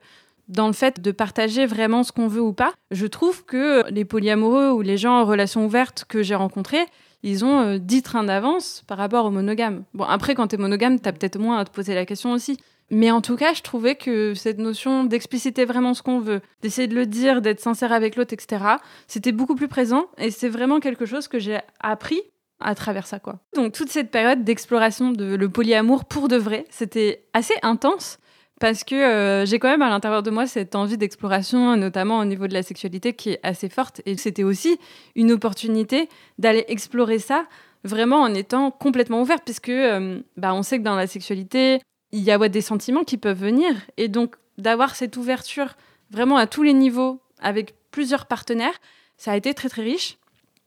dans 0.49 0.67
le 0.67 0.73
fait 0.73 1.01
de 1.01 1.13
partager 1.13 1.67
vraiment 1.67 2.03
ce 2.03 2.11
qu'on 2.11 2.27
veut 2.27 2.41
ou 2.41 2.53
pas, 2.53 2.73
je 2.91 3.07
trouve 3.07 3.45
que 3.45 3.89
les 3.93 4.05
polyamoureux 4.05 4.73
ou 4.73 4.81
les 4.81 4.97
gens 4.97 5.21
en 5.21 5.25
relation 5.25 5.65
ouverte 5.65 6.05
que 6.09 6.25
j'ai 6.25 6.35
rencontrés, 6.35 6.85
ils 7.23 7.45
ont 7.45 7.61
euh, 7.61 7.79
10 7.79 8.03
trains 8.03 8.25
d'avance 8.25 8.83
par 8.89 8.99
rapport 8.99 9.25
aux 9.25 9.31
monogames. 9.31 9.85
Bon, 9.95 10.03
après, 10.03 10.35
quand 10.35 10.49
tu 10.49 10.57
es 10.57 10.59
monogame, 10.59 10.99
tu 10.99 11.09
as 11.09 11.13
peut-être 11.13 11.39
moins 11.39 11.59
à 11.59 11.65
te 11.65 11.71
poser 11.71 11.95
la 11.95 12.07
question 12.07 12.33
aussi. 12.33 12.59
Mais 12.91 13.11
en 13.11 13.21
tout 13.21 13.37
cas, 13.37 13.55
je 13.55 13.63
trouvais 13.63 13.95
que 13.95 14.35
cette 14.35 14.59
notion 14.59 15.05
d'expliciter 15.05 15.65
vraiment 15.65 15.95
ce 15.95 16.03
qu'on 16.03 16.21
veut, 16.21 16.41
d'essayer 16.63 16.87
de 16.87 16.95
le 16.95 17.07
dire, 17.07 17.41
d'être 17.41 17.61
sincère 17.61 17.93
avec 17.93 18.17
l'autre, 18.17 18.35
etc., 18.35 18.63
c'était 19.07 19.33
beaucoup 19.33 19.55
plus 19.55 19.69
présent 19.69 20.07
et 20.19 20.31
c'est 20.31 20.49
vraiment 20.49 20.81
quelque 20.81 21.07
chose 21.07 21.29
que 21.29 21.39
j'ai 21.39 21.59
appris 21.81 22.21
à 22.61 22.75
travers 22.75 23.07
ça, 23.07 23.19
quoi. 23.19 23.41
Donc, 23.55 23.73
toute 23.73 23.91
cette 23.91 24.11
période 24.11 24.45
d'exploration 24.45 25.11
de 25.11 25.35
le 25.35 25.49
polyamour 25.49 26.05
pour 26.05 26.29
de 26.29 26.37
vrai, 26.37 26.67
c'était 26.71 27.25
assez 27.33 27.55
intense 27.63 28.19
parce 28.61 28.85
que 28.85 28.95
euh, 28.95 29.45
j'ai 29.45 29.59
quand 29.59 29.69
même 29.69 29.83
à 29.83 29.91
l'intérieur 29.91 30.23
de 30.23 30.31
moi 30.31 30.47
cette 30.47 30.75
envie 30.75 30.97
d'exploration, 30.97 31.77
notamment 31.77 32.19
au 32.19 32.25
niveau 32.25 32.47
de 32.47 32.55
la 32.55 32.63
sexualité, 32.63 33.13
qui 33.13 33.31
est 33.31 33.41
assez 33.43 33.69
forte. 33.69 34.01
Et 34.07 34.17
c'était 34.17 34.45
aussi 34.45 34.79
une 35.17 35.33
opportunité 35.33 36.09
d'aller 36.39 36.65
explorer 36.69 37.19
ça 37.19 37.47
vraiment 37.83 38.23
en 38.23 38.33
étant 38.33 38.71
complètement 38.71 39.21
ouverte, 39.21 39.43
puisque 39.45 39.69
euh, 39.69 40.21
bah, 40.37 40.55
on 40.55 40.63
sait 40.63 40.79
que 40.79 40.85
dans 40.85 40.97
la 40.97 41.07
sexualité, 41.07 41.81
il 42.15 42.23
y 42.23 42.31
a 42.31 42.49
des 42.49 42.61
sentiments 42.61 43.03
qui 43.03 43.19
peuvent 43.19 43.41
venir. 43.41 43.75
Et 43.97 44.07
donc, 44.07 44.37
d'avoir 44.57 44.95
cette 44.95 45.17
ouverture 45.17 45.75
vraiment 46.11 46.37
à 46.37 46.47
tous 46.47 46.63
les 46.63 46.73
niveaux, 46.73 47.21
avec 47.41 47.75
plusieurs 47.91 48.27
partenaires, 48.27 48.81
ça 49.17 49.33
a 49.33 49.37
été 49.37 49.53
très 49.53 49.69
très 49.69 49.83
riche. 49.83 50.17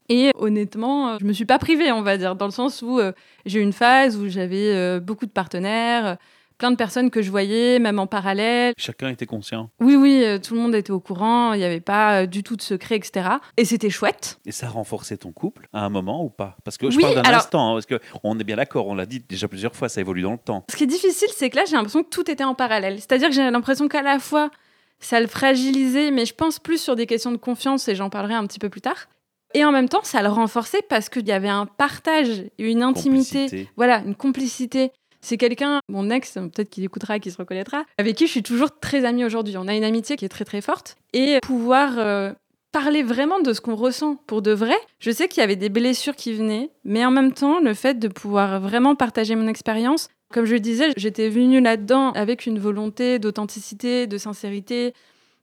Et 0.09 0.31
honnêtement, 0.35 1.09
euh, 1.09 1.17
je 1.19 1.25
me 1.25 1.31
suis 1.31 1.45
pas 1.45 1.57
privée, 1.57 1.91
on 1.93 2.01
va 2.01 2.17
dire, 2.17 2.35
dans 2.35 2.45
le 2.45 2.51
sens 2.51 2.81
où 2.81 2.99
euh, 2.99 3.13
j'ai 3.45 3.59
eu 3.59 3.63
une 3.63 3.73
phase 3.73 4.17
où 4.17 4.27
j'avais 4.27 4.73
euh, 4.73 4.99
beaucoup 4.99 5.25
de 5.25 5.31
partenaires, 5.31 6.17
plein 6.57 6.71
de 6.71 6.75
personnes 6.75 7.09
que 7.09 7.21
je 7.21 7.29
voyais, 7.31 7.79
même 7.79 7.99
en 7.99 8.07
parallèle. 8.07 8.73
Chacun 8.77 9.09
était 9.09 9.25
conscient. 9.25 9.69
Oui, 9.79 9.95
oui, 9.95 10.23
euh, 10.23 10.39
tout 10.39 10.55
le 10.55 10.59
monde 10.61 10.75
était 10.75 10.91
au 10.91 10.99
courant, 10.99 11.53
il 11.53 11.59
n'y 11.59 11.63
avait 11.65 11.79
pas 11.79 12.23
euh, 12.23 12.25
du 12.25 12.43
tout 12.43 12.55
de 12.55 12.61
secret, 12.61 12.95
etc. 12.95 13.29
Et 13.57 13.65
c'était 13.65 13.89
chouette. 13.89 14.39
Et 14.45 14.51
ça 14.51 14.67
a 14.67 14.69
renforcé 14.69 15.17
ton 15.17 15.31
couple 15.31 15.67
à 15.73 15.85
un 15.85 15.89
moment 15.89 16.23
ou 16.23 16.29
pas? 16.29 16.57
Parce 16.63 16.77
que 16.77 16.89
je 16.89 16.97
Oui, 16.97 17.03
parle 17.03 17.15
d'un 17.15 17.21
alors- 17.21 17.41
instant, 17.41 17.69
hein, 17.69 17.73
parce 17.73 17.85
que 17.85 17.99
on 18.23 18.39
est 18.39 18.43
bien 18.43 18.55
d'accord, 18.55 18.87
on 18.87 18.95
l'a 18.95 19.05
dit 19.05 19.19
déjà 19.27 19.47
plusieurs 19.47 19.75
fois, 19.75 19.89
ça 19.89 20.01
évolue 20.01 20.21
dans 20.23 20.31
le 20.33 20.37
temps. 20.37 20.65
Ce 20.71 20.75
qui 20.75 20.83
est 20.83 20.87
difficile, 20.87 21.29
c'est 21.35 21.49
que 21.49 21.55
là, 21.57 21.63
j'ai 21.67 21.75
l'impression 21.75 22.03
que 22.03 22.09
tout 22.09 22.29
était 22.29 22.43
en 22.43 22.55
parallèle. 22.55 22.95
C'est-à-dire 22.99 23.29
que 23.29 23.35
j'ai 23.35 23.49
l'impression 23.49 23.87
qu'à 23.87 24.01
la 24.01 24.19
fois, 24.19 24.49
ça 24.99 25.19
le 25.19 25.27
fragilisait, 25.27 26.11
mais 26.11 26.25
je 26.25 26.33
pense 26.33 26.57
plus 26.59 26.81
sur 26.81 26.95
des 26.95 27.05
questions 27.05 27.31
de 27.31 27.37
confiance, 27.37 27.87
et 27.87 27.95
j'en 27.95 28.09
parlerai 28.09 28.33
un 28.33 28.47
petit 28.47 28.59
peu 28.59 28.69
plus 28.69 28.81
tard. 28.81 29.07
Et 29.53 29.63
en 29.63 29.71
même 29.71 29.87
temps, 29.87 30.01
ça 30.03 30.21
le 30.21 30.27
renforçait 30.27 30.81
parce 30.89 31.07
qu'il 31.07 31.25
y 31.27 31.31
avait 31.31 31.47
un 31.47 31.65
partage, 31.65 32.43
une 32.59 32.83
intimité, 32.83 33.43
Complicité. 33.43 33.69
voilà, 33.77 33.99
une 34.05 34.15
complicité. 34.15 34.91
C'est 35.21 35.37
quelqu'un, 35.37 35.79
mon 35.89 36.09
ex, 36.09 36.33
peut-être 36.33 36.69
qu'il 36.69 36.83
écoutera, 36.83 37.19
qu'il 37.19 37.31
se 37.31 37.37
reconnaîtra, 37.37 37.85
avec 37.97 38.15
qui 38.15 38.27
je 38.27 38.31
suis 38.31 38.43
toujours 38.43 38.79
très 38.79 39.05
amie 39.05 39.25
aujourd'hui. 39.25 39.57
On 39.57 39.67
a 39.67 39.75
une 39.75 39.83
amitié 39.83 40.15
qui 40.15 40.25
est 40.25 40.29
très 40.29 40.45
très 40.45 40.61
forte. 40.61 40.97
Et 41.13 41.39
pouvoir 41.41 41.93
euh, 41.97 42.33
parler 42.71 43.03
vraiment 43.03 43.39
de 43.39 43.53
ce 43.53 43.61
qu'on 43.61 43.75
ressent 43.75 44.17
pour 44.27 44.41
de 44.41 44.51
vrai. 44.51 44.75
Je 44.99 45.11
sais 45.11 45.27
qu'il 45.27 45.41
y 45.41 45.43
avait 45.43 45.55
des 45.55 45.69
blessures 45.69 46.15
qui 46.15 46.33
venaient, 46.33 46.69
mais 46.83 47.05
en 47.05 47.11
même 47.11 47.33
temps, 47.33 47.59
le 47.59 47.73
fait 47.73 47.99
de 47.99 48.07
pouvoir 48.07 48.59
vraiment 48.59 48.95
partager 48.95 49.35
mon 49.35 49.47
expérience, 49.47 50.09
comme 50.31 50.45
je 50.45 50.55
disais, 50.55 50.91
j'étais 50.97 51.29
venue 51.29 51.61
là-dedans 51.61 52.11
avec 52.11 52.45
une 52.45 52.59
volonté 52.59 53.17
d'authenticité, 53.19 54.07
de 54.07 54.17
sincérité, 54.17 54.93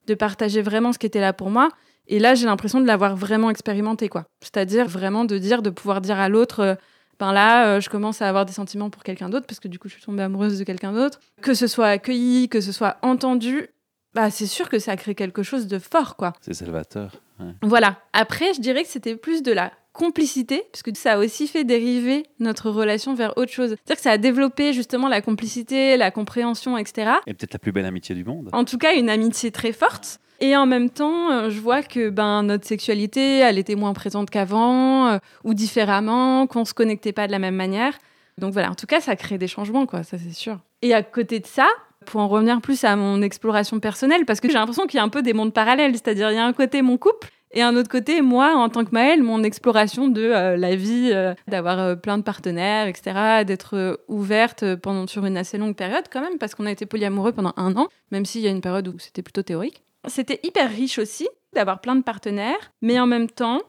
de 0.06 0.14
partager 0.14 0.62
vraiment 0.62 0.92
ce 0.92 0.98
qui 0.98 1.06
était 1.06 1.20
là 1.20 1.32
pour 1.32 1.50
moi. 1.50 1.70
Et 2.06 2.18
là, 2.18 2.34
j'ai 2.34 2.44
l'impression 2.44 2.80
de 2.80 2.86
l'avoir 2.86 3.16
vraiment 3.16 3.50
expérimenté, 3.50 4.08
quoi. 4.08 4.26
C'est-à-dire 4.40 4.86
vraiment 4.86 5.24
de 5.24 5.38
dire, 5.38 5.62
de 5.62 5.70
pouvoir 5.70 6.02
dire 6.02 6.18
à 6.18 6.28
l'autre, 6.28 6.60
euh, 6.60 6.74
ben 7.18 7.32
là, 7.32 7.66
euh, 7.68 7.80
je 7.80 7.88
commence 7.88 8.22
à 8.22 8.28
avoir 8.28 8.46
des 8.46 8.52
sentiments 8.52 8.90
pour 8.90 9.02
quelqu'un 9.02 9.28
d'autre 9.28 9.46
parce 9.46 9.60
que 9.60 9.68
du 9.68 9.78
coup, 9.78 9.88
je 9.88 9.94
suis 9.94 10.02
tombée 10.02 10.22
amoureuse 10.22 10.58
de 10.58 10.64
quelqu'un 10.64 10.92
d'autre. 10.92 11.20
Que 11.42 11.54
ce 11.54 11.66
soit 11.66 11.88
accueilli, 11.88 12.48
que 12.48 12.60
ce 12.60 12.72
soit 12.72 12.96
entendu, 13.02 13.68
bah, 14.14 14.30
c'est 14.30 14.46
sûr 14.46 14.68
que 14.68 14.78
ça 14.78 14.96
crée 14.96 15.14
quelque 15.14 15.42
chose 15.42 15.66
de 15.66 15.78
fort, 15.78 16.16
quoi. 16.16 16.32
C'est 16.40 16.54
salvateur. 16.54 17.20
ouais. 17.40 17.52
Voilà. 17.62 17.96
Après, 18.12 18.54
je 18.54 18.60
dirais 18.60 18.82
que 18.82 18.88
c'était 18.88 19.16
plus 19.16 19.42
de 19.42 19.52
la 19.52 19.72
complicité, 19.94 20.64
puisque 20.72 20.94
ça 20.96 21.12
a 21.14 21.18
aussi 21.18 21.46
fait 21.46 21.64
dériver 21.64 22.24
notre 22.40 22.68
relation 22.68 23.14
vers 23.14 23.38
autre 23.38 23.52
chose. 23.52 23.70
C'est-à-dire 23.70 23.96
que 23.96 24.02
ça 24.02 24.10
a 24.10 24.18
développé 24.18 24.74
justement 24.74 25.08
la 25.08 25.22
complicité, 25.22 25.96
la 25.96 26.10
compréhension, 26.10 26.76
etc. 26.76 27.12
Et 27.26 27.32
peut-être 27.32 27.54
la 27.54 27.58
plus 27.58 27.72
belle 27.72 27.86
amitié 27.86 28.14
du 28.14 28.24
monde. 28.24 28.50
En 28.52 28.64
tout 28.64 28.76
cas, 28.76 28.94
une 28.94 29.08
amitié 29.08 29.50
très 29.50 29.72
forte. 29.72 30.20
Et 30.40 30.56
en 30.56 30.66
même 30.66 30.90
temps, 30.90 31.30
euh, 31.30 31.48
je 31.48 31.60
vois 31.60 31.82
que 31.82 32.10
ben, 32.10 32.42
notre 32.42 32.66
sexualité, 32.66 33.38
elle 33.38 33.56
était 33.56 33.76
moins 33.76 33.94
présente 33.94 34.30
qu'avant, 34.30 35.06
euh, 35.06 35.18
ou 35.44 35.54
différemment, 35.54 36.46
qu'on 36.48 36.64
se 36.64 36.74
connectait 36.74 37.12
pas 37.12 37.28
de 37.28 37.32
la 37.32 37.38
même 37.38 37.54
manière. 37.54 37.96
Donc 38.36 38.52
voilà, 38.52 38.70
en 38.70 38.74
tout 38.74 38.86
cas, 38.86 39.00
ça 39.00 39.14
crée 39.14 39.38
des 39.38 39.46
changements, 39.46 39.86
quoi, 39.86 40.02
ça 40.02 40.18
c'est 40.18 40.34
sûr. 40.34 40.58
Et 40.82 40.92
à 40.92 41.04
côté 41.04 41.38
de 41.38 41.46
ça, 41.46 41.68
pour 42.04 42.20
en 42.20 42.28
revenir 42.28 42.60
plus 42.60 42.82
à 42.84 42.96
mon 42.96 43.22
exploration 43.22 43.78
personnelle, 43.78 44.24
parce 44.26 44.40
que 44.40 44.48
j'ai 44.48 44.54
l'impression 44.54 44.86
qu'il 44.86 44.98
y 44.98 45.00
a 45.00 45.04
un 45.04 45.08
peu 45.08 45.22
des 45.22 45.32
mondes 45.32 45.52
parallèles, 45.52 45.92
c'est-à-dire 45.92 46.30
il 46.30 46.34
y 46.34 46.38
a 46.38 46.44
un 46.44 46.52
côté 46.52 46.82
mon 46.82 46.98
couple, 46.98 47.30
et 47.56 47.62
un 47.62 47.76
autre 47.76 47.88
côté, 47.88 48.20
moi, 48.20 48.56
en 48.56 48.68
tant 48.68 48.84
que 48.84 48.90
Maëlle, 48.90 49.22
mon 49.22 49.44
exploration 49.44 50.08
de 50.08 50.22
euh, 50.22 50.56
la 50.56 50.74
vie, 50.74 51.10
euh, 51.12 51.34
d'avoir 51.46 51.78
euh, 51.78 51.94
plein 51.94 52.18
de 52.18 52.24
partenaires, 52.24 52.88
etc., 52.88 53.44
d'être 53.46 54.02
ouverte 54.08 54.74
pendant 54.74 55.06
sur 55.06 55.24
une 55.24 55.36
assez 55.36 55.56
longue 55.56 55.76
période 55.76 56.04
quand 56.12 56.20
même, 56.20 56.38
parce 56.38 56.56
qu'on 56.56 56.66
a 56.66 56.72
été 56.72 56.84
polyamoureux 56.84 57.30
pendant 57.30 57.54
un 57.56 57.76
an, 57.76 57.86
même 58.10 58.26
s'il 58.26 58.40
y 58.40 58.48
a 58.48 58.50
une 58.50 58.60
période 58.60 58.88
où 58.88 58.98
c'était 58.98 59.22
plutôt 59.22 59.42
théorique. 59.42 59.84
C'était 60.08 60.40
hyper 60.42 60.68
riche 60.68 60.98
aussi 60.98 61.28
d'avoir 61.54 61.80
plein 61.80 61.94
de 61.94 62.02
partenaires, 62.02 62.72
mais 62.82 62.98
en 62.98 63.06
même 63.06 63.30
temps, 63.30 63.60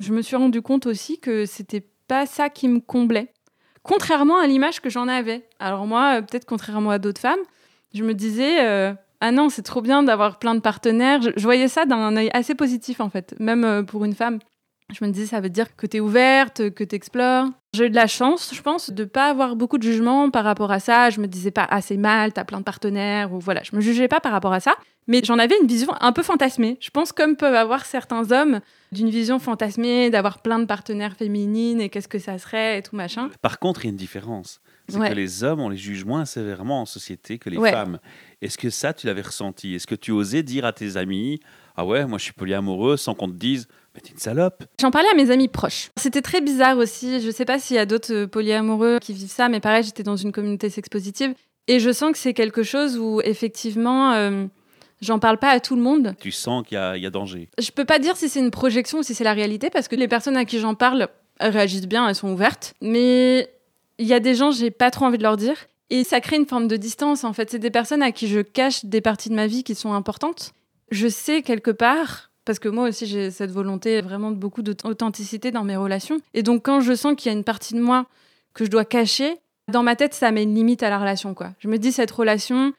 je 0.00 0.14
me 0.14 0.22
suis 0.22 0.36
rendu 0.36 0.62
compte 0.62 0.86
aussi 0.86 1.20
que 1.20 1.44
c'était 1.44 1.86
pas 2.08 2.24
ça 2.24 2.48
qui 2.48 2.68
me 2.68 2.80
comblait. 2.80 3.32
Contrairement 3.82 4.38
à 4.38 4.46
l'image 4.46 4.80
que 4.80 4.88
j'en 4.88 5.08
avais. 5.08 5.46
Alors 5.58 5.86
moi, 5.86 6.22
peut-être 6.22 6.46
contrairement 6.46 6.90
à 6.90 6.98
d'autres 6.98 7.20
femmes, 7.20 7.40
je 7.92 8.02
me 8.02 8.14
disais 8.14 8.94
ah 9.26 9.32
non, 9.32 9.48
c'est 9.48 9.62
trop 9.62 9.80
bien 9.80 10.02
d'avoir 10.02 10.38
plein 10.38 10.54
de 10.54 10.60
partenaires. 10.60 11.22
Je, 11.22 11.42
voyais 11.42 11.68
ça 11.68 11.86
d'un 11.86 12.14
œil 12.14 12.28
assez 12.34 12.54
positif 12.54 13.00
en 13.00 13.08
fait, 13.08 13.34
même 13.40 13.64
euh, 13.64 13.82
pour 13.82 14.04
une 14.04 14.12
femme. 14.12 14.38
Je 14.92 15.02
me 15.02 15.10
disais 15.10 15.24
ça 15.24 15.40
veut 15.40 15.48
dire 15.48 15.74
que 15.76 15.86
tu 15.86 15.96
es 15.96 16.00
ouverte, 16.00 16.68
que 16.68 16.84
tu 16.84 16.94
explores. 16.94 17.46
J'ai 17.72 17.86
eu 17.86 17.90
de 17.90 17.94
la 17.94 18.06
chance, 18.06 18.50
je 18.54 18.60
pense, 18.60 18.90
de 18.90 19.04
pas 19.04 19.30
avoir 19.30 19.56
beaucoup 19.56 19.78
de 19.78 19.82
jugement 19.82 20.28
par 20.28 20.44
rapport 20.44 20.70
à 20.70 20.78
ça. 20.78 21.08
Je 21.08 21.22
me 21.22 21.26
disais 21.26 21.50
pas 21.50 21.66
ah 21.70 21.80
c'est 21.80 21.96
mal, 21.96 22.34
t'as 22.34 22.44
plein 22.44 22.58
de 22.58 22.64
partenaires 22.64 23.32
ou 23.32 23.40
voilà, 23.40 23.62
je 23.62 23.74
me 23.74 23.80
jugeais 23.80 24.08
pas 24.08 24.20
par 24.20 24.30
rapport 24.30 24.52
à 24.52 24.60
ça. 24.60 24.74
Mais 25.06 25.22
j'en 25.24 25.38
avais 25.38 25.56
une 25.58 25.66
vision 25.66 25.94
un 26.02 26.12
peu 26.12 26.22
fantasmée. 26.22 26.76
Je 26.80 26.90
pense 26.90 27.12
comme 27.12 27.36
peuvent 27.36 27.54
avoir 27.54 27.86
certains 27.86 28.30
hommes 28.30 28.60
d'une 28.92 29.08
vision 29.08 29.38
fantasmée, 29.38 30.10
d'avoir 30.10 30.42
plein 30.42 30.58
de 30.58 30.66
partenaires 30.66 31.16
féminines 31.16 31.80
et 31.80 31.88
qu'est-ce 31.88 32.08
que 32.08 32.18
ça 32.18 32.36
serait 32.36 32.76
et 32.76 32.82
tout 32.82 32.94
machin. 32.94 33.30
Par 33.40 33.58
contre, 33.58 33.84
il 33.84 33.84
y 33.84 33.88
a 33.88 33.92
une 33.92 33.96
différence. 33.96 34.60
C'est 34.88 34.98
Ouais. 34.98 35.08
que 35.08 35.14
les 35.14 35.42
hommes, 35.44 35.60
on 35.60 35.68
les 35.70 35.76
juge 35.76 36.04
moins 36.04 36.24
sévèrement 36.26 36.82
en 36.82 36.86
société 36.86 37.38
que 37.38 37.48
les 37.50 37.56
Ouais. 37.56 37.70
femmes. 37.70 37.98
Est-ce 38.42 38.58
que 38.58 38.68
ça, 38.70 38.92
tu 38.92 39.06
l'avais 39.06 39.22
ressenti? 39.22 39.74
Est-ce 39.74 39.86
que 39.86 39.94
tu 39.94 40.10
osais 40.12 40.42
dire 40.42 40.64
à 40.66 40.72
tes 40.72 40.96
amis 40.98 41.40
Ah 41.76 41.86
ouais, 41.86 42.04
moi 42.06 42.18
je 42.18 42.24
suis 42.24 42.32
polyamoureux 42.34 42.96
sans 42.98 43.14
qu'on 43.14 43.28
te 43.28 43.34
dise 43.36 43.66
Mais 43.94 44.00
t'es 44.00 44.10
une 44.10 44.18
salope? 44.18 44.64
J'en 44.80 44.90
parlais 44.90 45.08
à 45.10 45.14
mes 45.14 45.30
amis 45.30 45.48
proches. 45.48 45.90
C'était 45.96 46.20
très 46.20 46.40
bizarre 46.40 46.76
aussi. 46.78 47.20
Je 47.20 47.30
sais 47.30 47.44
pas 47.44 47.58
s'il 47.58 47.76
y 47.76 47.78
a 47.78 47.86
d'autres 47.86 48.12
euh, 48.12 48.26
polyamoureux 48.26 48.98
qui 49.00 49.12
vivent 49.12 49.30
ça, 49.30 49.48
mais 49.48 49.60
pareil, 49.60 49.84
j'étais 49.84 50.02
dans 50.02 50.16
une 50.16 50.32
communauté 50.32 50.68
sex-positive. 50.68 51.32
Et 51.68 51.78
je 51.80 51.90
sens 51.92 52.12
que 52.12 52.18
c'est 52.18 52.34
quelque 52.34 52.62
chose 52.64 52.98
où, 52.98 53.20
effectivement, 53.24 54.12
euh, 54.12 54.46
j'en 55.00 55.18
parle 55.20 55.38
pas 55.38 55.48
à 55.50 55.60
tout 55.60 55.76
le 55.76 55.82
monde. 55.82 56.14
Tu 56.20 56.30
sens 56.32 56.66
qu'il 56.66 56.76
y, 56.76 57.00
y 57.00 57.06
a 57.06 57.10
danger. 57.10 57.48
Je 57.58 57.70
peux 57.70 57.84
pas 57.84 57.98
dire 58.00 58.16
si 58.16 58.28
c'est 58.28 58.40
une 58.40 58.50
projection 58.50 58.98
ou 58.98 59.02
si 59.04 59.14
c'est 59.14 59.24
la 59.24 59.32
réalité, 59.32 59.70
parce 59.70 59.86
que 59.88 59.96
les 59.96 60.08
personnes 60.08 60.36
à 60.36 60.44
qui 60.44 60.58
j'en 60.58 60.74
parle 60.74 61.08
elles 61.40 61.52
réagissent 61.52 61.86
bien, 61.88 62.06
elles 62.08 62.14
sont 62.14 62.32
ouvertes. 62.32 62.74
Mais 62.80 63.48
il 63.98 64.06
y 64.06 64.14
a 64.14 64.20
des 64.20 64.34
gens, 64.34 64.50
j'ai 64.50 64.70
pas 64.70 64.90
trop 64.90 65.06
envie 65.06 65.18
de 65.18 65.22
leur 65.22 65.36
dire. 65.36 65.56
Et 65.90 66.04
ça 66.04 66.20
crée 66.20 66.36
une 66.36 66.46
forme 66.46 66.68
de 66.68 66.76
distance, 66.76 67.24
en 67.24 67.32
fait. 67.32 67.50
C'est 67.50 67.58
des 67.58 67.70
personnes 67.70 68.02
à 68.02 68.12
qui 68.12 68.26
je 68.26 68.40
cache 68.40 68.84
des 68.84 69.00
parties 69.00 69.28
de 69.28 69.34
ma 69.34 69.46
vie 69.46 69.64
qui 69.64 69.74
sont 69.74 69.92
importantes. 69.92 70.52
Je 70.90 71.08
sais 71.08 71.42
quelque 71.42 71.70
part, 71.70 72.30
parce 72.44 72.58
que 72.58 72.68
moi 72.68 72.88
aussi 72.88 73.06
j'ai 73.06 73.30
cette 73.30 73.50
volonté 73.50 74.00
vraiment 74.00 74.30
de 74.30 74.36
beaucoup 74.36 74.62
d'authenticité 74.62 75.50
dans 75.50 75.64
mes 75.64 75.76
relations. 75.76 76.18
Et 76.34 76.42
donc 76.42 76.64
quand 76.64 76.80
je 76.80 76.94
sens 76.94 77.14
qu'il 77.16 77.30
y 77.30 77.34
a 77.34 77.38
une 77.38 77.44
partie 77.44 77.74
de 77.74 77.80
moi 77.80 78.06
que 78.54 78.64
je 78.64 78.70
dois 78.70 78.84
cacher, 78.84 79.38
dans 79.70 79.82
ma 79.82 79.96
tête, 79.96 80.14
ça 80.14 80.30
met 80.30 80.42
une 80.42 80.54
limite 80.54 80.82
à 80.82 80.90
la 80.90 80.98
relation, 80.98 81.34
quoi. 81.34 81.52
Je 81.58 81.68
me 81.68 81.78
dis, 81.78 81.90
cette 81.90 82.10
relation, 82.10 82.72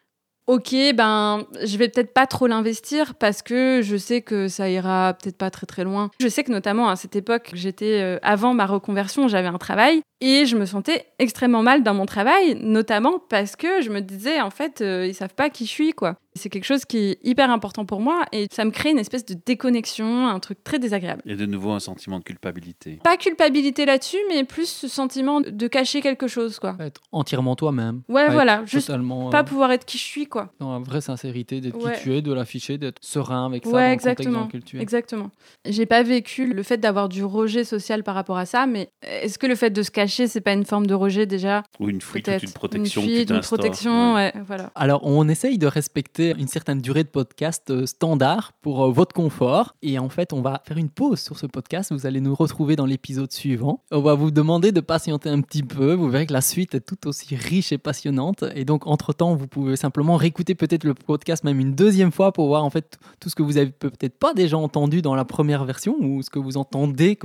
ok, 0.48 0.76
ben, 0.94 1.44
je 1.64 1.78
vais 1.78 1.90
peut-être 1.90 2.14
pas 2.14 2.28
trop 2.28 2.48
l'investir 2.48 3.16
parce 3.16 3.42
que 3.42 3.82
je 3.84 3.98
sais 3.98 4.22
que 4.22 4.48
ça 4.48 4.70
ira 4.70 5.16
peut-être 5.20 5.38
pas 5.38 5.50
très 5.50 5.66
très 5.66 5.84
loin. 5.84 6.12
Je 6.20 6.28
sais 6.28 6.44
que 6.44 6.52
notamment 6.52 6.90
à 6.90 6.96
cette 6.96 7.16
époque, 7.16 7.52
j'étais 7.54 8.02
euh, 8.02 8.20
avant 8.22 8.54
ma 8.54 8.66
reconversion, 8.66 9.28
j'avais 9.28 9.48
un 9.48 9.58
travail 9.58 10.02
et 10.22 10.46
je 10.46 10.56
me 10.58 10.66
sentais 10.66 11.06
extrêmement 11.20 11.62
mal 11.64 11.84
dans 11.84 11.94
mon 11.94 12.06
travail, 12.06 12.56
notamment 12.62 13.20
parce 13.30 13.56
que 13.56 13.82
je 13.82 13.90
me 13.90 14.02
disais, 14.02 14.42
en 14.42 14.50
fait, 14.50 14.82
euh, 14.82 15.06
ils 15.08 15.14
savent 15.14 15.34
pas 15.36 15.50
qui 15.50 15.66
je 15.66 15.72
suis, 15.72 15.94
quoi. 15.94 16.18
C'est 16.38 16.50
quelque 16.50 16.66
chose 16.66 16.84
qui 16.84 16.98
est 16.98 17.20
hyper 17.24 17.50
important 17.50 17.86
pour 17.86 18.02
moi 18.02 18.24
et 18.34 18.48
ça 18.52 18.66
me 18.66 18.72
crée 18.72 18.92
une 18.92 19.00
espèce 19.00 19.26
de 19.26 19.36
déconnexion, 19.46 20.28
un 20.28 20.40
truc 20.40 20.62
très 20.66 20.80
désagréable. 20.80 21.22
A 21.30 21.34
de 21.34 21.46
nouveau 21.46 21.72
un 21.72 21.80
sentiment 21.80 22.20
de 22.20 22.26
culpabilité. 22.26 23.00
Pas 23.06 23.16
culpabilité 23.16 23.86
là-dessus, 23.86 24.18
mais 24.28 24.44
plus 24.44 24.68
ce 24.68 24.90
sentiment 24.90 25.40
de 25.40 25.68
cacher 25.68 26.02
quelque 26.02 26.28
chose, 26.28 26.60
quoi. 26.60 26.76
Être 26.82 27.00
entièrement 27.14 27.56
toi-même. 27.56 28.02
Ouais, 28.10 28.30
voilà, 28.30 28.64
juste 28.66 28.88
totalement, 28.88 29.30
pas 29.30 29.40
euh, 29.40 29.44
pouvoir 29.44 29.72
être 29.72 29.86
qui 29.86 29.98
je 29.98 30.04
suis, 30.04 30.26
quoi. 30.28 30.52
dans 30.60 30.74
la 30.74 30.80
vraie 30.80 31.00
sincérité, 31.00 31.62
d'être 31.62 31.82
Ouais. 31.82 31.96
qui 31.96 32.02
tu 32.04 32.14
es, 32.16 32.22
de 32.22 32.34
l'afficher, 32.34 32.78
d'être 32.78 32.98
serein 33.02 33.46
avec 33.46 33.64
ça 33.64 33.70
Ouais, 33.72 33.74
dans 33.74 33.80
le 33.80 33.86
contexte 33.96 34.08
exactement. 34.08 34.40
dans 34.40 34.46
lequel 34.48 34.64
tu 34.66 34.78
es. 34.78 34.82
Exactement. 34.82 35.32
J'ai 35.66 35.86
pas 35.86 36.04
vécu 36.04 36.54
le 36.54 36.64
fait 36.64 36.78
d'avoir 36.78 37.08
du 37.08 37.24
rejet 37.24 37.64
social 37.64 38.04
par 38.04 38.14
rapport 38.16 38.38
à 38.38 38.46
ça, 38.46 38.66
mais 38.68 38.90
est-ce 39.04 39.40
que 39.40 39.48
le 39.48 39.56
fait 39.56 39.70
de 39.70 39.82
se 39.84 39.90
cacher, 39.92 40.05
c'est 40.08 40.42
pas 40.42 40.54
une 40.54 40.66
forme 40.66 40.88
de 40.88 40.94
rejet 40.94 41.26
déjà 41.26 41.64
Ou 41.80 41.90
une 41.90 42.02
fuite, 42.02 42.28
une 42.28 42.52
protection 42.52 43.02
Une 43.02 43.08
fuite, 43.10 43.30
une 43.30 43.40
protection, 43.42 44.16
Ouais. 44.16 44.32
ouais, 44.36 44.42
voilà. 44.46 44.72
Alors, 44.76 45.02
on 45.04 45.28
essaye 45.28 45.58
de 45.58 45.68
respecter 45.68 46.34
une 46.38 46.48
certaine 46.48 46.80
durée 46.80 47.04
de 47.04 47.10
podcast 47.10 47.70
euh, 47.70 47.86
standard 47.86 48.54
pour 48.62 48.84
euh, 48.86 48.92
votre 48.92 49.14
confort. 49.14 49.76
Et 49.82 50.00
en 50.00 50.10
fait, 50.10 50.34
on 50.34 50.42
va 50.42 50.62
faire 50.66 50.78
une 50.78 50.90
pause 50.90 51.20
sur 51.20 51.38
ce 51.38 51.46
podcast. 51.46 51.92
Vous 51.92 52.06
allez 52.06 52.22
nous 52.22 52.36
retrouver 52.36 52.76
dans 52.76 52.86
l'épisode 52.86 53.32
suivant. 53.32 53.82
On 53.92 54.02
va 54.02 54.14
vous 54.14 54.32
demander 54.32 54.72
de 54.72 54.82
patienter 54.82 55.30
un 55.30 55.42
petit 55.42 55.64
peu. 55.64 55.94
Vous 55.94 56.10
verrez 56.10 56.26
que 56.26 56.34
la 56.34 56.42
suite 56.42 56.76
est 56.76 56.82
tout 56.82 57.08
aussi 57.08 57.36
riche 57.36 57.72
et 57.72 57.78
passionnante. 57.78 58.44
Et 58.56 58.66
donc, 58.66 58.88
entre-temps, 58.88 59.36
vous 59.36 59.48
pouvez 59.48 59.76
simplement 59.76 60.16
réécouter 60.16 60.56
peut-être 60.56 60.84
le 60.84 60.94
podcast 60.94 61.44
même 61.44 61.60
une 61.60 61.74
deuxième 61.74 62.12
fois 62.12 62.32
pour 62.32 62.48
voir 62.48 62.64
en 62.64 62.70
fait 62.70 62.98
tout 63.20 63.30
ce 63.30 63.36
que 63.36 63.44
vous 63.44 63.58
avez 63.58 63.72
peut-être 63.72 64.18
pas 64.18 64.34
déjà 64.34 64.58
entendu 64.58 65.02
dans 65.02 65.16
la 65.16 65.26
première 65.26 65.66
version 65.66 65.96
ou 66.00 66.22
ce 66.22 66.30
que 66.30 66.40
vous 66.40 66.58
entendez 66.58 67.18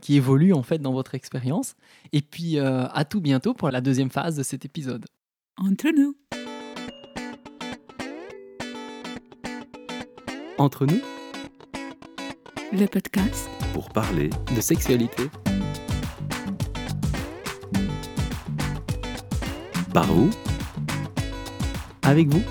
qui 0.00 0.16
évolue 0.16 0.52
en 0.52 0.62
fait 0.62 0.78
dans 0.78 0.92
votre 0.92 1.14
expérience. 1.14 1.74
Et 2.12 2.20
et 2.26 2.28
puis 2.28 2.58
euh, 2.58 2.88
à 2.88 3.04
tout 3.04 3.20
bientôt 3.20 3.54
pour 3.54 3.70
la 3.70 3.80
deuxième 3.80 4.10
phase 4.10 4.34
de 4.34 4.42
cet 4.42 4.64
épisode. 4.64 5.06
Entre 5.58 5.90
nous. 5.96 6.16
Entre 10.58 10.86
nous. 10.86 11.00
Le 12.72 12.86
podcast. 12.86 13.48
Pour 13.72 13.90
parler 13.90 14.30
de 14.56 14.60
sexualité. 14.60 15.30
Par 19.94 20.06
vous. 20.06 20.30
Avec 22.02 22.26
vous. 22.26 22.42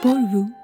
Pour 0.00 0.16
vous. 0.30 0.63